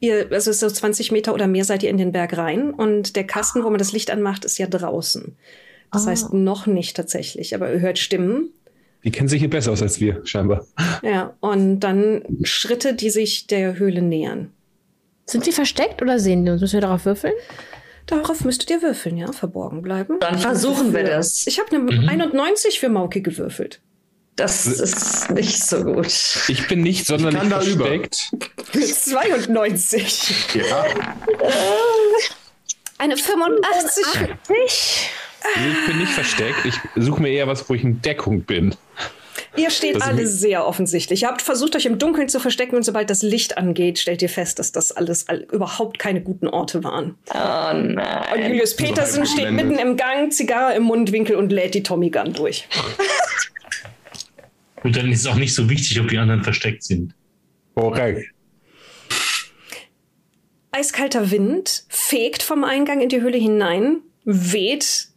[0.00, 3.24] Ihr, also so 20 Meter oder mehr seid ihr in den Berg rein und der
[3.24, 5.36] Kasten, wo man das Licht anmacht, ist ja draußen.
[5.92, 6.10] Das Ah.
[6.10, 8.50] heißt noch nicht tatsächlich, aber ihr hört Stimmen.
[9.04, 10.66] Die kennen sich hier besser aus als wir, scheinbar.
[11.02, 14.52] Ja, und dann Schritte, die sich der Höhle nähern.
[15.26, 16.60] Sind wir versteckt oder sehen die uns?
[16.60, 17.34] Müssen wir darauf würfeln?
[18.06, 20.18] Darauf müsstet ihr würfeln, ja, verborgen bleiben.
[20.20, 21.46] Dann versuchen wir das.
[21.46, 23.80] Ich habe eine 91 für Mauke gewürfelt.
[24.36, 26.06] Das ist nicht so gut.
[26.48, 27.32] Ich bin nicht da über.
[27.32, 28.32] versteckt.
[28.72, 30.54] 92.
[30.54, 30.84] Ja,
[32.98, 34.04] Eine 85.
[34.64, 35.10] Ich.
[35.56, 36.64] Ich bin nicht versteckt.
[36.64, 38.74] Ich suche mir eher was, wo ich in Deckung bin.
[39.56, 41.22] Ihr steht Das alle sehr offensichtlich.
[41.22, 44.28] Ihr habt versucht, euch im Dunkeln zu verstecken und sobald das Licht angeht, stellt ihr
[44.30, 47.16] fest, dass das alles all, überhaupt keine guten Orte waren.
[47.34, 47.98] Oh nein.
[48.34, 52.10] Und Julius Petersen halb steht mitten im Gang, Zigarre im Mundwinkel und lädt die Tommy
[52.10, 52.66] Gun durch.
[54.82, 57.14] Und dann ist es auch nicht so wichtig, ob die anderen versteckt sind.
[57.74, 58.32] Korrekt.
[60.72, 65.08] Eiskalter Wind fegt vom Eingang in die Höhle hinein, weht,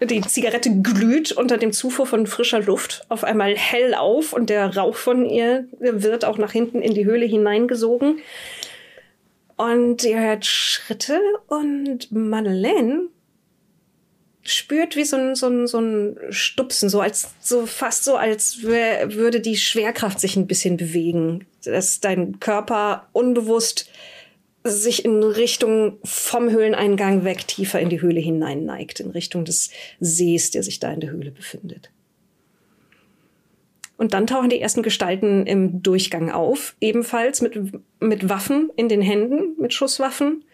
[0.00, 4.76] die Zigarette glüht unter dem Zufuhr von frischer Luft auf einmal hell auf und der
[4.76, 8.20] Rauch von ihr wird auch nach hinten in die Höhle hineingesogen.
[9.56, 13.08] Und ihr hört Schritte und Madeleine
[14.42, 18.62] spürt wie so ein, so ein, so ein Stupsen, so als, so fast so, als
[18.62, 21.46] wär, würde die Schwerkraft sich ein bisschen bewegen.
[21.64, 23.88] Dass dein Körper unbewusst
[24.64, 29.70] sich in Richtung vom Höhleneingang weg tiefer in die Höhle hinein neigt, in Richtung des
[30.00, 31.90] Sees, der sich da in der Höhle befindet.
[33.96, 37.56] Und dann tauchen die ersten Gestalten im Durchgang auf, ebenfalls mit,
[38.00, 40.44] mit Waffen in den Händen, mit Schusswaffen.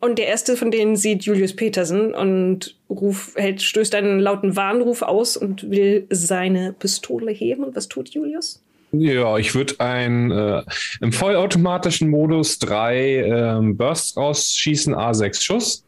[0.00, 5.02] Und der erste von denen sieht Julius Petersen und ruf, hält, stößt einen lauten Warnruf
[5.02, 7.64] aus und will seine Pistole heben.
[7.64, 8.62] Und was tut Julius?
[8.92, 10.62] Ja, ich würde ein äh,
[11.02, 15.84] im vollautomatischen Modus drei ähm, Bursts rausschießen, A6 Schuss.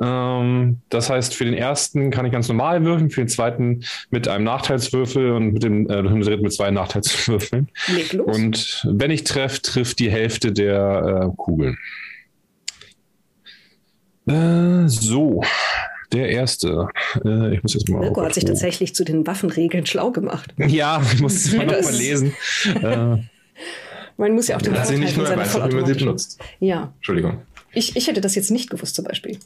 [0.00, 4.28] Ähm, das heißt, für den ersten kann ich ganz normal würfeln, für den zweiten mit
[4.28, 7.68] einem Nachteilswürfel und mit dem, äh, dem dritten mit zwei Nachteilswürfeln.
[7.94, 8.36] Leg los.
[8.36, 11.78] Und wenn ich treffe, trifft die Hälfte der äh, Kugeln.
[14.28, 15.42] Äh, so,
[16.12, 16.88] der erste.
[17.24, 18.00] Äh, ich muss jetzt mal.
[18.00, 20.52] Mirko hat sich tatsächlich zu den Waffenregeln schlau gemacht.
[20.66, 22.34] Ja, ich muss es mal noch Das- mal lesen.
[22.82, 23.16] äh,
[24.18, 26.40] Man muss ja auch den Vorteil nicht nur seiner weiß, wie man sie benutzt.
[26.58, 27.42] Ja, Entschuldigung.
[27.74, 29.38] ich, ich hätte das jetzt nicht gewusst zum Beispiel.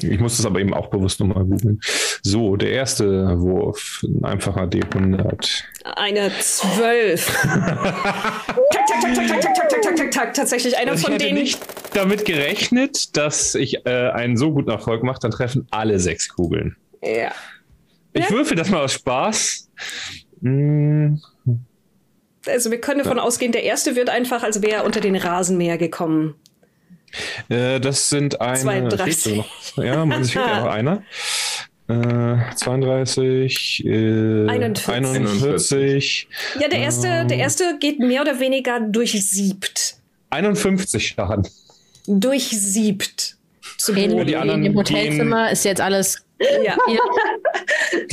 [0.00, 1.80] Ich muss das aber eben auch bewusst nochmal googeln.
[2.22, 4.04] So, der erste Wurf.
[4.04, 5.62] Ein einfacher D100.
[5.96, 7.26] Eine Zwölf.
[7.42, 10.34] tak, tak, tak, tak, tak, tak, tak, tak, tak, tak, tak.
[10.34, 11.38] Tatsächlich einer Also ich von hätte denen.
[11.38, 11.60] nicht
[11.94, 16.76] damit gerechnet, dass ich äh, einen so guten Erfolg mache, dann treffen alle sechs Kugeln.
[17.02, 17.32] Ja.
[18.14, 19.70] Ich würfel das mal aus Spaß.
[20.42, 21.20] Hm,
[22.46, 25.78] Also wir können davon ausgehen, der erste wird einfach, als wäre er unter den Rasenmäher
[25.78, 26.34] gekommen.
[27.48, 28.58] Äh, das sind eine.
[28.58, 29.12] 32.
[29.12, 29.84] steht so noch.
[29.84, 31.02] Ja, man sieht ja noch einer.
[31.88, 34.88] Äh, 32, äh, 41.
[34.88, 36.28] 41,
[36.60, 39.96] Ja, der erste, der erste geht mehr oder weniger durchsiebt.
[40.30, 41.48] 51 Schaden.
[42.06, 43.36] Durchsiebt.
[43.78, 46.24] Zu In, die anderen in dem Hotelzimmer ist jetzt alles.
[46.62, 46.76] Ja.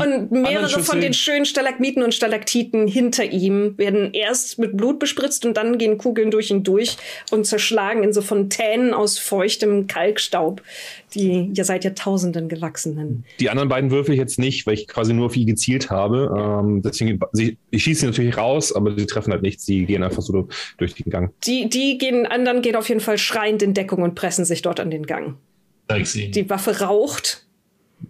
[0.04, 5.46] Und mehrere von den schönen Stalagmiten und Stalaktiten hinter ihm werden erst mit Blut bespritzt
[5.46, 6.98] und dann gehen Kugeln durch ihn durch
[7.32, 10.62] und zerschlagen in so Fontänen aus feuchtem Kalkstaub,
[11.14, 13.24] die ja seit Jahrtausenden gewachsenen.
[13.40, 16.34] Die anderen beiden würfel ich jetzt nicht, weil ich quasi nur auf ihn gezielt habe.
[16.38, 19.66] Ähm, deswegen, sie, ich schieße sie natürlich raus, aber sie treffen halt nichts.
[19.66, 20.48] Sie gehen einfach so
[20.78, 21.34] durch den Gang.
[21.46, 24.80] Die, die gehen, anderen gehen auf jeden Fall schreiend in Deckung und pressen sich dort
[24.80, 25.36] an den Gang.
[25.92, 27.46] Die Waffe raucht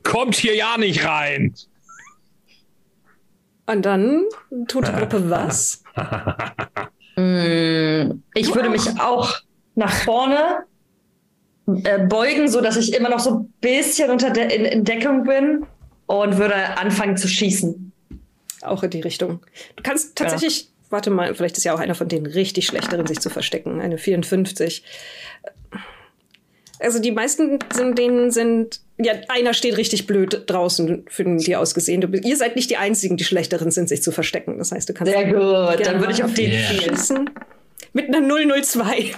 [0.03, 1.53] Kommt hier ja nicht rein!
[3.67, 4.25] und dann
[4.67, 5.83] tut die Gruppe was?
[7.15, 9.35] Mm, Ich würde mich auch
[9.75, 10.65] nach vorne
[11.83, 15.23] äh, beugen, so dass ich immer noch so ein bisschen unter de in, in Deckung
[15.23, 15.67] bin
[16.07, 17.91] und würde anfangen zu schießen.
[18.63, 19.45] Auch in die Richtung.
[19.75, 23.05] Du kannst tatsächlich, warte mal, vielleicht ist ja auch einer von denen richtig schlecht darin,
[23.05, 23.81] sich zu verstecken.
[23.81, 24.83] Eine 54.
[26.79, 32.01] Also die meisten sind denen sind, ja, einer steht richtig blöd draußen, finden die ausgesehen.
[32.01, 34.57] Du, ihr seid nicht die Einzigen, die schlecht darin sind, sich zu verstecken.
[34.57, 36.73] Das heißt, du kannst Sehr gut, dann würde ich auf den Yeah.
[36.73, 37.29] schießen.
[37.93, 38.21] Mit einer
[38.61, 39.13] 002.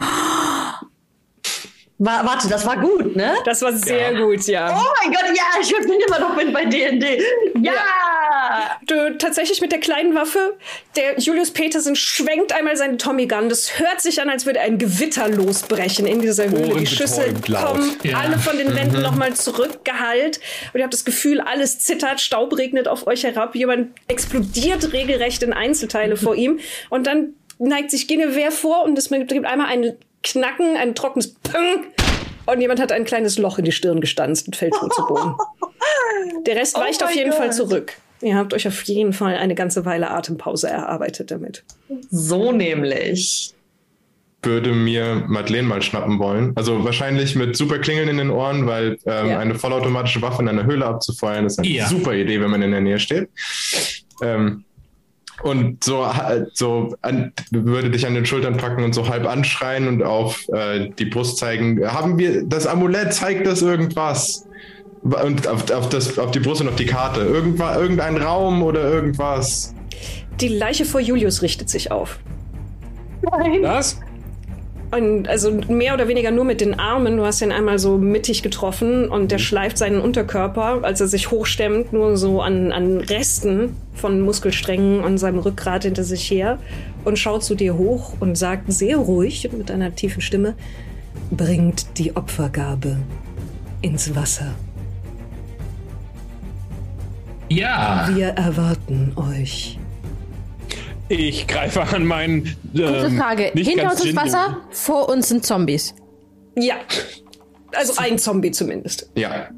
[2.04, 3.36] Wa warte, das war gut, ne?
[3.44, 4.76] Das war sehr gut, ja.
[4.76, 7.22] Oh mein Gott, ja, ich bin immer noch mit bei D&D.
[7.62, 7.74] Ja!
[8.86, 10.56] Du, tatsächlich mit der kleinen Waffe,
[10.96, 13.48] der Julius Petersen schwenkt einmal seine Tommy Gun.
[13.48, 16.74] Das hört sich an, als würde ein Gewitter losbrechen in dieser Höhle.
[16.80, 18.18] Die Schüsse kommen Ja.
[18.18, 20.40] alle von den Wänden nochmal zurückgehallt.
[20.72, 23.54] Und ihr habt das Gefühl, alles zittert, Staub regnet auf euch herab.
[23.54, 26.58] Jemand explodiert regelrecht in Einzelteile vor ihm.
[26.90, 31.84] Und dann neigt sich Guinevere vor und es gibt einmal ein Knacken, ein trockenes Peng.
[32.46, 35.34] Und jemand hat ein kleines Loch in die Stirn gestanzt und fällt tot zu Boden.
[36.46, 37.38] Der Rest Oh weicht auf jeden Gott.
[37.38, 37.94] Fall zurück.
[38.20, 41.64] Ihr habt euch auf jeden Fall eine ganze Weile Atempause erarbeitet damit.
[42.10, 43.54] So nämlich.
[44.44, 46.52] würde mir Madeleine mal schnappen wollen.
[46.56, 49.38] Also wahrscheinlich mit super Klingeln in den Ohren, weil ähm, Ja.
[49.38, 51.86] eine vollautomatische Waffe in einer Höhle abzufeuern ist eine Ja.
[51.86, 53.28] super Idee, wenn man in der Nähe steht.
[54.20, 54.64] Ähm,
[55.42, 59.88] und so, ha- so an, würde dich an den Schultern packen und so halb anschreien
[59.88, 61.84] und auf äh, die Brust zeigen.
[61.86, 63.12] Haben wir das Amulett?
[63.12, 64.46] Zeigt das irgendwas?
[65.02, 67.22] Und auf, auf, das, auf die Brust und auf die Karte.
[67.22, 69.74] Irgendwa, irgendein Raum oder irgendwas.
[70.40, 72.18] Die Leiche vor Julius richtet sich auf.
[73.60, 74.00] Was?
[74.92, 77.16] Und also mehr oder weniger nur mit den Armen.
[77.16, 81.30] Du hast ihn einmal so mittig getroffen und der schleift seinen Unterkörper, als er sich
[81.30, 86.58] hochstemmt, nur so an, an Resten von Muskelsträngen an seinem Rückgrat hinter sich her
[87.04, 90.54] und schaut zu dir hoch und sagt sehr ruhig und mit einer tiefen Stimme:
[91.30, 92.98] Bringt die Opfergabe
[93.80, 94.54] ins Wasser.
[97.48, 98.10] Ja.
[98.12, 99.78] Wir erwarten euch.
[101.14, 102.56] Ich greife an meinen.
[102.74, 103.50] Ähm, Frage.
[103.52, 105.94] nicht Hinter uns ist Wasser, vor uns sind Zombies.
[106.56, 106.76] Ja.
[107.76, 109.10] Also ein Zombie zumindest.
[109.14, 109.48] Ja.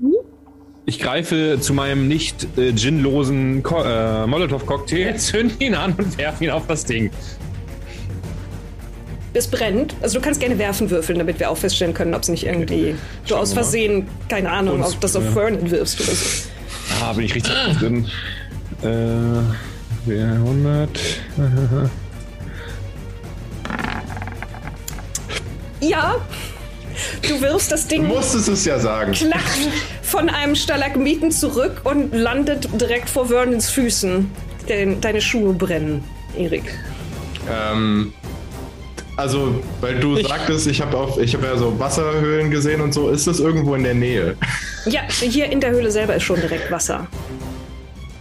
[0.85, 6.43] Ich greife zu meinem nicht äh, ginlosen Ko äh, Molotow-Cocktail, zünd ihn an und werfe
[6.43, 7.13] ihn auf das Ding.
[9.33, 9.95] Es brennt.
[10.03, 12.97] Also du kannst gerne werfen würfeln, damit wir auch feststellen können, ob es nicht irgendwie
[13.29, 13.53] du aus.
[13.53, 15.31] Versehen, keine Ahnung, ob das auf ja.
[15.31, 16.49] Vernon wirfst oder so.
[17.01, 18.09] Ah, bin ich richtig drin.
[18.83, 19.74] Äh,
[20.07, 20.89] 100.
[25.81, 26.17] Ja,
[27.29, 29.13] du wirfst das Du Ding musstest es ja sagen.
[29.13, 29.59] knackt
[30.03, 34.31] von einem Stalagmiten zurück und landet direkt vor Vernons Füßen.
[34.69, 36.03] Denn deine Schuhe brennen.
[36.39, 36.63] Erik.
[37.51, 38.15] Ähm,
[39.17, 40.97] also, weil du Ich- sagtest, ich habe
[41.35, 43.11] habe ja so Wasserhöhlen gesehen und so.
[43.11, 44.37] Ist das irgendwo in der Nähe?
[44.87, 47.07] Ja, hier in der Höhle selber ist schon direkt Wasser.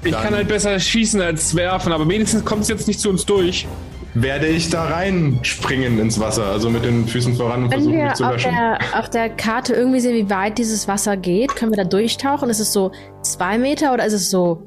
[0.04, 3.26] Ich kann halt besser schießen als werfen, aber wenigstens kommt es jetzt nicht zu uns
[3.26, 3.68] durch.
[4.16, 8.06] Werde ich da reinspringen ins Wasser, also mit den Füßen voran und Können versuchen wir
[8.06, 8.52] mich zu auf löschen?
[8.52, 11.56] der, auf der Karte irgendwie sehen, wie weit dieses Wasser geht?
[11.56, 12.50] Können wir da durchtauchen?
[12.52, 12.92] Ist es so
[13.24, 14.62] zwei Meter oder ist es so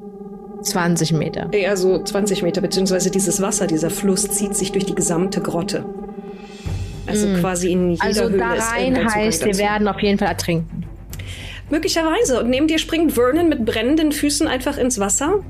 [0.63, 1.47] 20 Meter?
[1.53, 5.85] Eher so 20 Meter, beziehungsweise dieses Wasser, dieser Fluss zieht sich durch die gesamte Grotte.
[7.05, 10.76] Also quasi in jeder Also Höhle da rein heißt, wir werden auf jeden Fall ertrinken.
[11.69, 12.39] Möglicherweise.
[12.39, 15.43] Und neben dir springt Vernon mit brennenden Füßen einfach ins Wasser.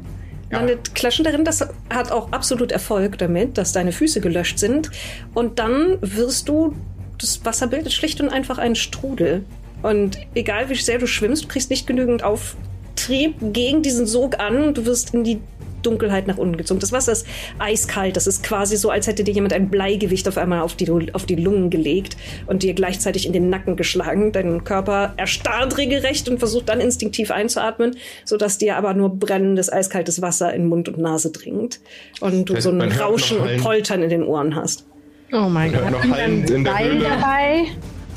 [0.49, 1.43] Landet klatschen darin.
[1.43, 4.89] Das hat auch absolut Erfolg damit, dass deine Füße gelöscht sind.
[5.33, 6.73] Und dann wirst du,
[7.17, 9.43] das Wasser bildet schlicht und einfach einen Strudel.
[9.83, 14.63] Und egal wie sehr du schwimmst, du kriegst nicht genügend Auftrieb gegen diesen Sog an
[14.63, 15.41] und du wirst in die
[15.87, 16.79] Dunkelheit nach unten gezogen.
[16.81, 17.25] Das Wasser ist
[17.59, 18.15] eiskalt.
[18.17, 21.25] Das ist quasi so, als hätte dir jemand ein Bleigewicht auf einmal auf die, auf
[21.25, 24.31] die Lungen gelegt und dir gleichzeitig in den Nacken geschlagen.
[24.33, 27.95] Dein Körper erstarrt regelrecht und versucht dann instinktiv einzuatmen,
[28.25, 31.79] sodass dir aber nur brennendes, eiskaltes Wasser in Mund und Nase dringt.
[32.19, 33.57] Und du Das- so ein Rauschen und.
[33.63, 34.85] Poltern in den Ohren hast.
[35.31, 35.89] Oh mein Gott.
[35.91, 37.03] noch Haben wir Hallen ein in der Höhle.
[37.03, 37.65] dabei?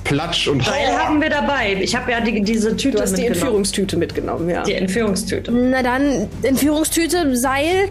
[0.04, 1.76] Platsch und Seil haben wir dabei.
[1.80, 3.34] Ich habe ja die, diese Tüte Du hast die mitgenommen.
[3.34, 4.62] Entführungstüte mitgenommen, ja.
[4.62, 5.52] Die Entführungstüte.
[5.52, 7.90] Na dann, Entführungstüte, Seil,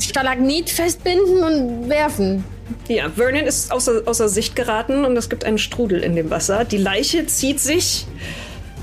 [0.00, 2.44] Stalagnit festbinden und werfen.
[2.88, 6.64] Ja, Vernon ist außer, außer Sicht geraten und es gibt einen Strudel in dem Wasser.
[6.64, 8.06] Die Leiche zieht sich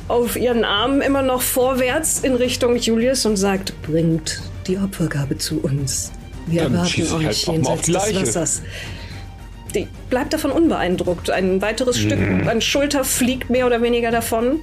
[0.07, 5.60] auf ihren Armen immer noch vorwärts in Richtung Julius und sagt, bringt die Opfergabe zu
[5.61, 6.11] uns.
[6.48, 8.15] Wir Dann erwarten halt euch mal jenseits des.
[8.22, 8.61] Wassers.
[9.73, 11.30] Die bleibt davon unbeeindruckt.
[11.30, 14.60] Ein weiteres Stück an Schulter fliegt mehr oder weniger davon.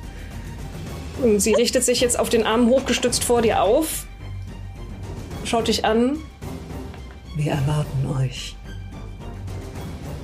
[1.23, 4.07] Und sie richtet sich jetzt auf den Arm hochgestützt vor dir auf,
[5.45, 6.19] schaut dich an.
[7.37, 8.57] Wir erwarten euch.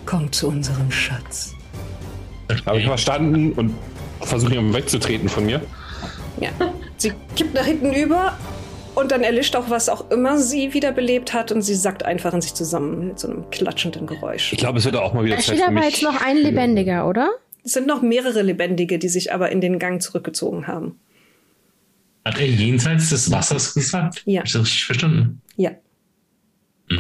[0.07, 1.55] Kommt zu unserem Schatz.
[2.67, 3.75] Habe ich verstanden und
[4.21, 5.61] versuche ihn wegzutreten von mir.
[6.41, 6.51] Ja.
[6.97, 8.37] Sie kippt nach hinten über
[8.95, 12.41] und dann erlischt auch, was auch immer sie wiederbelebt hat und sie sackt einfach in
[12.41, 14.53] sich zusammen mit so einem klatschenden Geräusch.
[14.53, 15.91] Ich glaube, es wird auch mal wieder Da Zeit steht für aber mich.
[15.91, 17.31] jetzt noch ein Lebendiger, oder?
[17.65, 20.99] Es sind noch mehrere Lebendige, die sich aber in den Gang zurückgezogen haben.
[22.25, 24.23] Hat er jenseits des Wassers gesagt?
[24.27, 24.41] Ja.
[24.41, 25.41] Hab ich das richtig verstanden?
[25.57, 25.71] Ja.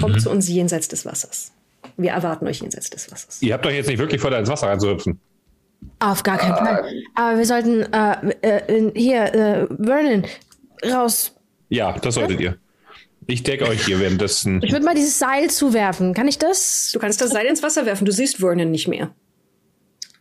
[0.01, 1.53] Kommt zu uns jenseits des Wassers.
[1.97, 3.41] Wir erwarten euch jenseits des Wassers.
[3.43, 5.21] Ihr habt doch jetzt nicht wirklich vor, da ins Wasser reinzuhüpfen.
[5.99, 6.85] Auf gar keinen Fall.
[7.15, 10.25] Aber wir sollten, äh, äh, hier, äh, Vernon,
[10.91, 11.34] raus.
[11.69, 12.59] Ja, das solltet ihr.
[13.27, 14.61] Ich decke euch hier währenddessen.
[14.62, 16.12] Ich würde mal dieses Seil zuwerfen.
[16.12, 16.91] Kann ich das?
[16.93, 18.05] Du kannst das Seil ins Wasser werfen.
[18.05, 19.15] Du siehst Vernon nicht mehr.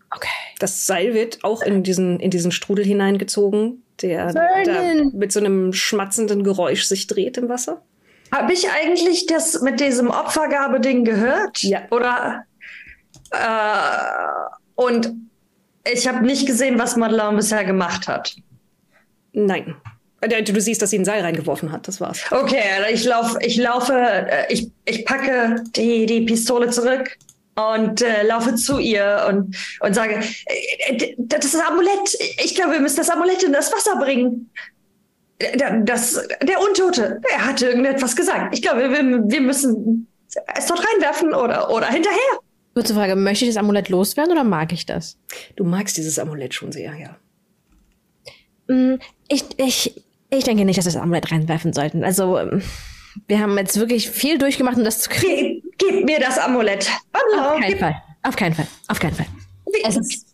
[0.10, 0.30] Okay.
[0.60, 4.34] Das Seil wird auch in diesen, in diesen Strudel hineingezogen, der
[5.14, 7.82] mit so einem schmatzenden Geräusch sich dreht im Wasser.
[8.32, 11.62] Habe ich eigentlich das mit diesem Opfergabe-Ding gehört?
[11.62, 11.82] Ja.
[11.92, 12.46] Oder?
[13.32, 15.14] Äh, und
[15.92, 18.36] ich habe nicht gesehen, was Madeleine bisher gemacht hat.
[19.34, 19.76] Nein.
[20.32, 21.88] Äh, Du siehst, dass sie ein Seil reingeworfen hat.
[21.88, 22.22] Das war's.
[22.32, 27.18] Okay, ich, lauf, ich laufe, äh, ich, ich packe die, die Pistole zurück
[27.56, 32.18] und äh, laufe zu ihr und, und sage, äh, das ist das Amulett.
[32.44, 34.50] Ich glaube, wir müssen das Amulett in das Wasser bringen.
[35.84, 38.54] Das, der Untote, er hatte irgendetwas gesagt.
[38.56, 40.08] Ich glaube, wir, wir müssen
[40.56, 42.18] es dort reinwerfen oder, oder hinterher.
[42.74, 45.18] Kurze Frage, möchte ich das Amulett loswerden oder mag ich das?
[45.56, 47.18] Du magst dieses Amulett schon sehr, ja.
[48.74, 50.02] Mm, Ich, ich,
[50.38, 52.04] ich denke nicht, dass wir das Amulett reinwerfen sollten.
[52.04, 52.62] Also, ähm,
[53.28, 55.62] wir haben jetzt wirklich viel durchgemacht, um das zu kriegen.
[55.78, 56.90] Gib, gib mir das Amulett.
[57.14, 57.96] Hallo, Auf keinen gib, Fall.
[58.24, 58.68] Auf keinen Fall.
[58.88, 59.26] Auf keinen Fall.
[59.86, 60.26] Es ist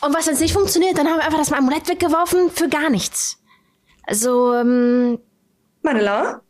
[0.00, 3.38] Und was jetzt nicht funktioniert, dann haben wir einfach das Amulett weggeworfen für gar nichts.
[4.04, 5.18] Also, ähm,
[5.82, 6.40] Manela,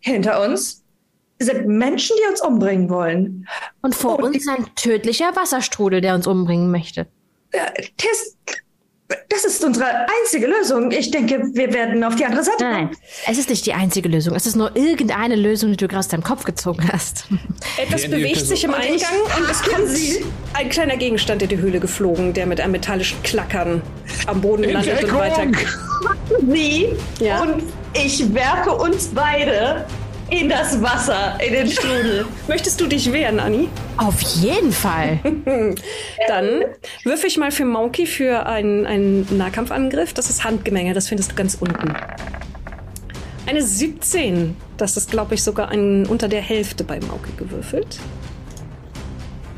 [0.00, 0.82] hinter uns
[1.40, 3.48] sind Menschen, die uns umbringen wollen.
[3.82, 7.06] und vor Oh, uns ein tödlicher Wasserstrudel, der uns umbringen möchte.
[7.96, 8.36] Tess,
[9.28, 10.90] das ist unsere einzige Lösung.
[10.90, 12.96] Ich denke, wir werden auf die andere Seite Nein, kommen.
[13.28, 14.34] es ist nicht die einzige Lösung.
[14.34, 17.26] Es ist nur irgendeine Lösung, die du gerade aus deinem Kopf gezogen hast.
[17.76, 18.98] Etwas die bewegt sich im Und Eingang
[19.36, 20.24] und es hasse kommt sie.
[20.54, 23.82] ein kleiner Gegenstand in die Höhle geflogen, der mit einem metallischen Klackern
[24.26, 25.46] am Boden landet und weiter.
[26.50, 26.88] Sie
[27.20, 27.42] Ja.
[27.42, 27.62] und
[27.94, 29.84] ich werfe uns beide
[30.30, 32.26] in das Wasser, in den Strudel.
[32.48, 33.68] Möchtest du dich wehren, Anni?
[33.96, 35.18] Auf jeden Fall.
[36.28, 36.64] Dann
[37.04, 40.14] würfe ich mal für Mauki für einen, einen Nahkampfangriff.
[40.14, 41.94] Das ist Handgemenge, das findest du ganz unten.
[43.46, 44.56] Eine 17.
[44.76, 47.98] Das ist, glaube ich, sogar ein, unter der Hälfte bei Mauki gewürfelt.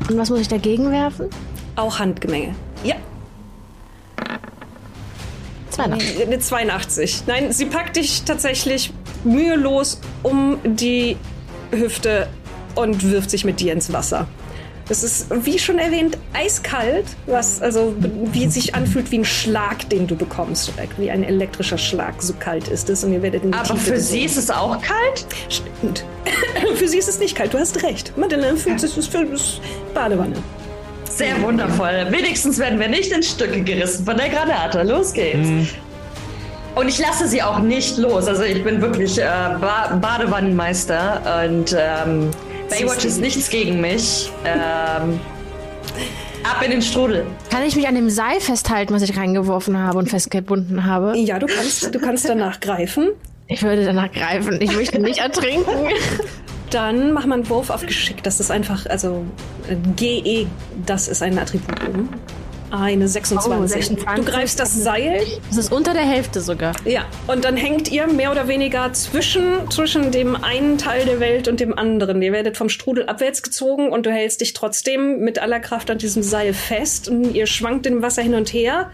[0.09, 1.29] Und was muss ich dagegen werfen?
[1.75, 2.53] Auch Handgemenge.
[2.83, 2.95] Ja,
[5.77, 6.21] 82.
[6.25, 7.23] eine 82.
[7.27, 8.91] Nein, sie packt dich tatsächlich
[9.23, 11.17] mühelos um die
[11.71, 12.27] Hüfte
[12.75, 14.27] und wirft sich mit dir ins Wasser.
[14.89, 20.07] Es ist, wie schon erwähnt, eiskalt, was also wie sich anfühlt wie ein Schlag, den
[20.07, 20.71] du bekommst.
[20.97, 23.03] Wie ein elektrischer Schlag, so kalt ist es.
[23.03, 25.25] Und ihr werdet Aber Tiefe für sie ist es auch kalt?
[25.49, 26.05] Stimmt.
[26.75, 28.17] für sie ist es nicht kalt, du hast recht.
[28.17, 29.27] Madeleine fühlt es ist für
[29.93, 30.37] Badewanne.
[31.09, 32.07] Sehr wundervoll.
[32.09, 34.83] Wenigstens werden wir nicht in Stücke gerissen von der Granate.
[34.83, 35.73] Los geht's.
[36.75, 38.27] Und ich lasse sie auch nicht los.
[38.27, 42.29] Also ich bin wirklich äh, ba Badewannenmeister und ähm,
[42.69, 44.31] Baywatch ist nichts gegen mich.
[44.45, 45.19] Ähm,
[46.43, 47.25] ab in den Strudel.
[47.49, 51.17] Kann ich mich an dem Seil festhalten, was ich reingeworfen habe und festgebunden habe?
[51.17, 53.09] Ja, du kannst, du kannst danach greifen.
[53.47, 54.61] Ich würde danach greifen.
[54.61, 55.71] Ich möchte nicht ertrinken.
[56.69, 58.23] Dann mach mal einen Wurf auf Geschick.
[58.23, 59.25] Das ist einfach, also
[59.69, 60.47] äh, GE,
[60.85, 62.09] das ist ein Attribut oben.
[62.69, 63.51] Eine 26.
[63.51, 64.25] Oh, 26.
[64.25, 65.21] Du greifst das Seil.
[65.47, 66.73] Das ist unter der Hälfte sogar.
[66.83, 71.47] Ja, und dann hängt ihr mehr oder weniger zwischen, zwischen dem einen Teil der Welt
[71.47, 72.21] und dem anderen.
[72.21, 75.97] Ihr werdet vom Strudel abwärts gezogen und du hältst dich trotzdem mit aller Kraft an
[75.97, 78.91] diesem Seil fest und ihr schwankt im Wasser hin und her.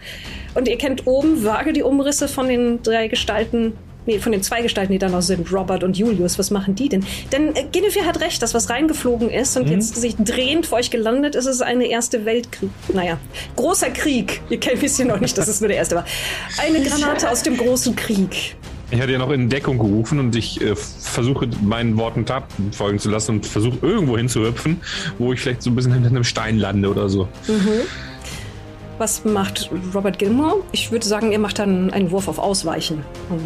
[0.54, 3.72] Und ihr kennt oben vage die Umrisse von den drei Gestalten,
[4.06, 6.38] nee, von den zwei Gestalten, die da noch sind, Robert und Julius.
[6.38, 7.04] Was machen die denn?
[7.32, 10.90] Denn äh, Guinevere hat recht, das, was reingeflogen ist und jetzt sich drehend vor euch
[10.90, 12.70] gelandet ist, ist eine erste Weltkrieg.
[12.92, 13.18] Naja,
[13.56, 14.40] großer Krieg.
[14.50, 16.04] Ihr kennt wisst ja noch nicht, dass es nur der erste war.
[16.58, 18.56] Eine Granate aus dem großen Krieg.
[18.90, 22.98] Ich hatte ja noch in Deckung gerufen und ich äh, versuche meinen Worten Taten folgen
[22.98, 24.80] zu lassen und versuche irgendwo hinzuhüpfen,
[25.18, 27.28] wo ich vielleicht so ein bisschen hinter einem Stein lande oder so.
[28.98, 30.62] Was macht Robert Gilmore?
[30.70, 33.02] Ich würde sagen, ihr macht dann einen Wurf auf Ausweichen.
[33.28, 33.40] Um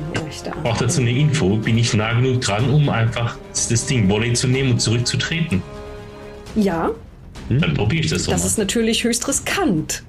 [0.44, 0.52] da.
[0.68, 1.56] Auch dazu eine Info.
[1.56, 5.62] Bin ich nah genug dran, um einfach das Ding Volley zu nehmen und zurückzutreten?
[6.54, 6.90] Ja,
[7.48, 8.46] Dann probiere ich das doch das mal.
[8.48, 10.02] ist natürlich höchst riskant.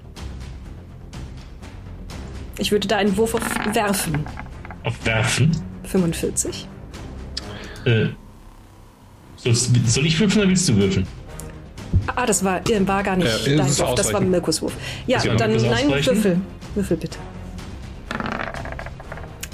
[2.57, 3.41] Ich würde da einen Wurf auf
[3.73, 4.25] Werfen.
[4.83, 5.51] Auf Werfen.
[5.85, 6.67] 45.
[7.85, 8.07] Äh,
[9.37, 11.07] soll, soll ich würfeln oder willst du würfeln?
[12.15, 14.21] Ah, das war, äh, war gar nicht es dein Wurf, das war.
[14.21, 14.73] Mirkus Wurf.
[15.07, 16.05] Ja, ja dann nein, ausreichend?
[16.05, 16.41] Würfel.
[16.75, 17.17] Würfel bitte.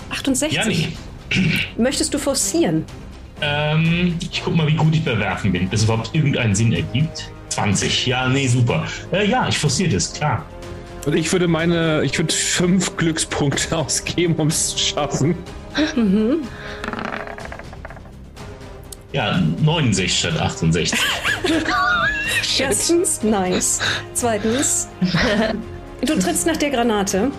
[0.09, 0.53] 68.
[0.53, 0.89] Ja, nee.
[1.77, 2.85] Möchtest du forcieren?
[3.41, 6.71] Ähm, ich guck mal, wie gut ich bei Werfen bin, bis es überhaupt irgendeinen Sinn
[6.71, 7.29] ergibt.
[7.49, 8.07] 20.
[8.07, 8.85] Ja, nee, super.
[9.11, 10.45] Äh, ja, ich forciere das, klar.
[11.05, 15.35] Und ich würde meine, ich würde fünf Glückspunkte ausgeben, um es zu schaffen.
[19.13, 20.99] Ja, 69 statt 68.
[22.59, 23.79] Erstens, nice.
[24.13, 24.87] Zweitens,
[26.01, 27.31] du trittst nach der Granate.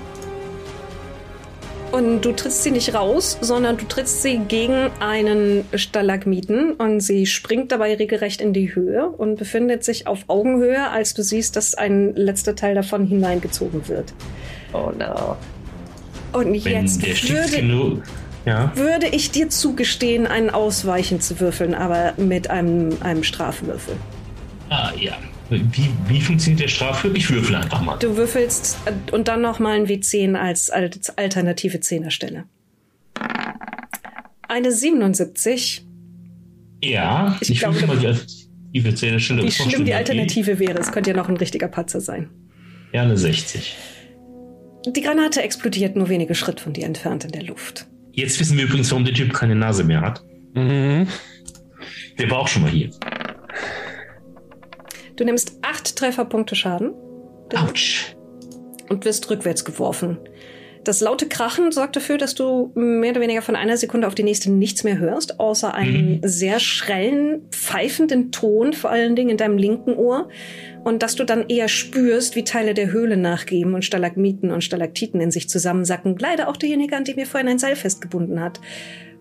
[1.93, 7.27] Und du trittst sie nicht raus, sondern du trittst sie gegen einen Stalagmiten und sie
[7.27, 11.75] springt dabei regelrecht in die Höhe und befindet sich auf Augenhöhe, als du siehst, dass
[11.75, 14.13] ein letzter Teil davon hineingezogen wird.
[14.73, 15.37] Oh no.
[16.33, 18.03] Und jetzt würde, genug.
[18.45, 18.73] Ja.
[18.75, 23.97] würde ich dir zugestehen, einen Ausweichen zu würfeln, aber mit einem, einem Strafwürfel.
[24.69, 25.17] Ah, ja.
[25.49, 27.17] Wie, wie funktioniert der Strafwürfel?
[27.17, 27.97] Ich würfel einfach mal.
[27.99, 32.45] Du würfelst äh, und dann noch mal ein W10 als, als alternative Zehnerstelle.
[34.49, 35.87] Eine 77.
[36.83, 39.43] Ja, Ich ich, glaube, würfel mal die alternative Zählerstelle.
[39.45, 40.79] Wie schlimm die Alternative wäre.
[40.79, 42.29] Es könnte ja noch ein richtiger Patzer sein.
[42.93, 43.77] Ja, eine 60.
[44.89, 47.87] Die Granate explodiert nur wenige Schritt von dir entfernt in der Luft.
[48.13, 50.23] Jetzt wissen wir übrigens, warum der Typ keine Nase mehr hat.
[50.55, 51.07] Mhm.
[52.19, 52.91] Der war auch schon mal hier.
[55.17, 56.93] Du nimmst acht Trefferpunkte Schaden
[57.55, 58.15] Autsch.
[58.89, 60.19] und wirst rückwärts geworfen.
[60.87, 64.23] Das laute Krachen sorgt dafür, dass du mehr oder weniger von einer Sekunde auf die
[64.23, 69.59] nächste nichts mehr hörst, außer einen sehr schrellen, pfeifenden Ton, vor allen Dingen in deinem
[69.59, 70.29] linken Ohr.
[70.85, 75.21] Und dass du dann eher spürst, wie Teile der Höhle nachgeben und Stalagmiten und Stalaktiten
[75.21, 76.17] in sich zusammensacken.
[76.21, 78.61] Leider auch derjenige, an dem ihr vorhin ein Seil festgebunden hat.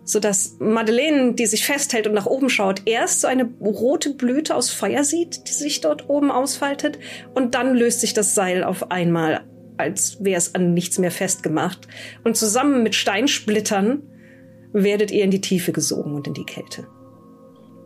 [0.05, 4.69] Sodass Madeleine, die sich festhält und nach oben schaut, erst so eine rote Blüte aus
[4.69, 6.99] Feuer sieht, die sich dort oben ausfaltet.
[7.33, 9.41] Und dann löst sich das Seil auf einmal
[9.77, 11.87] als wäre es an nichts mehr festgemacht.
[12.23, 14.03] Und zusammen mit Steinsplittern
[14.73, 16.87] werdet ihr in die Tiefe gesogen und in die Kälte.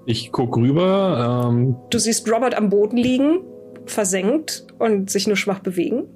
[0.05, 1.49] Ich guck rüber.
[1.49, 3.41] Ähm, Du siehst Robert am Boden liegen,
[3.85, 6.07] versenkt und sich nur schwach bewegen.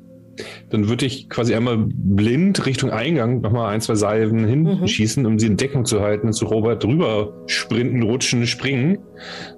[0.69, 5.47] Dann würde ich quasi einmal blind Richtung Eingang nochmal ein, zwei Salven hinschießen, um sie
[5.47, 8.97] in Deckung zu halten und zu Robert drüber sprinten, rutschen, springen.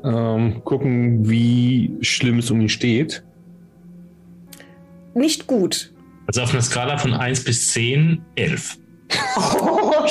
[0.03, 3.23] Ähm, gucken, wie schlimm es um ihn steht.
[5.14, 5.93] Nicht gut.
[6.27, 8.77] Also auf einer Skala von 1 bis 10, 11.
[9.38, 10.06] Oh,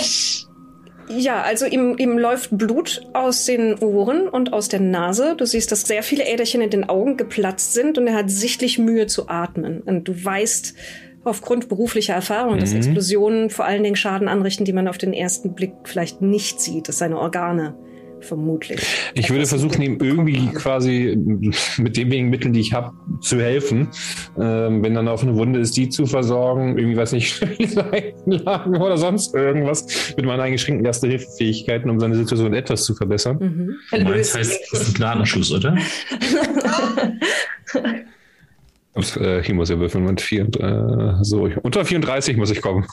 [1.09, 5.35] Ja, also ihm, ihm läuft Blut aus den Ohren und aus der Nase.
[5.37, 8.79] Du siehst, dass sehr viele Äderchen in den Augen geplatzt sind und er hat sichtlich
[8.79, 9.81] Mühe zu atmen.
[9.81, 10.75] Und du weißt
[11.25, 12.79] aufgrund beruflicher Erfahrung, dass Mhm.
[12.79, 16.89] Explosionen vor allen Dingen Schaden anrichten, die man auf den ersten Blick vielleicht nicht sieht,
[16.89, 17.75] dass seine Organe
[18.27, 18.81] Vermutlich.
[19.15, 21.17] Ich würde versuchen, ihm irgendwie quasi
[21.77, 23.89] mit den wenigen Mitteln, die ich habe, zu helfen.
[24.39, 27.41] Ähm, wenn dann auf eine Wunde ist, die zu versorgen, irgendwie, weiß nicht,
[28.27, 33.39] Lagen oder sonst irgendwas mit meinen eingeschränkten Erste-Hilfe-Fähigkeiten, um seine Situation etwas zu verbessern.
[33.41, 33.77] Mhm.
[33.91, 35.77] Du meinst, heißt, das ist ein Gnadenschuss, oder?
[38.95, 42.87] Ups, äh, hier muss er würfeln mit vier, äh, so, unter 34 muss ich kommen.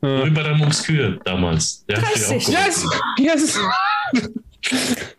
[0.00, 1.84] Bei der Mumskür damals.
[1.86, 2.46] Der hat dir auch 30.
[2.46, 2.90] geholfen.
[3.18, 3.58] yes!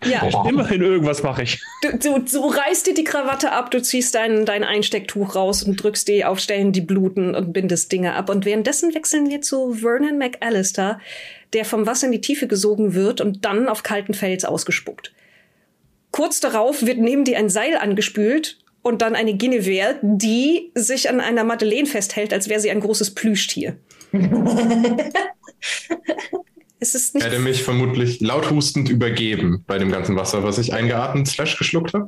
[0.05, 1.61] Ja, Immerhin irgendwas mache ich.
[1.83, 5.81] du, du, du reißt dir die Krawatte ab, du ziehst dein, dein Einstecktuch raus und
[5.81, 8.29] drückst die auf Stellen, die bluten und bindest Dinge ab.
[8.29, 10.99] Und währenddessen wechseln wir zu Vernon McAllister,
[11.53, 15.13] der vom Wasser in die Tiefe gesogen wird und dann auf kalten Fels ausgespuckt.
[16.11, 21.19] Kurz darauf wird neben dir ein Seil angespült und dann eine Guinevere, die sich an
[21.19, 23.77] einer Madeleine festhält, als wäre sie ein großes Plüschtier.
[26.81, 30.57] es ist Ich nicht hätte mich vermutlich laut hustend übergeben bei dem ganzen Wasser, was
[30.57, 32.07] ich eingeatmet slash geschluckt habe.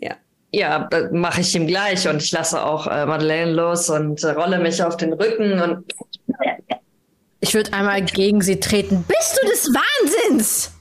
[0.00, 0.16] ja.
[0.52, 4.58] Ja, mache ich ihm gleich und ich lasse auch äh, Madeleine los und äh, rolle
[4.58, 5.84] mich auf den Rücken und
[7.38, 9.04] Ich würde einmal gegen sie treten.
[9.06, 10.72] Bist du des Wahnsinns?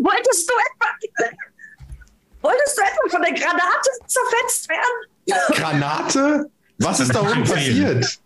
[0.00, 1.36] wolltest du etwa
[2.40, 5.52] wolltest du etwa von der Granate zerfetzt werden?
[5.52, 6.50] Granate?
[6.78, 8.18] Was ist da oben passiert?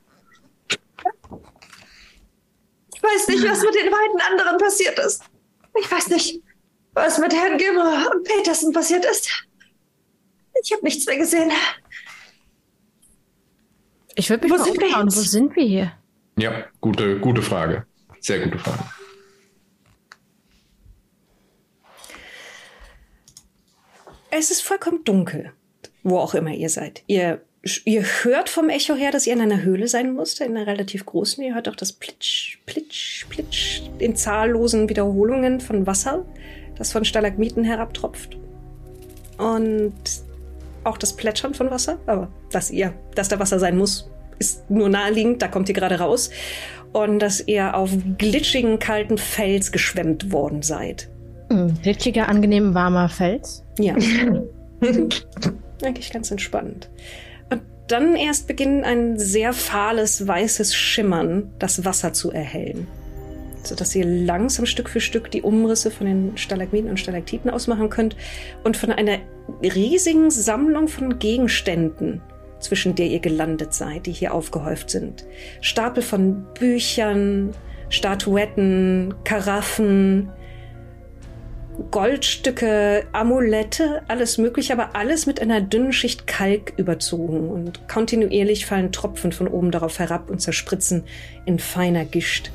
[2.95, 5.23] Ich weiß nicht, was mit den beiden anderen passiert ist.
[5.79, 6.43] Ich weiß nicht,
[6.93, 9.29] was mit Herrn Gimmer und Peterson passiert ist.
[10.63, 11.51] Ich habe nichts mehr gesehen.
[14.15, 15.07] Ich würde mich Wo mal sind wir umschauen.
[15.09, 15.17] jetzt?
[15.17, 15.93] Wo sind wir hier?
[16.39, 17.87] Ja, gute, gute Frage.
[18.21, 18.85] Sehr gute Frage.
[24.31, 25.53] Es ist vollkommen dunkel,
[26.03, 27.03] wo auch immer ihr seid.
[27.07, 27.43] Ihr,
[27.85, 31.07] ihr hört vom Echo her, dass ihr in einer Höhle sein musst, in einer relativ
[31.07, 31.43] großen.
[31.43, 36.25] Ihr hört auch das Plitsch, Plitsch, Plitsch in zahllosen Wiederholungen von Wasser,
[36.77, 38.37] das von Stalagmiten herabtropft.
[39.39, 39.95] Und
[40.85, 44.89] auch das Plätschern von Wasser, aber dass ihr, dass da Wasser sein muss, ist nur
[44.89, 46.31] naheliegend, da kommt ihr gerade raus.
[46.93, 51.09] Und dass ihr auf glitschigen, kalten Fels geschwemmt worden seid.
[51.51, 53.65] Hm, glitschiger, angenehm warmer Fels.
[53.79, 53.95] Ja.
[55.83, 56.89] Eigentlich ganz entspannt.
[57.89, 62.89] Dann erst beginnt ein sehr fahles, weißes Schimmern, das Wasser zu erhellen.
[63.63, 68.17] Sodass ihr langsam Stück für Stück die Umrisse von den Stalagmiten und Stalaktiten ausmachen könnt
[68.65, 69.19] und von einer
[69.63, 72.23] riesigen Sammlung von Gegenständen,
[72.61, 75.25] zwischen der ihr gelandet seid, die hier aufgehäuft sind.
[75.61, 77.53] Stapel von Büchern,
[77.89, 80.31] Statuetten, Karaffen,
[81.91, 88.93] Goldstücke, Amulette, alles mögliche, aber alles mit einer dünnen Schicht Kalk überzogen und kontinuierlich fallen
[88.93, 91.05] Tropfen von oben darauf herab und zerspritzen
[91.45, 92.51] in feiner Gischt.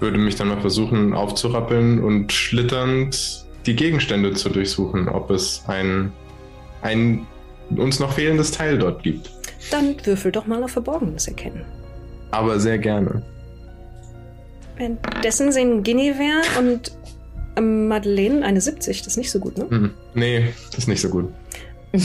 [0.00, 6.12] Würde mich dann mal versuchen aufzurappeln und schlitternd die Gegenstände zu durchsuchen, ob es ein,
[6.82, 7.26] ein
[7.76, 9.30] uns noch fehlendes Teil dort gibt.
[9.70, 11.64] Dann würfel doch mal auf Verborgenes erkennen.
[12.32, 13.22] Aber sehr gerne.
[14.82, 16.90] Währenddessen sehen Guinevere und
[17.56, 19.70] ähm, Madeleine eine 70, das ist nicht so gut, ne?
[19.70, 19.90] Hm.
[20.14, 21.32] Nee, das ist nicht so gut.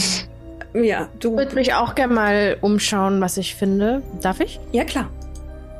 [0.74, 1.32] Ja, du.
[1.32, 4.04] Ich würde mich auch gerne mal umschauen, was ich finde.
[4.22, 4.60] Darf ich?
[4.74, 5.10] Ja, klar.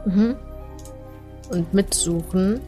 [0.06, 0.36] Mhm.
[1.52, 2.62] Und mitsuchen.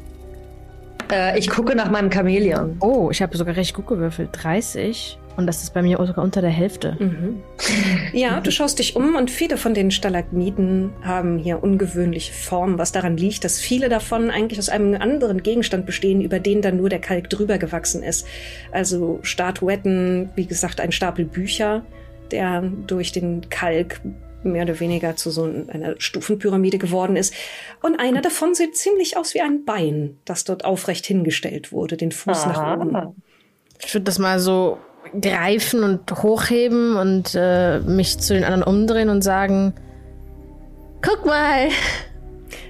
[1.11, 2.77] Äh, ich gucke nach meinem Chamäleon.
[2.81, 4.29] Oh, ich habe sogar recht gut gewürfelt.
[4.33, 5.17] 30.
[5.39, 6.97] Und das ist bei mir sogar unter der Hälfte.
[6.99, 7.41] Mhm.
[8.11, 12.91] Ja, du schaust dich um und viele von den Stalagmiten haben hier ungewöhnliche Formen, was
[12.91, 16.89] daran liegt, dass viele davon eigentlich aus einem anderen Gegenstand bestehen, über den dann nur
[16.89, 18.27] der Kalk drüber gewachsen ist.
[18.73, 21.85] Also Statuetten, wie gesagt, ein Stapel Bücher,
[22.31, 24.01] der durch den Kalk
[24.43, 27.33] mehr oder weniger zu so einer Stufenpyramide geworden ist.
[27.81, 32.11] Und einer davon sieht ziemlich aus wie ein Bein, das dort aufrecht hingestellt wurde, den
[32.11, 33.15] Fuß nach oben.
[33.81, 34.79] Ich würde das mal so
[35.21, 39.73] greifen und hochheben und äh, mich zu den anderen umdrehen und sagen:
[41.01, 41.69] Guck mal!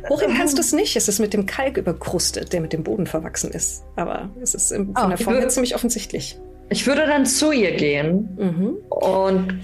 [0.10, 0.96] Hochheben kannst du es nicht.
[0.96, 3.84] Es ist mit dem Kalk überkrustet, der mit dem Boden verwachsen ist.
[3.96, 6.40] Aber es ist im, von Oh, der Form her ich- ziemlich offensichtlich.
[6.70, 8.76] Ich würde dann zu ihr gehen Mhm.
[8.90, 9.60] und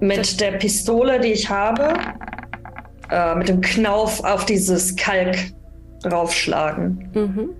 [0.00, 1.92] mit der Pistole, die ich habe,
[3.10, 5.36] äh, mit dem Knauf auf dieses Kalk
[6.02, 7.10] draufschlagen.
[7.14, 7.50] Mhm.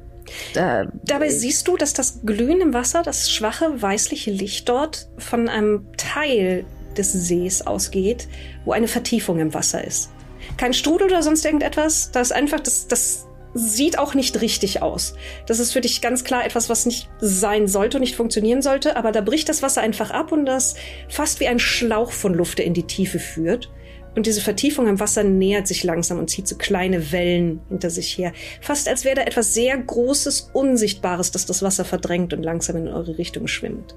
[0.54, 5.48] Äh, Dabei siehst du, dass das Glühen im Wasser, das schwache weißliche Licht dort von
[5.48, 6.64] einem Teil
[6.96, 8.28] des Sees ausgeht,
[8.64, 10.10] wo eine Vertiefung im Wasser ist.
[10.56, 12.10] Kein Strudel oder sonst irgendetwas.
[12.12, 15.14] Das einfach, das, das sieht auch nicht richtig aus.
[15.46, 18.96] Das ist für dich ganz klar etwas, was nicht sein sollte und nicht funktionieren sollte,
[18.96, 20.76] aber da bricht das Wasser einfach ab und das
[21.08, 23.70] fast wie ein Schlauch von Luft, in die Tiefe führt.
[24.16, 28.18] Und diese Vertiefung im Wasser nähert sich langsam und zieht so kleine Wellen hinter sich
[28.18, 28.32] her.
[28.60, 32.88] Fast als wäre da etwas sehr Großes, Unsichtbares, das das Wasser verdrängt und langsam in
[32.88, 33.94] eure Richtung schwimmt.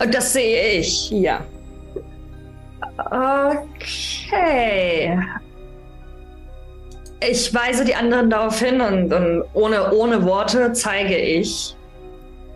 [0.00, 1.10] Und das sehe ich.
[1.10, 1.44] Ja.
[3.10, 5.18] Okay.
[7.28, 11.76] Ich weise die anderen darauf hin und, und ohne, ohne Worte zeige ich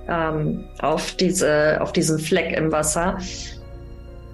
[0.08, 3.18] ähm, auf, diese, auf diesen Fleck im Wasser.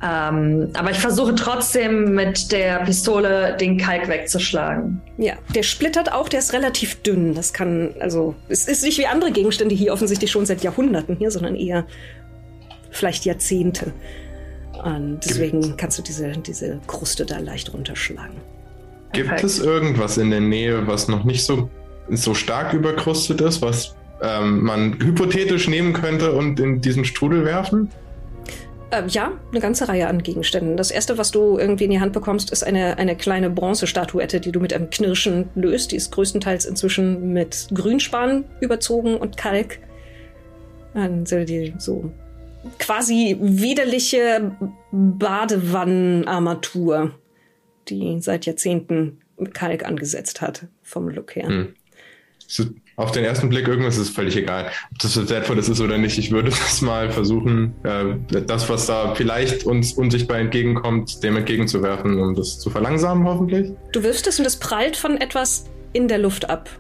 [0.03, 5.01] Ähm, aber ich versuche trotzdem mit der Pistole den Kalk wegzuschlagen.
[5.17, 7.35] Ja, der splittert auch, der ist relativ dünn.
[7.35, 11.31] Das kann, also, es ist nicht wie andere Gegenstände hier offensichtlich schon seit Jahrhunderten hier,
[11.31, 11.87] sondern eher
[12.91, 13.93] vielleicht Jahrzehnte.
[14.85, 18.37] Und deswegen kannst du diese, diese Kruste da leicht runterschlagen.
[19.13, 19.45] Gibt Perfekt.
[19.45, 21.71] es irgendwas in der Nähe, was noch nicht so,
[22.11, 27.91] so stark überkrustet ist, was ähm, man hypothetisch nehmen könnte und in diesen Strudel werfen?
[28.93, 30.77] Ähm, ja, eine ganze Reihe an Gegenständen.
[30.77, 34.53] Das erste, was du irgendwie in die Hand bekommst, ist eine, eine kleine Bronzestatuette, die
[34.53, 35.91] du mit einem Knirschen löst.
[35.91, 39.81] Die ist größtenteils inzwischen mit Grünspan überzogen und Kalk.
[40.95, 42.13] Dann so die so
[42.79, 44.53] quasi widerliche
[44.93, 47.13] Badewannenarmatur,
[47.89, 49.19] die seit Jahrzehnten
[49.53, 51.49] Kalk angesetzt hat, vom Look her.
[51.49, 51.75] Hm.
[52.47, 52.65] So,
[52.97, 56.19] auf den ersten Blick irgendwas ist völlig egal, ob das so wertvoll ist oder nicht.
[56.19, 62.19] Ich würde das mal versuchen, äh, das, was da vielleicht uns unsichtbar entgegenkommt, dem entgegenzuwerfen,
[62.19, 63.73] um das zu verlangsamen, hoffentlich.
[63.93, 66.71] Du wirfst es und es prallt von etwas in der Luft ab.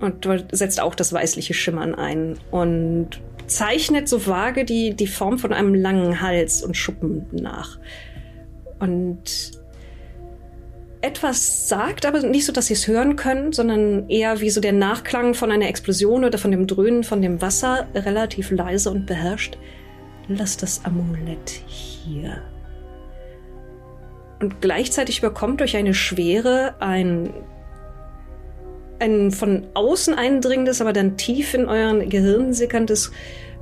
[0.00, 5.38] Und du setzt auch das weißliche Schimmern ein und zeichnet so vage die, die Form
[5.38, 7.78] von einem langen Hals und Schuppen nach.
[8.80, 9.61] Und
[11.02, 14.72] etwas sagt, aber nicht so, dass sie es hören können, sondern eher wie so der
[14.72, 19.58] Nachklang von einer Explosion oder von dem Dröhnen von dem Wasser, relativ leise und beherrscht.
[20.28, 22.42] Lass das Amulett hier.
[24.40, 27.32] Und gleichzeitig überkommt durch eine Schwere ein,
[29.00, 33.10] ein von außen eindringendes, aber dann tief in euren Gehirn sickerndes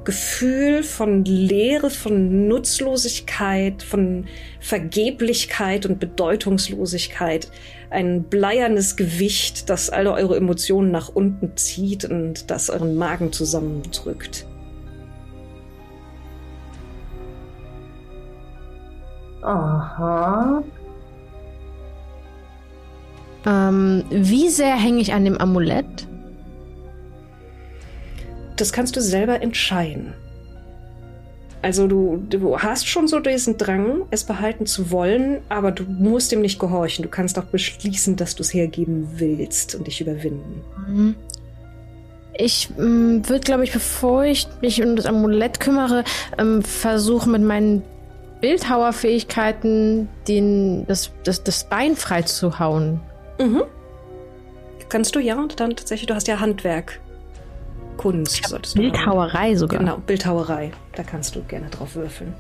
[0.05, 4.27] Gefühl von Leere, von Nutzlosigkeit, von
[4.59, 7.51] Vergeblichkeit und Bedeutungslosigkeit.
[7.91, 14.47] Ein bleiernes Gewicht, das alle eure Emotionen nach unten zieht und das euren Magen zusammendrückt.
[19.43, 20.63] Aha.
[23.47, 26.07] Ähm, wie sehr hänge ich an dem Amulett?
[28.61, 30.13] Das kannst du selber entscheiden.
[31.63, 36.33] Also du, du hast schon so diesen Drang, es behalten zu wollen, aber du musst
[36.33, 37.03] dem nicht gehorchen.
[37.03, 40.63] Du kannst auch beschließen, dass du es hergeben willst und dich überwinden.
[40.87, 41.15] Mhm.
[42.35, 46.05] Ich ähm, würde, glaube ich, bevor ich mich um das Amulett kümmere,
[46.39, 47.83] ähm, versuchen mit meinen
[48.41, 53.01] Bildhauerfähigkeiten den, das, das, das Bein frei zu hauen.
[53.39, 53.63] Mhm.
[54.89, 57.01] Kannst du ja, und dann tatsächlich, du hast ja Handwerk.
[58.01, 58.81] Kunst solltest du.
[58.81, 59.79] Bildhauerei sogar.
[59.79, 60.71] Genau, Bildhauerei.
[60.95, 62.33] Da kannst du gerne drauf würfeln.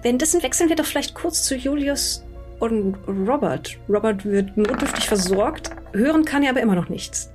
[0.00, 2.24] Währenddessen wechseln wir doch vielleicht kurz zu Julius
[2.58, 3.76] und Robert.
[3.86, 7.30] Robert wird notdürftig versorgt, hören kann er aber immer noch nichts.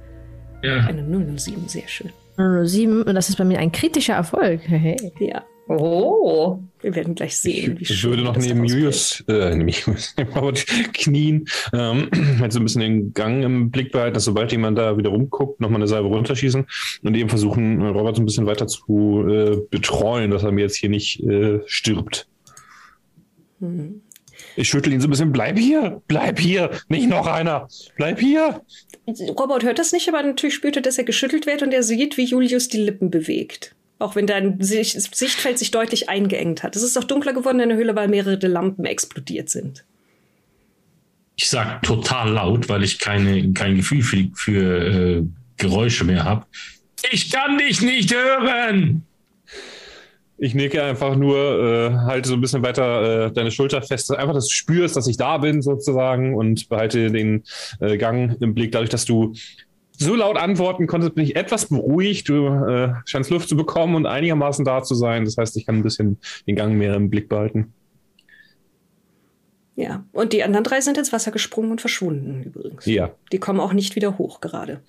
[0.64, 0.78] Ja.
[0.88, 1.04] Eine
[1.38, 2.12] 007, sehr schön.
[2.38, 4.62] 7, und das ist bei mir ein kritischer Erfolg.
[4.68, 4.98] Hey.
[5.20, 6.60] Ja, Oh.
[6.82, 8.64] wir werden gleich sehen, wie Ich würde noch neben.
[8.64, 13.70] Julius, äh, neben Julius, neben Robert knien, ähm, halt so ein bisschen den Gang im
[13.72, 16.66] Blick behalten, dass sobald jemand da wieder rumguckt, nochmal eine Salve runterschießen
[17.04, 20.62] und eben versuchen, äh, Robert so ein bisschen weiter zu äh, betreuen, dass er mir
[20.62, 22.28] jetzt hier nicht äh, stirbt.
[23.60, 24.02] Mhm.
[24.56, 28.62] Ich schüttel ihn so ein bisschen, bleib hier, bleib hier, nicht noch einer, bleib hier.
[29.08, 32.18] Robert hört das nicht, aber natürlich spürt er, dass er geschüttelt wird und er sieht,
[32.18, 33.76] wie Julius die Lippen bewegt.
[34.00, 36.76] Auch wenn dein Sicht Sichtfeld sich deutlich eingeengt hat.
[36.76, 39.84] Es ist auch dunkler geworden in der Höhle, weil mehrere Lampen explodiert sind.
[41.36, 45.24] Ich sag total laut, weil ich keine, kein Gefühl für, für äh,
[45.58, 46.46] Geräusche mehr habe.
[47.12, 49.04] Ich kann dich nicht hören!
[50.40, 54.36] Ich nicke einfach nur, äh, halte so ein bisschen weiter äh, deine Schulter fest, einfach,
[54.36, 57.44] dass du spürst, dass ich da bin sozusagen und behalte den
[57.80, 58.72] äh, Gang im Blick.
[58.72, 59.34] Dadurch, dass du
[59.98, 62.30] so laut antworten konntest, bin ich etwas beruhigt.
[62.30, 65.26] Du äh, scheinst Luft zu bekommen und einigermaßen da zu sein.
[65.26, 67.74] Das heißt, ich kann ein bisschen den Gang mehr im Blick behalten.
[69.76, 72.86] Ja, und die anderen drei sind ins Wasser gesprungen und verschwunden übrigens.
[72.86, 74.82] Ja, Die kommen auch nicht wieder hoch gerade.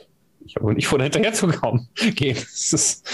[0.46, 1.88] ich habe nicht vor hinterher zu kommen.
[2.14, 2.36] Gehen.
[2.36, 3.06] Ist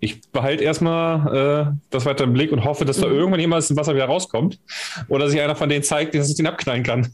[0.00, 3.14] ich behalte erstmal äh, das weiter im Blick und hoffe, dass da Mhm.
[3.14, 4.60] irgendwann jemand aus dem Wasser wieder rauskommt.
[5.08, 7.08] Oder sich einer von denen zeigt, dass ich den abknallen kann.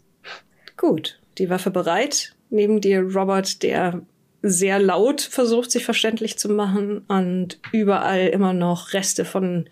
[0.77, 2.35] Gut, die Waffe bereit.
[2.51, 4.03] Neben dir Robert, der
[4.43, 9.69] sehr laut versucht, sich verständlich zu machen und überall immer noch Reste von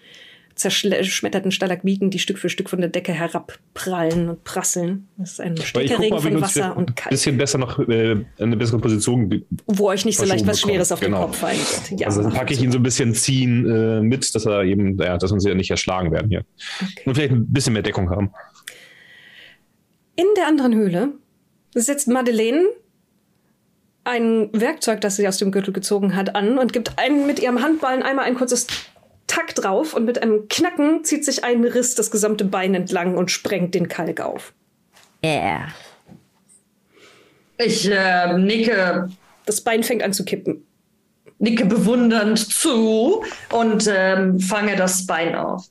[0.59, 5.07] zerschmetterten Stalagmiten, die Stück für Stück von der Decke herabprallen und prasseln.
[5.17, 7.11] Das ist ein Aber ich stetiger guck Regen mal, wie von Wasser und ein Kalk,
[7.11, 9.45] bisschen besser noch äh, in eine bessere Position.
[9.67, 11.31] wo euch nicht so leicht was Schweres auf bekommen.
[11.31, 11.57] den Genau.
[11.61, 12.01] Kopf wird.
[12.01, 14.99] Ja, also dann packe ich ihn so ein bisschen ziehen äh, mit, dass er eben,
[14.99, 16.45] ja, dass uns ja nicht erschlagen werden hier.
[17.05, 18.33] Und vielleicht ein bisschen mehr Deckung haben.
[20.17, 21.13] In der anderen Höhle
[21.81, 22.65] setzt Madeleine
[24.05, 27.63] ein Werkzeug, das sie aus dem Gürtel gezogen hat, an und gibt einen mit ihrem
[27.63, 28.67] Handballen einmal ein kurzes
[29.27, 33.31] Tack drauf und mit einem Knacken zieht sich ein Riss das gesamte Bein entlang und
[33.31, 34.55] sprengt den Kalk auf.
[35.23, 35.69] Yeah.
[37.59, 39.11] Ich äh, nicke,
[39.45, 40.65] Das Bein fängt an zu kippen.
[41.39, 45.67] nicke bewundernd zu und ähm, fange das Bein auf.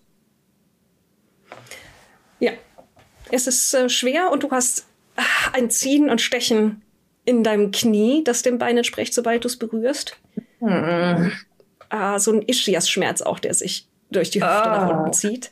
[2.39, 2.51] Ja,
[3.31, 4.86] es ist äh, schwer und du hast
[5.53, 6.81] ein Ziehen und Stechen
[7.25, 10.17] in deinem Knie, das dem Bein entspricht, sobald du es berührst.
[11.89, 14.97] Ah, so ein Ischias-Schmerz auch, der sich durch die Hüfte nach Ah.
[14.99, 15.51] unten zieht.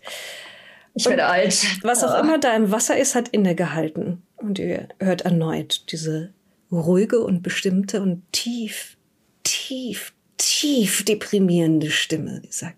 [0.94, 1.66] Ich werde alt.
[1.84, 4.22] Was auch immer da im Wasser ist, hat innegehalten.
[4.38, 6.34] Und ihr hört erneut diese
[6.72, 8.98] ruhige und bestimmte und tief,
[9.44, 12.78] tief, tief deprimierende Stimme, die sagt,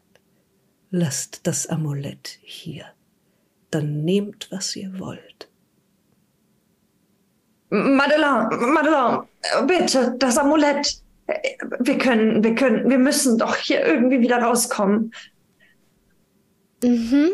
[0.92, 2.86] lasst das Amulett hier.
[3.72, 5.47] Dann nehmt, was ihr wollt.
[7.70, 9.24] Madeleine, Madeleine,
[9.66, 11.02] bitte, das Amulett.
[11.80, 15.12] Wir können, wir können, wir müssen doch hier irgendwie wieder rauskommen.
[16.84, 17.32] Mhm.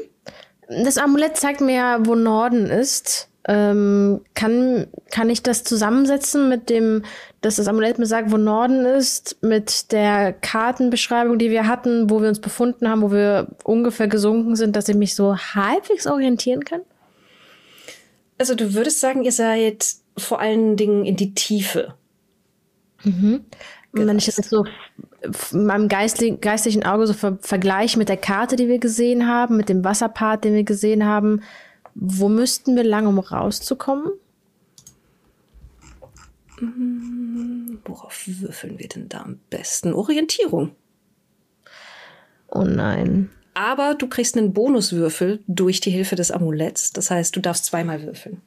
[0.68, 3.30] Das Amulett zeigt mir, wo Norden ist.
[3.46, 7.04] Ähm, kann, kann ich das zusammensetzen mit dem,
[7.42, 12.22] dass das Amulett mir sagt, wo Norden ist, mit der Kartenbeschreibung, die wir hatten, wo
[12.22, 16.64] wir uns befunden haben, wo wir ungefähr gesunken sind, dass ich mich so halbwegs orientieren
[16.64, 16.82] kann?
[18.38, 19.86] Also du würdest sagen, ihr seid
[20.18, 21.96] vor allen Dingen in die Tiefe.
[23.94, 24.52] Und wenn ich das Gereist.
[24.52, 29.28] jetzt so meinem geistli geistlichen Auge so ver vergleiche mit der Karte, die wir gesehen
[29.28, 31.42] haben, mit dem Wasserpart, den wir gesehen haben,
[31.96, 34.12] wo müssten wir lang, um rauszukommen?
[37.86, 39.94] Worauf würfeln wir denn da am besten?
[39.94, 40.72] Orientierung.
[42.50, 43.30] Oh nein.
[43.54, 46.94] Aber du kriegst einen Bonuswürfel durch die Hilfe des Amuletts.
[46.94, 48.42] Das heißt, du darfst zweimal würfeln.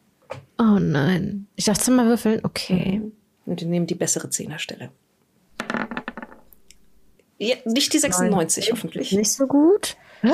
[0.59, 1.47] Oh nein.
[1.57, 2.41] Ich darf zweimal würfeln?
[2.43, 3.03] Okay.
[3.45, 4.91] Und wir nehmen die bessere Zehnerstelle.
[7.39, 9.13] Ja, nicht die 96, hoffentlich.
[9.13, 9.97] Nicht so gut.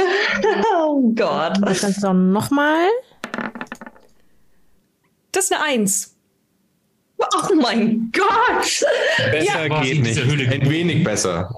[0.75, 1.59] Oh Gott.
[1.61, 2.87] Das Ganze doch nochmal.
[5.33, 6.12] Das ist eine Eins.
[7.35, 8.85] Oh mein Gott.
[9.31, 10.53] Besser Was geht nicht.
[10.53, 11.55] Ein wenig besser.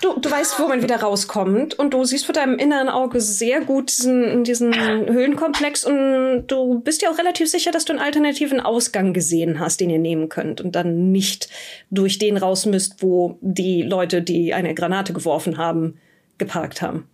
[0.00, 3.60] Du, du weißt, wo man wieder rauskommt und du siehst vor deinem inneren Auge sehr
[3.60, 8.60] gut diesen, diesen Höhlenkomplex und du bist ja auch relativ sicher, dass du einen alternativen
[8.60, 11.48] Ausgang gesehen hast, den ihr nehmen könnt und dann nicht
[11.90, 15.98] durch den raus müsst, wo die Leute, die eine Granate geworfen haben,
[16.38, 17.08] geparkt haben.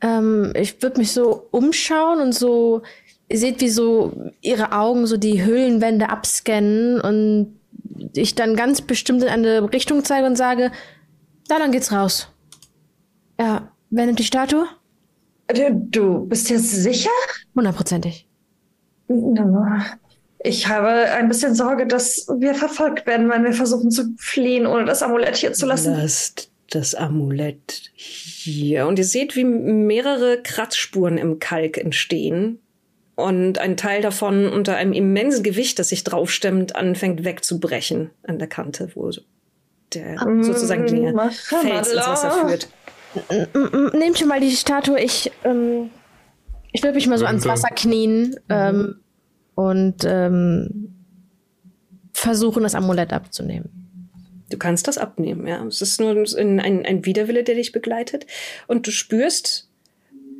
[0.00, 2.82] Ähm, ich würde mich so umschauen und so,
[3.28, 7.58] ihr seht, wie so ihre Augen so die Höhlenwände abscannen und
[8.14, 10.70] ich dann ganz bestimmt in eine Richtung zeige und sage,
[11.48, 12.28] na, dann geht's raus.
[13.38, 14.66] Ja, wer nimmt die Statue?
[15.48, 17.10] Du, du bist jetzt sicher?
[17.54, 18.26] Hundertprozentig.
[20.38, 24.84] Ich habe ein bisschen Sorge, dass wir verfolgt werden, wenn wir versuchen zu fliehen, ohne
[24.84, 25.94] das Amulett hier zu lassen.
[25.94, 28.86] Lasst das Amulett hier.
[28.86, 32.60] Und ihr seht, wie mehrere Kratzspuren im Kalk entstehen.
[33.16, 38.46] Und ein Teil davon unter einem immensen Gewicht, das sich draufstemmt, anfängt wegzubrechen an der
[38.46, 39.10] Kante, wo
[39.94, 42.68] der sozusagen der Mach Fels ins Wasser führt.
[43.94, 45.00] Nehmt schon mal die Statue.
[45.00, 45.88] Ich, ähm,
[46.72, 47.46] ich würde mich mal so ans.
[47.46, 49.00] Wasser knien ähm,
[49.54, 50.94] und ähm,
[52.12, 53.70] versuchen, das Amulett abzunehmen.
[54.50, 55.64] Du kannst das abnehmen, ja.
[55.64, 58.26] Es ist nur ein, ein, ein Widerwille, der dich begleitet.
[58.66, 59.65] Und du spürst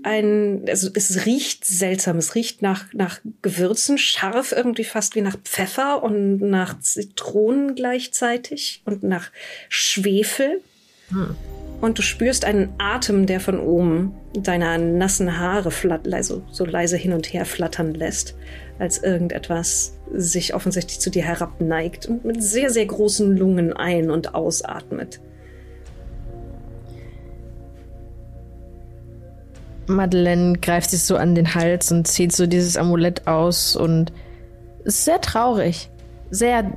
[0.06, 2.18] ein, also es riecht seltsam.
[2.18, 8.82] Es riecht nach, nach Gewürzen, scharf, irgendwie fast wie nach Pfeffer und nach Zitronen gleichzeitig
[8.84, 9.32] und nach
[9.68, 10.62] Schwefel.
[11.80, 16.96] Und du spürst einen Atem, der von oben deiner nassen Haare flatt, leise, so leise
[16.96, 18.36] hin und her flattern lässt,
[18.78, 24.34] als irgendetwas sich offensichtlich zu dir herabneigt und mit sehr, sehr großen Lungen ein- und
[24.34, 25.20] ausatmet.
[29.86, 34.12] Madeleine greift sich so an den Hals und zieht so dieses Amulett aus und
[34.84, 35.90] ist sehr traurig.
[36.30, 36.72] Sehr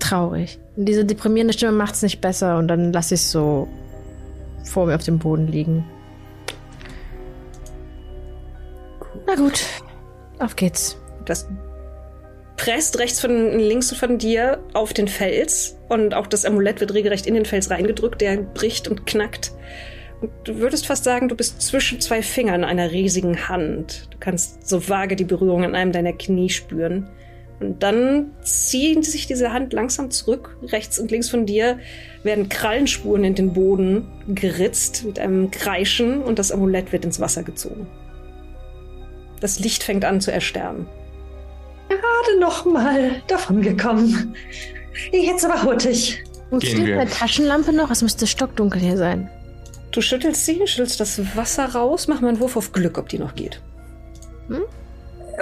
[0.00, 0.58] traurig.
[0.76, 3.68] Und diese deprimierende Stimme macht es nicht besser und dann lasse ich es so
[4.64, 5.84] vor mir auf dem Boden liegen.
[9.26, 9.64] Na gut,
[10.38, 10.96] auf geht's.
[11.24, 11.48] Das
[12.56, 17.26] presst rechts von links von dir auf den Fels und auch das Amulett wird regelrecht
[17.26, 19.52] in den Fels reingedrückt, der bricht und knackt.
[20.44, 24.08] Du würdest fast sagen, du bist zwischen zwei Fingern einer riesigen Hand.
[24.10, 27.08] Du kannst so vage die Berührung an einem deiner Knie spüren.
[27.60, 30.56] Und dann ziehen sich diese Hand langsam zurück.
[30.62, 31.78] Rechts und links von dir
[32.22, 37.42] werden Krallenspuren in den Boden geritzt mit einem Kreischen und das Amulett wird ins Wasser
[37.42, 37.86] gezogen.
[39.40, 40.86] Das Licht fängt an zu ersterben.
[41.88, 44.34] Gerade noch mal davon gekommen.
[45.12, 46.22] Jetzt aber hurtig.
[46.50, 47.00] Funktioniert wir.
[47.00, 47.90] eine Taschenlampe noch?
[47.90, 49.30] Es müsste stockdunkel hier sein.
[49.90, 53.18] Du schüttelst sie, schüttelst das Wasser raus, mach mal einen Wurf auf Glück, ob die
[53.18, 53.60] noch geht.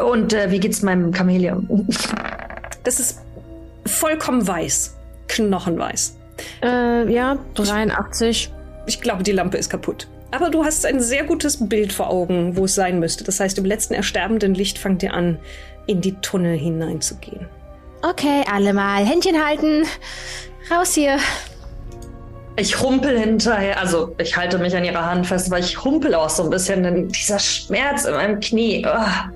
[0.03, 1.89] Und äh, wie geht's meinem Chamäleon?
[2.85, 3.23] Das ist
[3.87, 4.95] vollkommen weiß.
[5.29, 6.19] Knochenweiß.
[6.63, 8.53] Äh, ja, 83.
[8.85, 10.07] Ich glaube, die Lampe ist kaputt.
[10.31, 13.25] Aber du hast ein sehr gutes Bild vor Augen, wo es sein müsste.
[13.25, 15.39] Das heißt, im letzten ersterbenden Licht fangt ihr an,
[15.87, 17.47] in die Tunnel hineinzugehen.
[18.03, 19.85] Okay, alle mal Händchen halten.
[20.71, 21.19] Raus hier.
[22.57, 26.31] Ich humpel hinterher, also ich halte mich an ihrer Hand fest, weil ich humpel auch
[26.31, 28.85] so ein bisschen, denn dieser Schmerz in meinem Knie.
[28.87, 29.31] ah.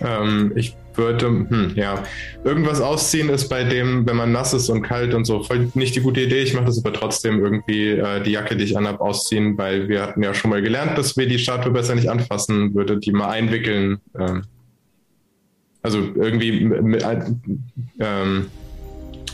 [0.00, 2.02] Ähm, ich würde, hm, ja,
[2.44, 5.96] irgendwas ausziehen ist bei dem, wenn man nass ist und kalt und so, voll nicht
[5.96, 6.42] die gute Idee.
[6.42, 10.02] Ich mache das aber trotzdem irgendwie äh, die Jacke, die ich anhab, ausziehen, weil wir
[10.02, 13.30] hatten ja schon mal gelernt, dass wir die Statue besser nicht anfassen, würde die mal
[13.30, 13.98] einwickeln.
[14.18, 14.42] Ähm,
[15.82, 17.04] also irgendwie mit,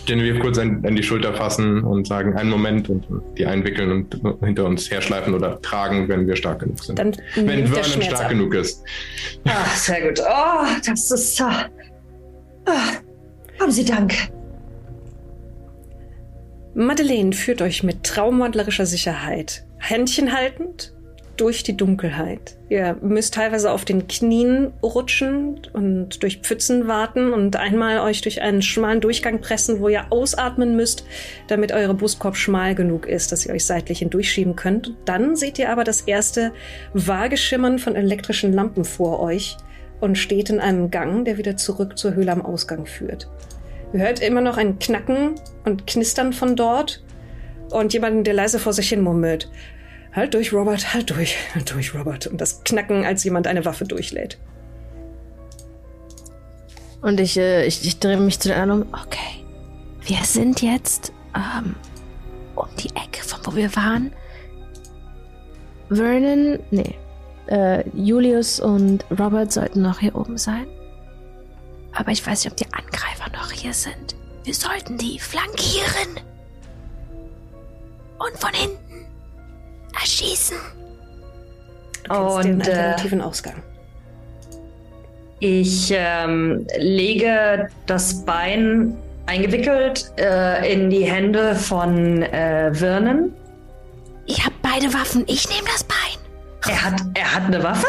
[0.09, 3.07] ähm, Genevieve kurz an, an die Schulter fassen und sagen, einen Moment und
[3.37, 6.99] die einwickeln und hinter uns herschleifen oder tragen, wenn wir stark genug sind.
[6.99, 8.31] Dann wenn Vernon stark ab.
[8.31, 8.83] genug ist.
[9.45, 10.20] Ah, sehr gut.
[10.20, 11.41] Oh, das ist.
[11.41, 11.69] Ah,
[13.61, 14.15] haben Sie Dank.
[16.74, 20.95] Madeleine führt euch mit traumwandlerischer Sicherheit, Händchen haltend,
[21.36, 22.56] durch die Dunkelheit.
[22.68, 28.42] Ihr müsst teilweise auf den Knien rutschen und durch Pfützen warten und einmal euch durch
[28.42, 31.04] einen schmalen Durchgang pressen, wo ihr ausatmen müsst,
[31.48, 34.94] damit eure Brustkorb schmal genug ist, dass ihr euch seitlich hindurchschieben könnt.
[35.04, 36.52] Dann seht ihr aber das erste
[36.92, 39.56] vage Schimmern von elektrischen Lampen vor euch
[40.00, 43.28] und steht in einem Gang, der wieder zurück zur Höhle am Ausgang führt.
[43.92, 47.02] Ihr hört immer noch ein Knacken und Knistern von dort
[47.70, 49.48] und jemanden, der leise vor sich hin murmelt.
[50.16, 52.26] Halt durch, Robert, halt durch, halt durch, Robert.
[52.26, 54.38] Und das Knacken, als jemand eine Waffe durchlädt.
[57.02, 58.94] Und ich, äh, ich, ich drehe mich zu den anderen um.
[58.94, 59.44] Okay.
[60.01, 61.76] Wir sind jetzt ähm,
[62.55, 64.12] um die Ecke, von wo wir waren.
[65.90, 66.94] Vernon, nee.
[67.48, 70.66] Äh, Julius und Robert sollten noch hier oben sein.
[71.93, 74.16] Aber ich weiß nicht, ob die Angreifer noch hier sind.
[74.44, 76.20] Wir sollten die flankieren.
[78.18, 78.85] Und von hinten
[80.01, 80.56] erschießen.
[82.05, 83.62] Du kennst den Und, äh, alternativen Ausgang.
[85.40, 88.97] Ich ähm, lege das Bein
[89.27, 93.32] eingewickelt äh, in die Hände von äh, Vernon.
[94.27, 95.24] Ich habe beide Waffen.
[95.27, 95.97] Ich nehme das Bein.
[96.68, 97.86] Er hat, er hat eine Waffe?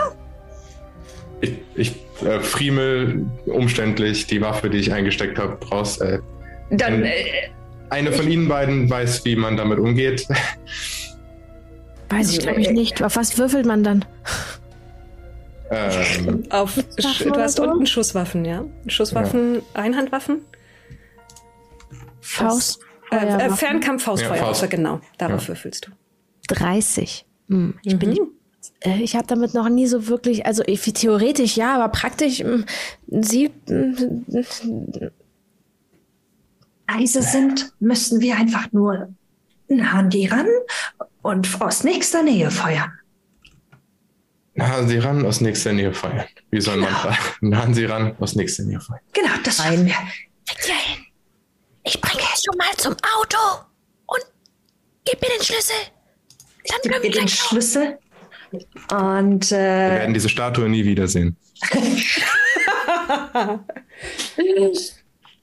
[1.42, 6.00] Ich, ich äh, friemel umständlich die Waffe, die ich eingesteckt habe, raus.
[6.00, 6.20] Äh,
[6.70, 7.12] Dann, äh,
[7.90, 10.28] eine von Ihnen beiden weiß, wie man damit umgeht.
[12.10, 13.02] Weiß ich, glaube ich, nicht.
[13.04, 14.06] Auf was würfelt man dann?
[15.70, 17.64] ähm, Auf, Waffen du hast so?
[17.64, 18.64] unten Schusswaffen, ja?
[18.88, 20.42] Schusswaffen, Einhandwaffen?
[22.22, 22.80] Faust.
[23.12, 23.58] Äh, äh, Feuerwaffen.
[23.58, 24.70] Fernkampf-Faustfeuerwaffe, Faust.
[24.70, 25.02] genau.
[25.18, 25.48] Darauf Ja.
[25.50, 25.92] würfelst du.
[26.54, 27.26] 30.
[27.50, 28.32] Hm, ich bin Mhm.
[28.82, 32.64] Äh, Ich habe damit noch nie so wirklich, also ich- theoretisch ja, aber praktisch mm,
[33.08, 33.50] sie.
[33.70, 34.14] mm,
[36.90, 39.10] leise sind, müssen wir einfach nur
[39.68, 40.48] nah an die ran
[41.28, 42.90] und aus nächster Nähe feuern.
[44.54, 46.26] nahen Sie ran, aus nächster Nähe feuern.
[46.52, 47.18] Wie soll man sagen?
[47.42, 49.02] Nahen Sie ran, aus nächster Nähe feuern.
[49.12, 49.94] Genau, das schaffen wir.
[49.94, 51.06] Hin?
[51.84, 53.66] Ich bringe es schon mal zum Auto
[54.06, 54.24] und
[55.04, 55.76] gib mir den Schlüssel.
[56.66, 57.28] Dann Gib können mir wir den.
[57.28, 58.00] Schlüssel.
[58.92, 61.36] Und Wir äh, werden diese Statue nie wiedersehen.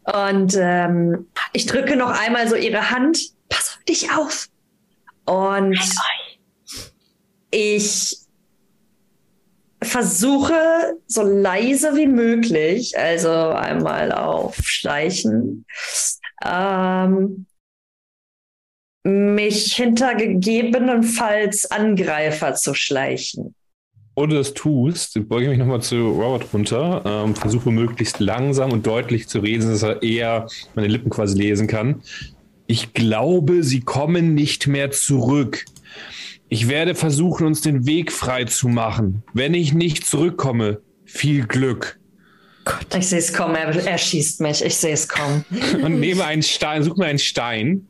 [0.05, 3.19] Und ähm, ich drücke noch einmal so ihre Hand.
[3.49, 4.49] Pass auf dich auf.
[5.25, 5.79] Und
[7.51, 8.19] ich
[9.83, 15.65] versuche so leise wie möglich, also einmal auf Schleichen,
[16.45, 17.47] ähm,
[19.05, 23.55] mich hinter gegebenenfalls Angreifer zu schleichen.
[24.17, 28.73] Wo du das tust, beuge ich mich nochmal zu Robert runter, ähm, versuche möglichst langsam
[28.73, 32.01] und deutlich zu reden, dass er eher meine Lippen quasi lesen kann.
[32.67, 35.65] Ich glaube, sie kommen nicht mehr zurück.
[36.49, 39.23] Ich werde versuchen, uns den Weg frei zu machen.
[39.33, 41.99] Wenn ich nicht zurückkomme, viel Glück.
[42.97, 45.45] Ich sehe es kommen, er, er schießt mich, ich sehe es kommen.
[45.83, 47.87] Und nehme einen Stein, suche mir einen Stein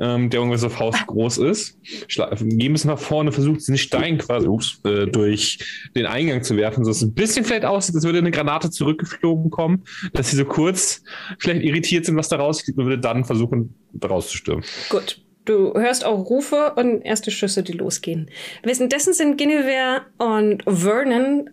[0.00, 1.78] ähm, der ungefähr so faustgroß ist.
[2.08, 5.58] Schla geben es nach vorne, versucht den Stein quasi ups, äh, durch
[5.94, 9.50] den Eingang zu werfen, so es ein bisschen vielleicht aussieht, als würde eine Granate zurückgeflogen
[9.50, 11.02] kommen, dass sie so kurz
[11.38, 14.64] vielleicht irritiert sind, was da rausgeht und würde dann versuchen, rauszustürmen.
[14.88, 15.20] Gut.
[15.46, 18.30] Du hörst auch Rufe und erste Schüsse, die losgehen.
[18.62, 21.50] Währenddessen sind Guinevere und Vernon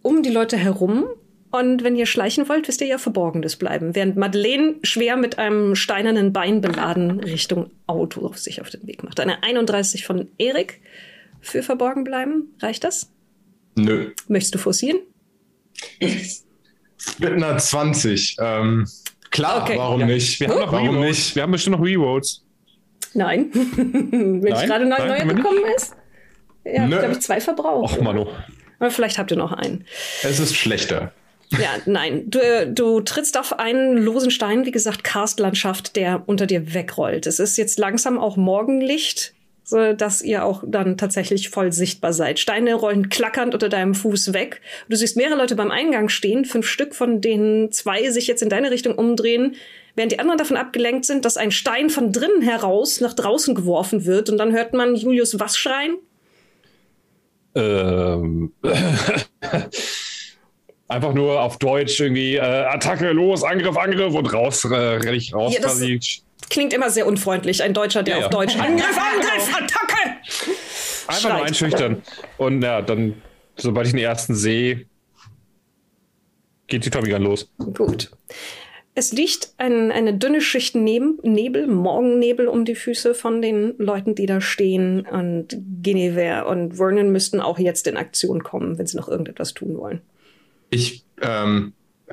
[0.00, 1.04] um die Leute herum
[1.50, 3.94] und wenn ihr schleichen wollt, wisst ihr ja Verborgenes bleiben.
[3.94, 9.18] Während Madeleine schwer mit einem steinernen Bein beladen Richtung Auto sich auf den Weg macht.
[9.20, 10.80] Eine 31 von Erik
[11.40, 12.54] für Verborgen bleiben.
[12.60, 13.10] Reicht das?
[13.76, 14.10] Nö.
[14.28, 14.98] Möchtest du forcieren?
[16.00, 18.36] Mit einer 20.
[18.40, 18.86] Ähm,
[19.30, 19.76] klar, Okay.
[19.76, 20.06] warum Ja.
[20.06, 20.40] nicht?
[20.40, 21.34] Wir haben noch warum nicht?
[21.36, 22.44] Wir haben bestimmt noch Reroads.
[23.14, 23.50] Nein.
[23.52, 24.68] wenn ich Nein?
[24.68, 25.44] gerade neu, Nein, neu haben wir nicht?
[25.44, 25.94] gekommen ist.
[26.64, 26.98] Ja, Nö.
[26.98, 27.96] glaube ich, zwei verbraucht.
[27.96, 28.26] Och, Manu.
[28.80, 29.84] Aber vielleicht habt ihr noch einen.
[30.22, 31.12] Es ist schlechter.
[31.50, 32.24] Ja, nein.
[32.30, 37.26] Du, äh, du trittst auf einen losen Stein, wie gesagt, Karstlandschaft, der unter dir wegrollt.
[37.26, 39.34] Es ist jetzt langsam auch Morgenlicht,
[39.64, 42.38] so dass ihr auch dann tatsächlich voll sichtbar seid.
[42.38, 44.60] Steine rollen klackernd unter deinem Fuß weg.
[44.88, 48.50] Du siehst mehrere Leute beim Eingang stehen, fünf Stück, von denen zwei sich jetzt in
[48.50, 49.56] deine Richtung umdrehen,
[49.94, 54.04] während die anderen davon abgelenkt sind, dass ein Stein von drinnen heraus nach draußen geworfen
[54.04, 54.28] wird.
[54.28, 55.96] Und dann hört man Julius was schreien?
[57.54, 58.52] Ähm,
[60.88, 65.34] einfach nur auf Deutsch irgendwie äh, Attacke, los, Angriff, Angriff und raus, äh, renn ich
[65.34, 66.00] raus Ja, das- quasi.
[66.50, 67.62] Klingt immer sehr unfreundlich.
[67.62, 68.26] Ein Deutscher, der Ja, ja.
[68.26, 70.16] auf Deutsch Angriff, Angriff, Attacke!
[71.06, 71.42] Einfach nur schreit.
[71.48, 72.02] einschüchtern.
[72.38, 73.20] Und ja, dann,
[73.56, 74.86] sobald ich den ersten sehe,
[76.68, 77.50] geht die Tommy los.
[77.58, 78.10] Gut.
[78.94, 84.14] Es liegt ein, eine dünne Schicht Neb Nebel, Morgennebel um die Füße von den Leuten,
[84.14, 85.02] die da stehen.
[85.06, 89.76] Und Guinevere und Vernon müssten auch jetzt in Aktion kommen, wenn sie noch irgendetwas tun
[89.76, 90.00] wollen.
[90.70, 91.72] Ich, ähm,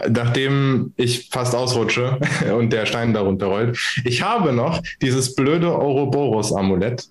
[0.09, 2.19] nachdem ich fast ausrutsche
[2.57, 7.07] und der Stein darunter rollt, ich habe noch dieses blöde Ouroboros-Amulett.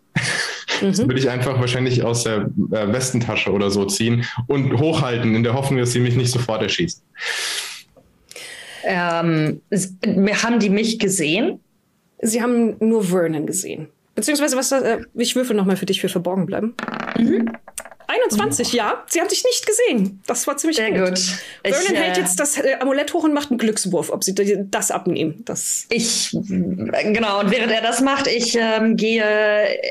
[0.81, 5.43] Das würde ich einfach wahrscheinlich aus der äh, Westentasche oder so ziehen und hochhalten, in
[5.43, 7.03] der Hoffnung, dass sie mich nicht sofort erschießen.
[8.85, 11.61] Ähm, haben die mich gesehen?
[12.21, 13.89] Sie haben nur Vernon gesehen.
[14.15, 16.75] Beziehungsweise, was, äh, ich würfel noch mal für dich für verborgen bleiben.
[18.15, 19.05] 21, ja.
[19.09, 20.23] Sie haben dich nicht gesehen.
[20.27, 21.09] Das war ziemlich Sehr gut.
[21.11, 21.19] gut.
[21.63, 24.35] Vernon Ich, hält äh, jetzt das äh, Amulett hoch und macht einen Glückswurf, ob sie
[24.71, 25.43] das abnehmen.
[25.45, 29.25] Das Ich, genau, und während er das macht, ich ähm, gehe,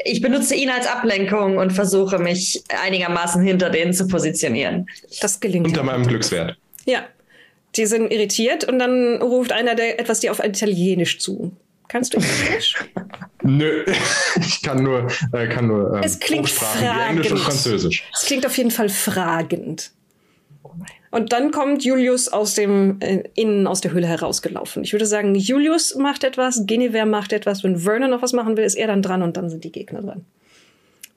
[0.06, 4.88] ich benutze ihn als Ablenkung und versuche mich einigermaßen hinter denen zu positionieren.
[5.22, 5.68] Das gelingt.
[5.68, 6.58] Unter meinem Glückswert.
[6.86, 7.06] Ja.
[7.76, 11.52] Die sind irritiert und dann ruft einer der etwas dir auf Italienisch zu.
[11.88, 12.76] Kannst du Italienisch?
[13.44, 13.86] Nö,
[14.40, 17.54] ich kann nur, äh, kann nur ähm, Es klingt wie Englisch und fragend.
[17.54, 18.04] Französisch.
[18.14, 19.92] Es klingt auf jeden Fall fragend.
[21.12, 24.84] Und dann kommt Julius aus dem äh, innen aus der Höhle herausgelaufen.
[24.84, 27.64] Ich würde sagen, Julius macht etwas, Guinevere macht etwas.
[27.64, 30.02] Wenn Vernon noch was machen will, ist er dann dran und dann sind die Gegner
[30.02, 30.26] dran.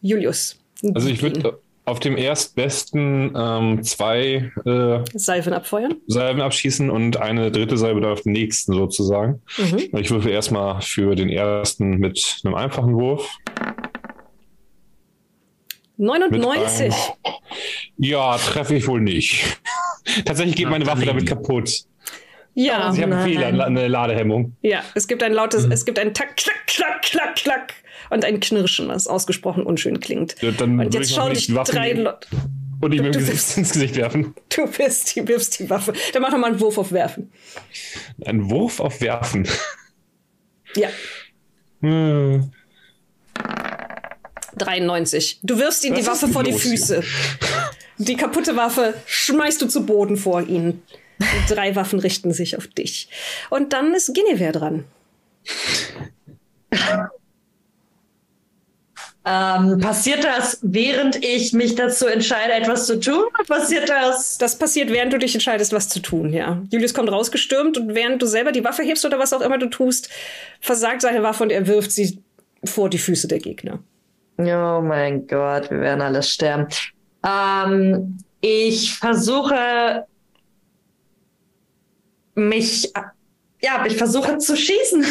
[0.03, 0.59] Julius.
[0.95, 5.95] Also ich würde auf dem erstbesten ähm, zwei äh, Salven abfeuern.
[6.09, 9.41] Salben abschießen und eine dritte Salbe dann auf den nächsten sozusagen.
[9.57, 9.97] Mhm.
[9.99, 13.31] Ich würfel erstmal für den ersten mit einem einfachen Wurf.
[15.97, 16.93] Mit 99.
[16.93, 16.93] einem-
[17.97, 19.45] Ja, treffe ich wohl nicht.
[20.25, 21.71] Tatsächlich geht Na, meine Waffe damit kaputt.
[22.55, 22.91] Ja.
[22.93, 23.29] Sie haben einen nein.
[23.51, 24.57] Fehler, eine Ladehemmung.
[24.63, 27.75] Ja, es gibt ein lautes, es gibt ein Tack, klack, klack, klack, klack
[28.11, 30.37] und ein Knirschen, was ausgesprochen unschön klingt.
[30.43, 31.93] Ja, dann und jetzt ich schauen dich drei.
[31.93, 32.29] Leute.
[32.81, 34.35] Und ihm im Du- Gesicht ins Gesicht werfen.
[34.55, 35.95] Du bist die, wirfst die Waffe.
[36.13, 37.33] Dann mach doch mal einen Wurf auf Werfen.
[38.25, 39.49] Ein Wurf auf Werfen.
[40.75, 40.89] Ja,
[41.81, 42.53] Hm.
[44.57, 45.41] 93.
[45.43, 46.71] Du wirfst ihm die Waffe vor die los hier?
[46.73, 47.03] Füße.
[47.99, 50.83] Die kaputte Waffe schmeißt du zu Boden vor ihn.
[51.19, 53.09] Die drei Waffen richten sich auf dich.
[53.51, 54.85] Und dann ist Guinevere dran.
[59.29, 63.25] Ähm, passiert das, während ich mich dazu entscheide, etwas zu tun?
[63.35, 64.39] Oder passiert das?
[64.39, 66.63] Das passiert, während du dich entscheidest, was zu tun, ja.
[66.71, 69.67] Julius kommt rausgestürmt und während du selber die Waffe hebst oder was auch immer du
[69.67, 70.11] tust,
[70.61, 72.23] versagt seine Waffe und er wirft sie
[72.65, 73.81] vor die Füße der Gegner.
[74.39, 76.69] Oh mein Gott, wir werden alle sterben.
[77.27, 80.07] Ähm, ich versuche
[82.37, 82.93] mich,
[83.67, 85.05] ja, ich versuche zu schießen.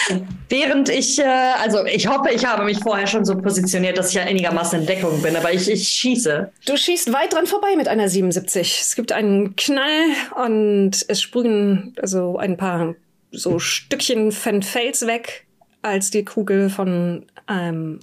[0.48, 4.14] Während ich, äh, also ich hoffe, ich habe mich vorher schon so positioniert, dass ich
[4.14, 6.52] ja einigermaßen in Deckung bin, aber ich, ich schieße.
[6.66, 8.80] Du schießt weit dran vorbei mit einer 77.
[8.80, 10.04] Es gibt einen Knall
[10.46, 12.94] und es sprühen also ein paar
[13.32, 15.46] so Stückchen von Fels weg,
[15.82, 18.00] als die Kugel von einem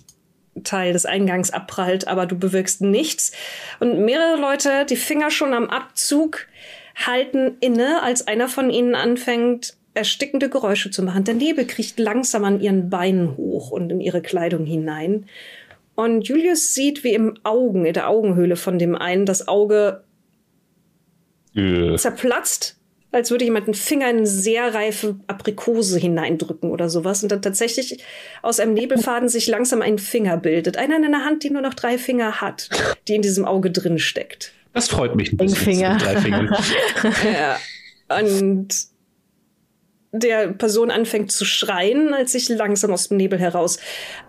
[0.63, 3.31] Teil des Eingangs abprallt, aber du bewirkst nichts.
[3.79, 6.45] Und mehrere Leute, die Finger schon am Abzug,
[6.95, 11.23] halten inne, als einer von ihnen anfängt, erstickende Geräusche zu machen.
[11.23, 15.25] Der Nebel kriecht langsam an ihren Beinen hoch und in ihre Kleidung hinein.
[15.95, 20.03] Und Julius sieht, wie im Augen, in der Augenhöhle von dem einen, das Auge
[21.55, 22.79] Äh, zerplatzt,
[23.11, 27.21] als würde jemand einen Finger in eine sehr reife Aprikose hineindrücken oder sowas.
[27.21, 28.03] Und dann tatsächlich
[28.41, 30.77] aus einem Nebelfaden sich langsam ein Finger bildet.
[30.77, 32.69] Einer in einer Hand, die nur noch drei Finger hat,
[33.07, 34.51] die in diesem Auge drin steckt.
[34.73, 35.93] Das freut mich ein bisschen.
[35.93, 36.55] Mit Drei Fingern.
[37.23, 37.59] Ja.
[38.19, 38.69] Und
[40.13, 43.79] der Person anfängt zu schreien, als sich langsam aus dem Nebel heraus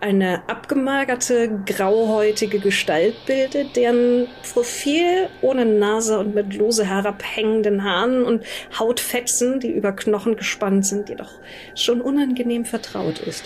[0.01, 8.43] eine abgemagerte, grauhäutige Gestalt bildet, deren Profil ohne Nase und mit lose herabhängenden Haaren und
[8.77, 11.31] Hautfetzen, die über Knochen gespannt sind, jedoch
[11.75, 13.43] schon unangenehm vertraut ist.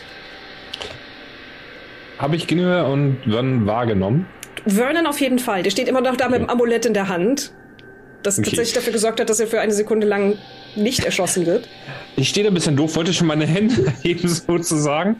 [2.20, 4.28] Habe ich Ginevra und wann wahrgenommen?
[4.66, 5.64] Vernon auf jeden Fall.
[5.64, 7.54] Der steht immer noch da mit dem Amulett in der Hand.
[8.24, 8.50] Das Okay.
[8.50, 10.38] tatsächlich dafür gesorgt hat, dass er für eine Sekunde lang
[10.76, 11.68] nicht erschossen wird.
[12.16, 15.18] Ich stehe da ein bisschen doof, wollte schon meine Hände heben sozusagen.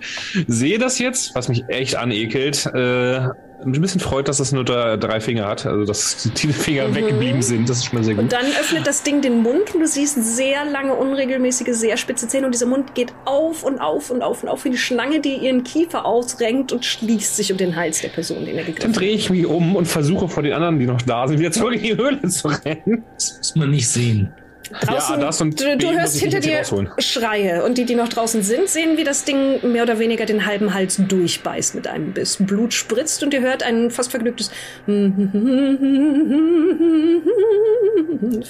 [0.48, 2.66] Sehe das jetzt, was mich echt anekelt.
[2.68, 3.30] Äh,
[3.66, 7.42] ein bisschen freut, dass das nur drei, drei Finger hat, also dass die Finger weggeblieben
[7.42, 7.68] sind.
[7.70, 8.34] Das ist schon mal sehr Und gut.
[8.34, 12.46] dann öffnet das Ding den Mund und du siehst sehr lange, unregelmäßige, sehr spitze Zähne
[12.46, 15.36] und dieser Mund geht auf und auf und auf und auf wie eine Schlange, die
[15.36, 18.94] ihren Kiefer ausrenkt und schließt sich um den Hals der Person, den er Dann gegriffen
[18.94, 19.00] hat.
[19.02, 21.76] drehe ich mich um und versuche vor den anderen, die noch da sind, wieder zurück
[21.76, 23.04] in die Höhle zu rennen.
[23.16, 24.34] Das muss man nicht sehen.
[24.72, 26.90] Draußen, ja, du, du hörst hinter dir rausholen.
[27.00, 30.46] Schreie und die, die noch draußen sind, sehen, wie das Ding mehr oder weniger den
[30.46, 32.38] halben Hals durchbeißt mit einem Biss.
[32.40, 34.52] Blut spritzt und ihr hört ein fast vergnügtes
[34.86, 35.08] von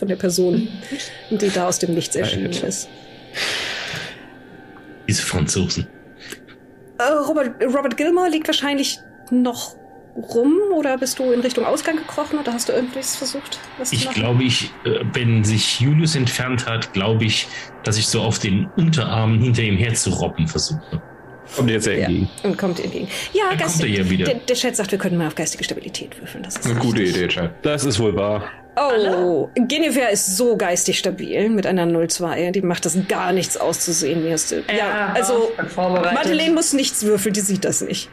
[0.02, 0.68] der Person,
[1.30, 2.90] die da aus dem Nichts erschienen ist.
[5.08, 5.88] Diese Franzosen.
[7.00, 9.00] Äh, Robert, Robert Gilmore liegt wahrscheinlich
[9.32, 9.79] noch
[10.34, 14.10] rum oder bist du in Richtung Ausgang gekrochen oder hast du irgendwas versucht, was Ich
[14.12, 17.48] glaube, ich, äh, wenn sich Julius entfernt hat, glaube ich,
[17.84, 21.02] dass ich so auf den Unterarmen hinter ihm herzurobben versuche.
[21.56, 22.30] Kommt jetzt Ja, entgegen.
[22.44, 23.08] und kommt dir entgegen.
[23.34, 24.26] Ja, Dann Geist, kommt er hier wieder.
[24.26, 26.44] Der, der Chat sagt, wir können mal auf geistige Stabilität würfeln.
[26.44, 27.02] Das ist Eine gute.
[27.02, 27.52] Idee, Chat.
[27.64, 28.44] Das ist wohl wahr.
[28.76, 32.52] Oh, Guinevere ist so geistig stabil mit einer 0-2.
[32.52, 34.24] Die macht das gar nichts auszusehen.
[34.24, 34.64] Wie hast du.
[34.78, 35.52] Ja, also.
[35.76, 38.10] Madeleine muss nichts würfeln, die sieht das nicht.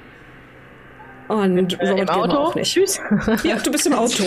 [1.29, 2.37] Und Robert Im Auto?
[2.37, 2.73] auch nicht.
[2.73, 3.01] Tschüss.
[3.43, 4.25] Ja, du bist im Auto.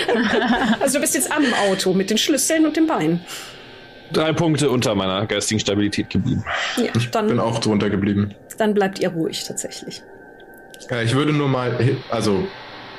[0.80, 3.20] also du bist jetzt am Auto mit den Schlüsseln und dem Bein.
[4.12, 6.44] Drei Punkte unter meiner geistigen Stabilität geblieben.
[6.76, 8.34] Ja, Bin dann, auch drunter geblieben.
[8.58, 10.02] dann bleibt ihr ruhig tatsächlich.
[10.90, 12.46] Äh, ich würde nur mal, also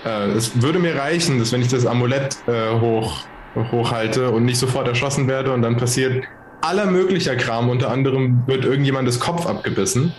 [0.06, 3.26] äh, es würde mir reichen, dass wenn ich das Amulett äh, hoch,
[3.72, 6.26] hochhalte und nicht sofort erschossen werde und dann passiert
[6.68, 10.14] aller möglicher Kram, unter anderem wird irgendjemandes Kopf abgebissen,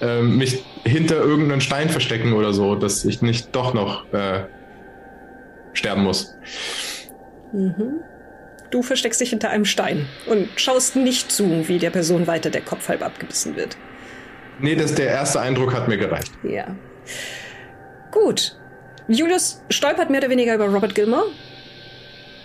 [0.00, 4.44] ähm, mich hinter irgendeinen Stein verstecken oder so, dass ich nicht doch noch äh,
[5.72, 6.34] sterben muss.
[7.52, 8.00] Mhm.
[8.70, 12.62] Du versteckst dich hinter einem Stein und schaust nicht zu, wie der Person weiter der
[12.62, 13.76] Kopf halb abgebissen wird.
[14.60, 16.32] Nee, das, der erste Eindruck hat mir gereicht.
[16.42, 16.74] Ja.
[18.10, 18.56] Gut.
[19.08, 21.26] Julius stolpert mehr oder weniger über Robert Gilmore.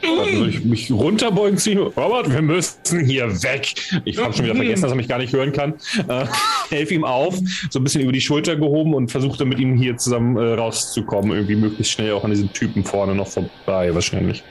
[0.01, 1.79] Dann würde ich mich runterbeugen ziehen.
[1.79, 3.75] Robert, wir müssen hier weg.
[4.05, 5.73] Ich habe schon wieder vergessen, dass er mich gar nicht hören kann.
[6.07, 6.25] Äh,
[6.69, 7.37] helf ihm auf,
[7.69, 10.53] so ein bisschen über die Schulter gehoben und versuche dann mit ihm hier zusammen äh,
[10.53, 11.31] rauszukommen.
[11.31, 14.43] Irgendwie möglichst schnell auch an diesen Typen vorne noch vorbei, wahrscheinlich.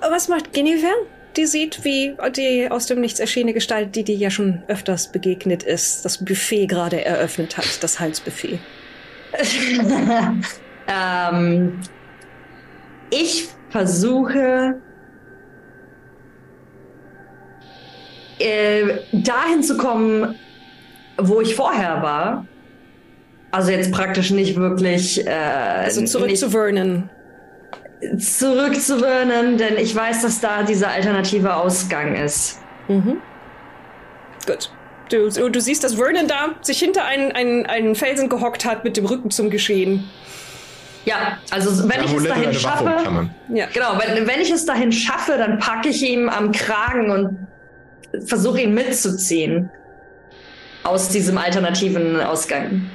[0.00, 0.92] Was macht Guinevere?
[1.36, 5.62] Die sieht, wie die aus dem Nichts erschienene Gestalt, die dir ja schon öfters begegnet
[5.62, 8.58] ist, das Buffet gerade eröffnet hat, das Halsbuffet.
[10.88, 11.80] ähm,
[13.10, 14.80] ich versuche
[18.38, 18.82] äh,
[19.12, 20.34] dahin zu kommen,
[21.18, 22.46] wo ich vorher war.
[23.50, 25.26] Also jetzt praktisch nicht wirklich.
[25.26, 27.10] Äh, Also zurück zu Vernon.
[28.18, 32.58] zurück zu Vernon, denn ich weiß, dass da dieser alternative Ausgang ist.
[32.88, 33.18] Mhm.
[34.46, 34.70] Gut.
[35.10, 38.84] Du, du, du siehst, dass Vernon da sich hinter einen, einen, einen Felsen gehockt hat
[38.84, 40.04] mit dem Rücken zum Geschehen.
[41.06, 43.30] Ja, also wenn ich es dahin schaffe.
[43.54, 43.66] Ja.
[43.72, 47.46] Genau, wenn, wenn ich es dahin schaffe, dann packe ich ihm am Kragen und
[48.26, 49.70] versuche ihn mitzuziehen.
[50.82, 52.90] Aus diesem alternativen Ausgang.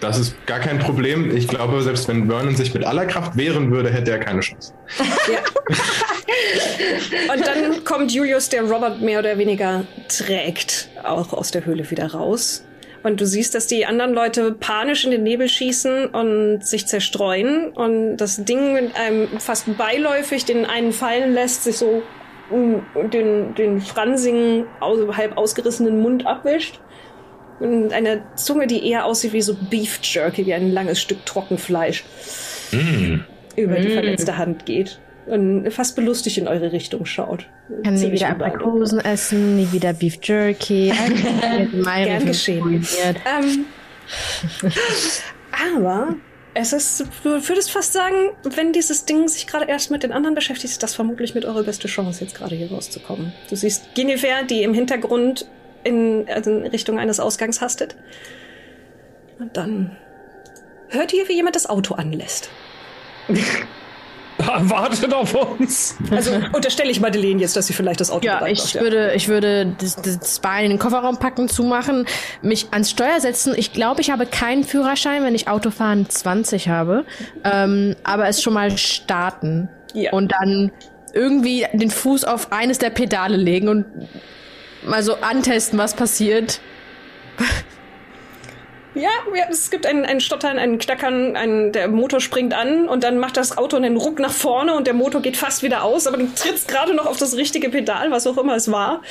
[0.00, 1.34] Das ist gar kein Problem.
[1.34, 4.72] Ich glaube, selbst wenn Vernon sich mit aller Kraft wehren würde, hätte er keine Chance.
[5.32, 5.40] Ja.
[7.34, 12.12] Und dann kommt Julius, der Robert mehr oder weniger trägt, auch aus der Höhle wieder
[12.12, 12.65] raus.
[13.06, 17.68] Und du siehst, dass die anderen Leute panisch in den Nebel schießen und sich zerstreuen
[17.68, 22.02] und das Ding mit einem fast beiläufig den einen fallen lässt, sich so
[22.50, 26.80] den, den fransigen, halb ausgerissenen Mund abwischt.
[27.60, 32.02] Und eine Zunge, die eher aussieht wie so Beef Jerky, wie ein langes Stück Trockenfleisch,
[32.72, 33.20] Mm.
[33.54, 33.92] über die Mm.
[33.92, 34.98] verletzte Hand geht.
[35.26, 37.46] Und fast belustigt in eure Richtung schaut.
[37.82, 38.30] Kann nie wieder.
[38.30, 40.92] Aprikosen essen, nie wieder Beef Jerky.
[41.84, 42.86] Gern geschehen.
[43.24, 43.64] Ähm,
[45.74, 46.14] aber
[46.54, 50.34] es ist, du würdest fast sagen, wenn dieses Ding sich gerade erst mit den anderen
[50.34, 53.32] beschäftigt, ist das vermutlich mit eure beste Chance, jetzt gerade hier rauszukommen.
[53.50, 55.46] Du siehst Guinevere, die im Hintergrund
[55.84, 57.96] in, also in Richtung eines Ausgangs hastet.
[59.38, 59.96] Und dann
[60.88, 62.48] hört ihr, wie jemand das Auto anlässt.
[64.68, 65.96] Wartet auf uns!
[66.10, 68.80] Also unterstelle ich Madeleine jetzt, dass sie vielleicht das Auto Ja, bereit ich macht, ja.
[68.82, 72.06] würde, ich würde das, das Bein in den Kofferraum packen, zumachen,
[72.42, 73.54] mich ans Steuer setzen.
[73.56, 77.04] Ich glaube, ich habe keinen Führerschein, wenn ich Autofahren 20 habe.
[77.44, 79.68] Ähm, aber es schon mal starten.
[79.94, 80.12] Ja.
[80.12, 80.70] Und dann
[81.14, 83.86] irgendwie den Fuß auf eines der Pedale legen und
[84.86, 86.60] mal so antesten, was passiert.
[88.96, 93.04] Ja, ja, es gibt ein, ein Stottern, ein Knackern, ein, der Motor springt an und
[93.04, 96.06] dann macht das Auto einen Ruck nach vorne und der Motor geht fast wieder aus,
[96.06, 99.02] aber du trittst gerade noch auf das richtige Pedal, was auch immer es war.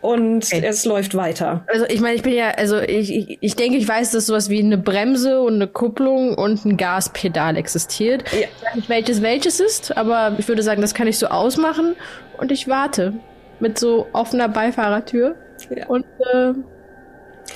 [0.00, 0.62] Und Okay.
[0.64, 1.64] es läuft weiter.
[1.66, 4.48] Also ich meine, ich bin ja, also ich, ich, ich denke, ich weiß, dass sowas
[4.50, 8.24] wie eine Bremse und eine Kupplung und ein Gaspedal existiert.
[8.32, 8.46] Ja.
[8.46, 11.94] Ich weiß nicht, welches welches ist, aber ich würde sagen, das kann ich so ausmachen
[12.38, 13.14] und ich warte
[13.60, 15.34] mit so offener Beifahrertür
[15.74, 15.86] Ja.
[15.88, 16.52] und äh,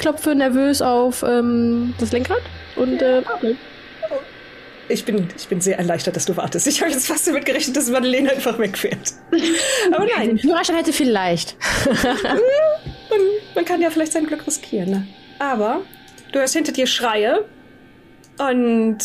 [0.00, 2.40] klopfe nervös auf ähm, das Lenkrad
[2.76, 3.22] und äh.
[4.88, 6.66] Ich bin, ich bin sehr erleichtert, dass du wartest.
[6.66, 9.12] Ich habe jetzt fast damit gerechnet, dass Madeleine einfach wegfährt.
[9.92, 11.56] Aber nein, Führerschein hätte vielleicht.
[12.02, 13.20] man,
[13.54, 14.90] man kann ja vielleicht sein Glück riskieren.
[14.90, 15.06] Ne?
[15.38, 15.82] Aber
[16.32, 17.44] du hörst hinter dir Schreie
[18.38, 18.98] und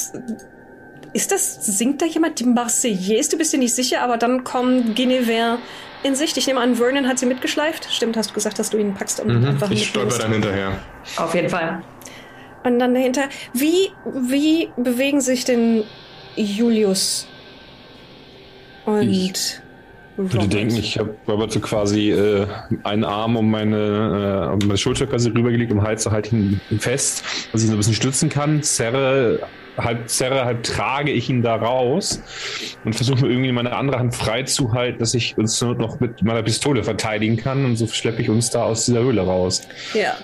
[1.13, 3.29] ist das, singt da jemand die Marseillaise?
[3.29, 5.59] Du bist dir nicht sicher, aber dann kommt Guinevere
[6.05, 6.37] in Sicht.
[6.37, 7.87] Ich nehme an, Vernon hat sie mitgeschleift.
[7.91, 9.45] Stimmt, hast du gesagt, dass du ihn packst und Mhm.
[9.45, 10.79] einfach Ich stolper dann hinterher.
[11.17, 11.83] Auf jeden Fall.
[12.63, 15.91] Und dann dahinter, wie, wie bewegen sich denn
[16.35, 17.33] Julius
[18.83, 19.31] und Ich
[20.17, 20.53] Ich würde Robert?
[20.53, 22.47] denken, ich habe Robert so quasi äh,
[22.83, 26.61] einen Arm um meine, äh, um meine Schulter quasi rübergelegt, um Hals halte ich ihn
[26.79, 29.39] fest, dass ich ihn so ein bisschen stützen kann, zerre,
[29.77, 32.21] halb zerre, halb trage ich ihn da raus
[32.83, 35.99] und versuche mir irgendwie meine andere Hand frei zu halten, dass ich uns nur noch
[35.99, 39.61] mit meiner Pistole verteidigen kann und so schleppe ich uns da aus dieser Höhle raus.
[39.93, 40.15] Ja.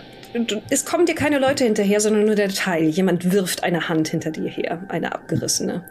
[0.70, 2.86] Es kommen dir keine Leute hinterher, sondern nur der Teil.
[2.86, 5.84] Jemand wirft eine Hand hinter dir her, eine abgerissene.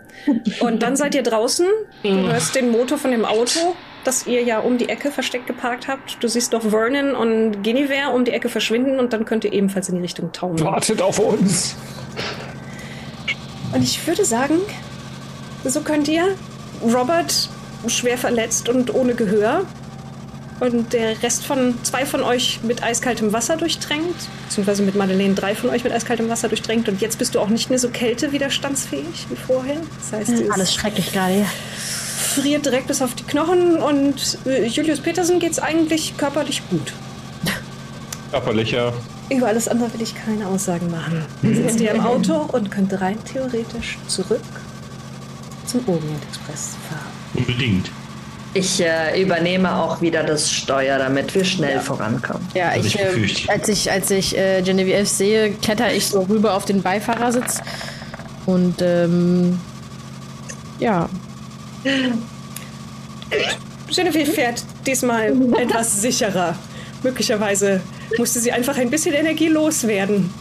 [0.61, 1.67] Und dann seid ihr draußen.
[2.03, 5.89] Du hörst den Motor von dem Auto, das ihr ja um die Ecke versteckt geparkt
[5.89, 6.23] habt.
[6.23, 9.91] Du siehst noch Vernon und Guinevere um die Ecke verschwinden und dann könnt ihr ebenfalls
[9.91, 10.65] in die Richtung taumeln.
[10.65, 11.77] Wartet auf uns!
[13.73, 14.59] Und ich würde sagen,
[15.65, 16.37] so könnt ihr
[16.83, 17.49] Robert
[17.87, 19.65] schwer verletzt und ohne Gehör
[20.61, 25.55] und der Rest von zwei von euch mit eiskaltem Wasser durchtränkt, beziehungsweise mit Madeleine drei
[25.55, 29.27] von euch mit eiskaltem Wasser durchtränkt und jetzt bist du auch nicht mehr so kältewiderstandsfähig
[29.31, 29.77] wie vorher.
[29.99, 31.41] Das heißt, es Alles schrecklich gerade.
[31.41, 31.47] ja.
[32.35, 36.93] friert direkt bis auf die Knochen und äh, Julius Petersen geht's eigentlich körperlich gut.
[38.31, 38.93] Körperlicher.
[39.31, 41.25] Über alles andere will ich keine Aussagen machen.
[41.43, 44.41] Dann sitzt ihr im Auto und könnt rein theoretisch zurück
[45.67, 47.13] zum Orient Express fahren.
[47.35, 47.91] Unbedingt.
[48.53, 52.45] Ich äh, übernehme auch wieder das Steuer, damit wir schnell vorankommen.
[52.55, 53.53] Ja, Also ich, ich äh, befürchte.
[53.53, 57.61] als ich, als ich äh, Genevieve sehe, kletter ich so rüber auf den Beifahrersitz.
[58.47, 59.61] Und ähm,
[60.81, 61.09] ja,
[63.95, 66.57] Genevieve fährt diesmal etwas sicherer.
[67.05, 67.81] Möglicherweise
[68.19, 70.33] musste sie einfach ein bisschen Energie loswerden,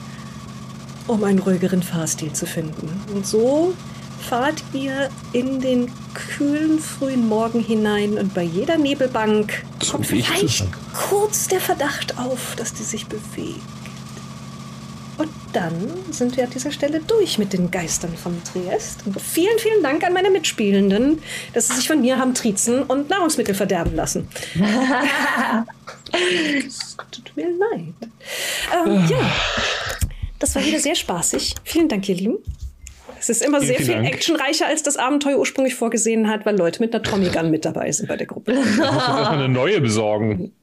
[1.08, 2.90] um einen ruhigeren Fahrstil zu finden.
[3.14, 3.74] Und so
[4.20, 10.66] fahrt ihr in den kühlen frühen Morgen hinein und bei jeder Nebelbank So kommt vielleicht
[10.94, 13.62] kurz der Verdacht auf, dass die sich bewegt.
[15.20, 15.74] Und dann
[16.12, 19.06] sind wir an dieser Stelle durch mit den Geistern von Triest.
[19.06, 21.22] Und vielen, vielen Dank an meine Mitspielenden,
[21.54, 24.30] dass sie sich von mir haben triezen und Nahrungsmittel verderben lassen.
[27.12, 27.94] Tut mir leid.
[28.86, 29.20] Ähm, ja,
[30.40, 31.54] das war wieder sehr spaßig.
[31.66, 32.38] Vielen Dank, ihr Lieben.
[33.20, 34.08] Es ist immer Vielen, sehr viel Dank.
[34.08, 37.92] actionreicher, als das Abenteuer ursprünglich vorgesehen hat, weil Leute mit einer Tommy Gun mit dabei
[37.92, 38.54] sind bei der Gruppe.
[38.54, 40.54] Ich muss erstmal eine neue besorgen.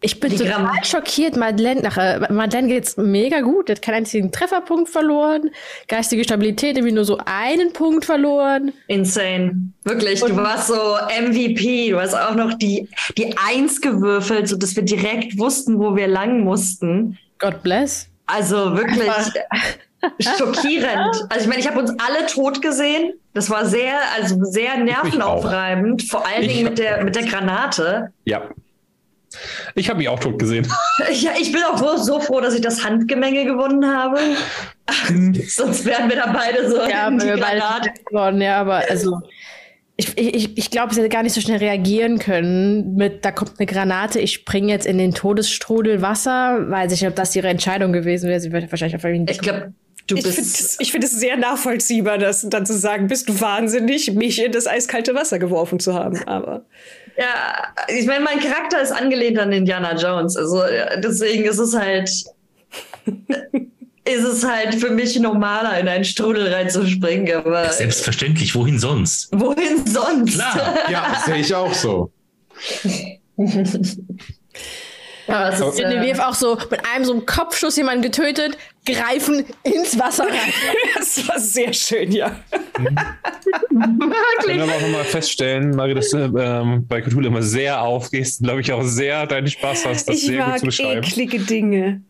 [0.00, 1.36] Ich bin Die total Gramm- schockiert.
[1.36, 3.68] Madeleine, nach, äh, Madeleine geht's mega gut.
[3.68, 5.50] Die hat keinen einzigen Trefferpunkt verloren.
[5.88, 8.72] Geistige Stabilität irgendwie nur so einen Punkt verloren.
[8.86, 9.72] Insane.
[9.84, 11.90] Wirklich, du warst so MVP.
[11.90, 16.44] Du hast auch noch die, die Eins gewürfelt, sodass wir direkt wussten, wo wir lang
[16.44, 17.18] mussten.
[17.38, 18.08] God bless.
[18.26, 19.08] Also wirklich
[20.20, 21.16] schockierend.
[21.28, 23.14] Also ich meine, ich habe uns alle tot gesehen.
[23.34, 26.02] Das war sehr, also sehr nervenaufreibend.
[26.04, 28.12] Vor allen Ich Dingen mit der, mit der Granate.
[28.24, 28.42] Ja.
[29.74, 30.66] Ich habe mich auch tot gesehen.
[31.12, 34.18] Ja, ich bin auch so froh, dass ich das Handgemenge gewonnen habe.
[35.48, 37.90] Sonst wären wir da beide so Ja, in die wir beide Granate.
[38.06, 39.20] geworden, ja, aber also
[39.96, 43.52] Ich, ich, ich glaube, sie hätte gar nicht so schnell reagieren können mit, da kommt
[43.58, 46.68] eine Granate, ich springe jetzt in den Todesstrudel Wasser.
[46.70, 48.40] Weiß ich nicht, ob das ihre Entscheidung gewesen wäre.
[48.40, 49.72] Sie würde wahrscheinlich auf jeden Ich glaube,
[50.06, 50.80] du Ich bist.
[50.90, 55.14] finde es sehr nachvollziehbar, das dann zu sagen, bist du wahnsinnig, mich in das eiskalte
[55.14, 56.22] Wasser geworfen zu haben.
[56.26, 56.64] Aber
[57.18, 60.36] Ja, ich meine, mein Charakter ist angelehnt an Indiana Jones.
[60.36, 60.62] Also
[61.02, 62.08] deswegen ist es halt.
[64.04, 69.28] ist es halt für mich normaler, in einen Strudel reinzuspringen, aber Selbstverständlich, wohin sonst?
[69.32, 70.34] wohin sonst?
[70.34, 70.78] Klar.
[70.90, 72.12] Ja, das sehe ich auch so.
[75.28, 78.56] Aber es ist, Genevieve äh, auch so mit einem so einem Kopfschuss jemanden getötet,
[78.86, 80.52] greifen ins Wasser rein.
[80.96, 82.34] das war sehr schön, ja.
[82.78, 88.42] Ich kann aber auch nochmal feststellen, Marie, dass du ähm, bei Cthulhu immer sehr aufgehst,
[88.42, 91.02] glaube ich auch sehr deinen Spaß hast, das Ich sehr gut zu beschreiben.
[91.02, 92.00] eklige Dinge.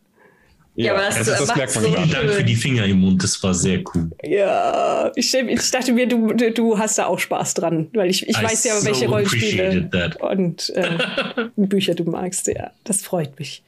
[0.81, 1.91] Ja, aber das- das, das merkt man so.
[1.93, 4.09] Vielen Dank für die Finger im Mund, das war sehr cool.
[4.23, 8.37] Ja, ich, ich dachte mir, du, du- hast da auch Spaß dran, weil ich, ich
[8.37, 9.89] I weiß ja, so welche Rollenspiele
[10.21, 10.89] und äh,
[11.57, 12.47] Bücher du magst.
[12.47, 13.63] Ja, das freut mich.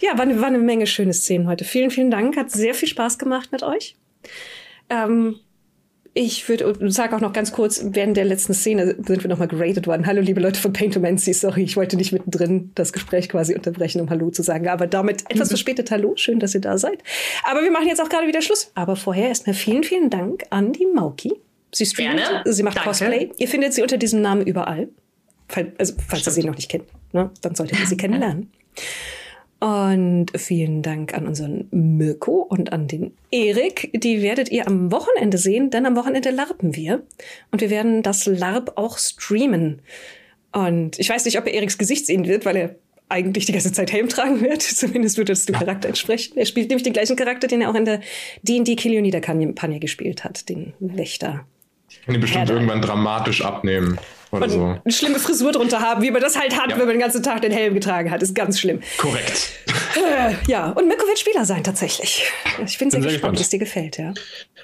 [0.00, 1.64] Ja, war eine, war eine Menge schöne Szenen heute.
[1.64, 2.36] Vielen, vielen Dank.
[2.36, 3.96] Hat sehr viel Spaß gemacht mit euch.
[4.88, 5.36] Ähm,
[6.14, 9.48] ich würde sage auch noch ganz kurz, während der letzten Szene sind wir noch mal
[9.48, 10.06] geradet worden.
[10.06, 11.32] Hallo, liebe Leute von Paintomancy.
[11.32, 14.68] Sorry, ich wollte nicht mittendrin das Gespräch quasi unterbrechen, um Hallo zu sagen.
[14.68, 16.12] Aber damit etwas verspätet Hallo.
[16.16, 17.02] Schön, dass ihr da seid.
[17.44, 18.70] Aber wir machen jetzt auch gerade wieder Schluss.
[18.74, 21.32] Aber vorher erstmal vielen, vielen Dank an die Mauki.
[21.74, 22.42] Sie streamt, Gerne.
[22.52, 22.90] sie macht Danke.
[22.90, 23.30] Cosplay.
[23.38, 24.88] Ihr findet sie unter diesem Namen überall.
[25.48, 27.30] Fall, also, falls ihr sie noch nicht kennt, ne?
[27.40, 28.50] dann solltet ihr sie kennenlernen.
[29.62, 33.92] Und vielen Dank an unseren Mirko und an den Erik.
[33.94, 37.04] Die werdet ihr am Wochenende sehen, denn am Wochenende larpen wir.
[37.52, 39.80] Und wir werden das LARP auch streamen.
[40.50, 42.74] Und ich weiß nicht, ob ihr Eriks Gesicht sehen wird, weil er
[43.08, 44.62] eigentlich die ganze Zeit Helm tragen wird.
[44.62, 46.36] Zumindest wird das dem Charakter entsprechen.
[46.36, 48.00] Er spielt nämlich den gleichen Charakter, den er auch in der
[48.42, 51.46] D&D Kill You Kampagne gespielt hat, den Wächter.
[52.04, 53.96] Kann die bestimmt Herr, irgendwann dramatisch abnehmen
[54.32, 54.64] oder Und so.
[54.64, 56.76] eine schlimme Frisur drunter haben, wie man das halt hat, Ja.
[56.78, 58.22] wenn man den ganzen Tag den Helm getragen hat.
[58.22, 58.80] Ist ganz schlimm.
[58.98, 59.50] Korrekt.
[59.96, 62.24] Äh, ja, und Mirko wird Spieler sein tatsächlich.
[62.66, 64.14] Ich bin sehr, Bin sehr gespannt, es dir gefällt, ja.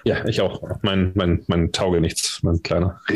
[0.04, 0.62] Ja, ich auch.
[0.82, 3.00] Mein, mein, mein Tauge nichts, mein kleiner.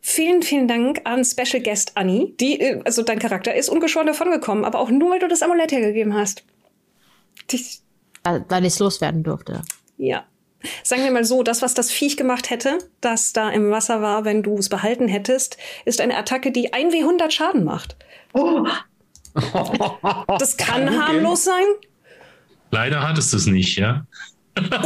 [0.00, 4.64] Vielen, vielen Dank an Special Guest Annie, die, äh, also dein Charakter ist ungeschoren davongekommen,
[4.64, 6.44] aber auch nur, weil du das Amulett hergegeben hast.
[7.50, 7.80] Dich,
[8.22, 9.62] Weil weil ich es loswerden durfte.
[9.98, 10.24] ja.
[10.82, 14.24] Sagen wir mal so, das, was das Viech gemacht hätte, das da im Wasser war,
[14.24, 17.96] wenn du es behalten hättest, ist eine Attacke, die 1W100 Schaden macht.
[18.32, 18.66] oh,
[20.38, 21.66] Das kann harmlos sein
[22.70, 24.06] Leider hattest du es nicht, ja?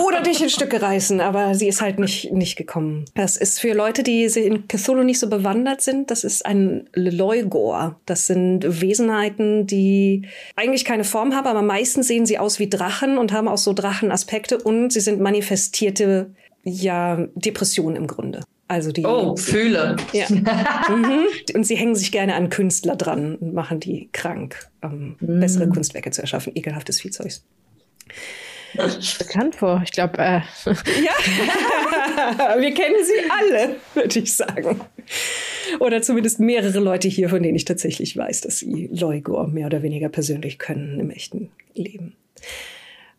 [0.04, 3.04] Oder dich in Stücke reißen, aber sie ist halt nicht, nicht gekommen.
[3.14, 8.00] Das ist für Leute, die in Cthulhu nicht so bewandert sind, das ist ein Leugor.
[8.06, 10.22] Das sind Wesenheiten, die
[10.56, 13.72] eigentlich keine Form haben, aber meistens sehen sie aus wie Drachen und haben auch so
[13.72, 16.30] Drachenaspekte und sie sind manifestierte,
[16.64, 18.42] ja, Depressionen im Grunde.
[18.68, 19.04] Also die.
[19.04, 19.96] oh, fühle.
[20.12, 20.26] Ja.
[20.30, 21.26] mhm.
[21.54, 26.12] Und sie hängen sich gerne an Künstler dran und machen die krank, um bessere Kunstwerke
[26.12, 26.52] zu erschaffen.
[26.54, 27.44] Ekelhaftes Viehzeugs.
[29.18, 29.80] Bekannt vor.
[29.84, 31.12] Ich glaube, äh, Ja,
[32.60, 34.80] wir kennen sie alle, würde ich sagen.
[35.78, 39.82] Oder zumindest mehrere Leute hier, von denen ich tatsächlich weiß, dass sie Leugor mehr oder
[39.82, 42.14] weniger persönlich können im echten Leben.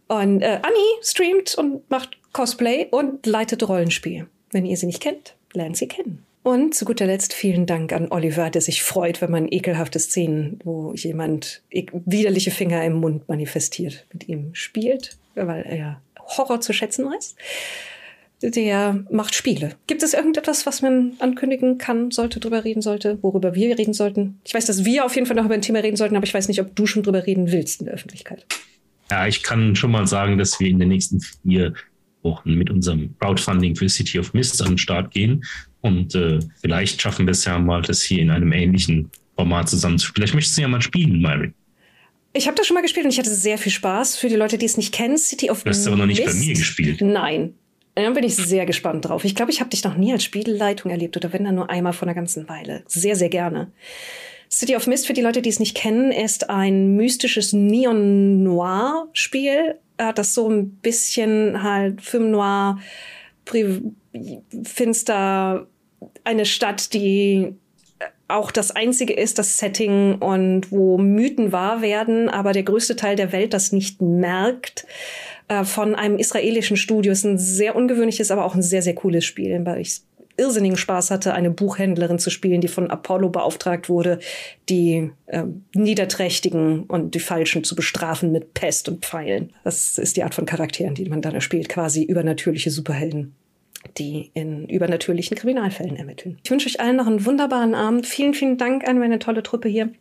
[0.08, 4.28] Und äh, Anni streamt und macht Cosplay und leitet Rollenspiel.
[4.52, 6.26] Wenn ihr sie nicht kennt, lernt sie kennen.
[6.44, 10.60] Und zu guter Letzt vielen Dank an Oliver, der sich freut, wenn man ekelhafte Szenen,
[10.64, 16.74] wo jemand ek- widerliche Finger im Mund manifestiert, mit ihm spielt, weil er Horror zu
[16.74, 17.36] schätzen weiß.
[18.44, 19.76] Der macht Spiele.
[19.86, 24.40] Gibt es irgendetwas, was man ankündigen kann, sollte, drüber reden sollte, worüber wir reden sollten?
[24.44, 26.34] Ich weiß, dass wir auf jeden Fall noch über ein Thema reden sollten, aber ich
[26.34, 28.48] weiß nicht, ob du schon drüber reden willst in der Öffentlichkeit.
[29.12, 31.74] Ja, ich kann schon mal sagen, dass wir in den nächsten vier
[32.24, 35.44] Wochen mit unserem Crowdfunding für City of Mist an den Start gehen.
[35.82, 39.98] Und äh, vielleicht schaffen wir es ja mal, das hier in einem ähnlichen Format zusammen
[39.98, 41.54] zu Vielleicht möchtest du ja mal spielen, Myri.
[42.34, 44.16] Ich habe das schon mal gespielt und ich hatte sehr viel Spaß.
[44.18, 46.32] Für die Leute, die es nicht kennen, City of Du hast aber noch nicht bei
[46.34, 46.46] Mist.
[46.48, 47.02] mir gespielt.
[47.02, 47.56] Nein.
[47.96, 49.26] Da bin ich sehr gespannt drauf.
[49.26, 51.92] Ich glaube, ich habe dich noch nie als Spielleitung erlebt oder wenn dann nur einmal
[51.92, 52.84] vor einer ganzen Weile.
[52.88, 53.70] Sehr, sehr gerne.
[54.50, 57.52] City of Mist, für die Leute, die es nicht kennen, ist ein mystisches
[58.42, 62.80] Neon-Noir-Spiel, äh, das so ein bisschen halt Film Noir,
[63.46, 63.92] Pri-
[64.64, 65.68] finster,
[66.24, 67.54] eine Stadt, die
[68.36, 73.16] auch das einzige ist, das Setting und wo Mythen wahr werden, aber der größte Teil
[73.16, 74.86] der Welt das nicht merkt.
[75.48, 79.26] Äh, von einem israelischen Studio ist ein sehr ungewöhnliches, aber auch ein sehr, sehr cooles
[79.26, 80.02] Spiel, weil ich
[80.38, 84.20] irrsinnigen Spaß hatte, eine Buchhändlerin zu spielen, die von Apollo beauftragt wurde,
[84.70, 85.44] die äh,
[85.76, 89.54] Niederträchtigen und die Falschen zu bestrafen mit Pest und Pfeilen.
[89.64, 93.36] Das ist die Art von Charakteren, die man dann spielt, quasi übernatürliche Superhelden.
[93.98, 96.38] Die in übernatürlichen Kriminalfällen ermitteln.
[96.44, 98.06] Ich wünsche euch allen noch einen wunderbaren Abend.
[98.06, 99.92] Vielen, vielen Dank an meine tolle Truppe hier.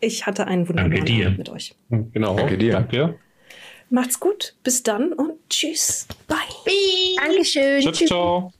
[0.00, 1.26] Ich hatte einen wunderbaren Danke dir.
[1.26, 1.74] Abend mit euch.
[1.88, 2.36] Genau.
[2.36, 2.72] Danke dir.
[2.72, 3.18] Danke.
[3.90, 4.54] Macht's gut.
[4.62, 6.06] Bis dann und tschüss.
[6.28, 6.36] Bye.
[7.16, 7.82] Dankeschön.
[7.82, 8.52] Ciao, ciao.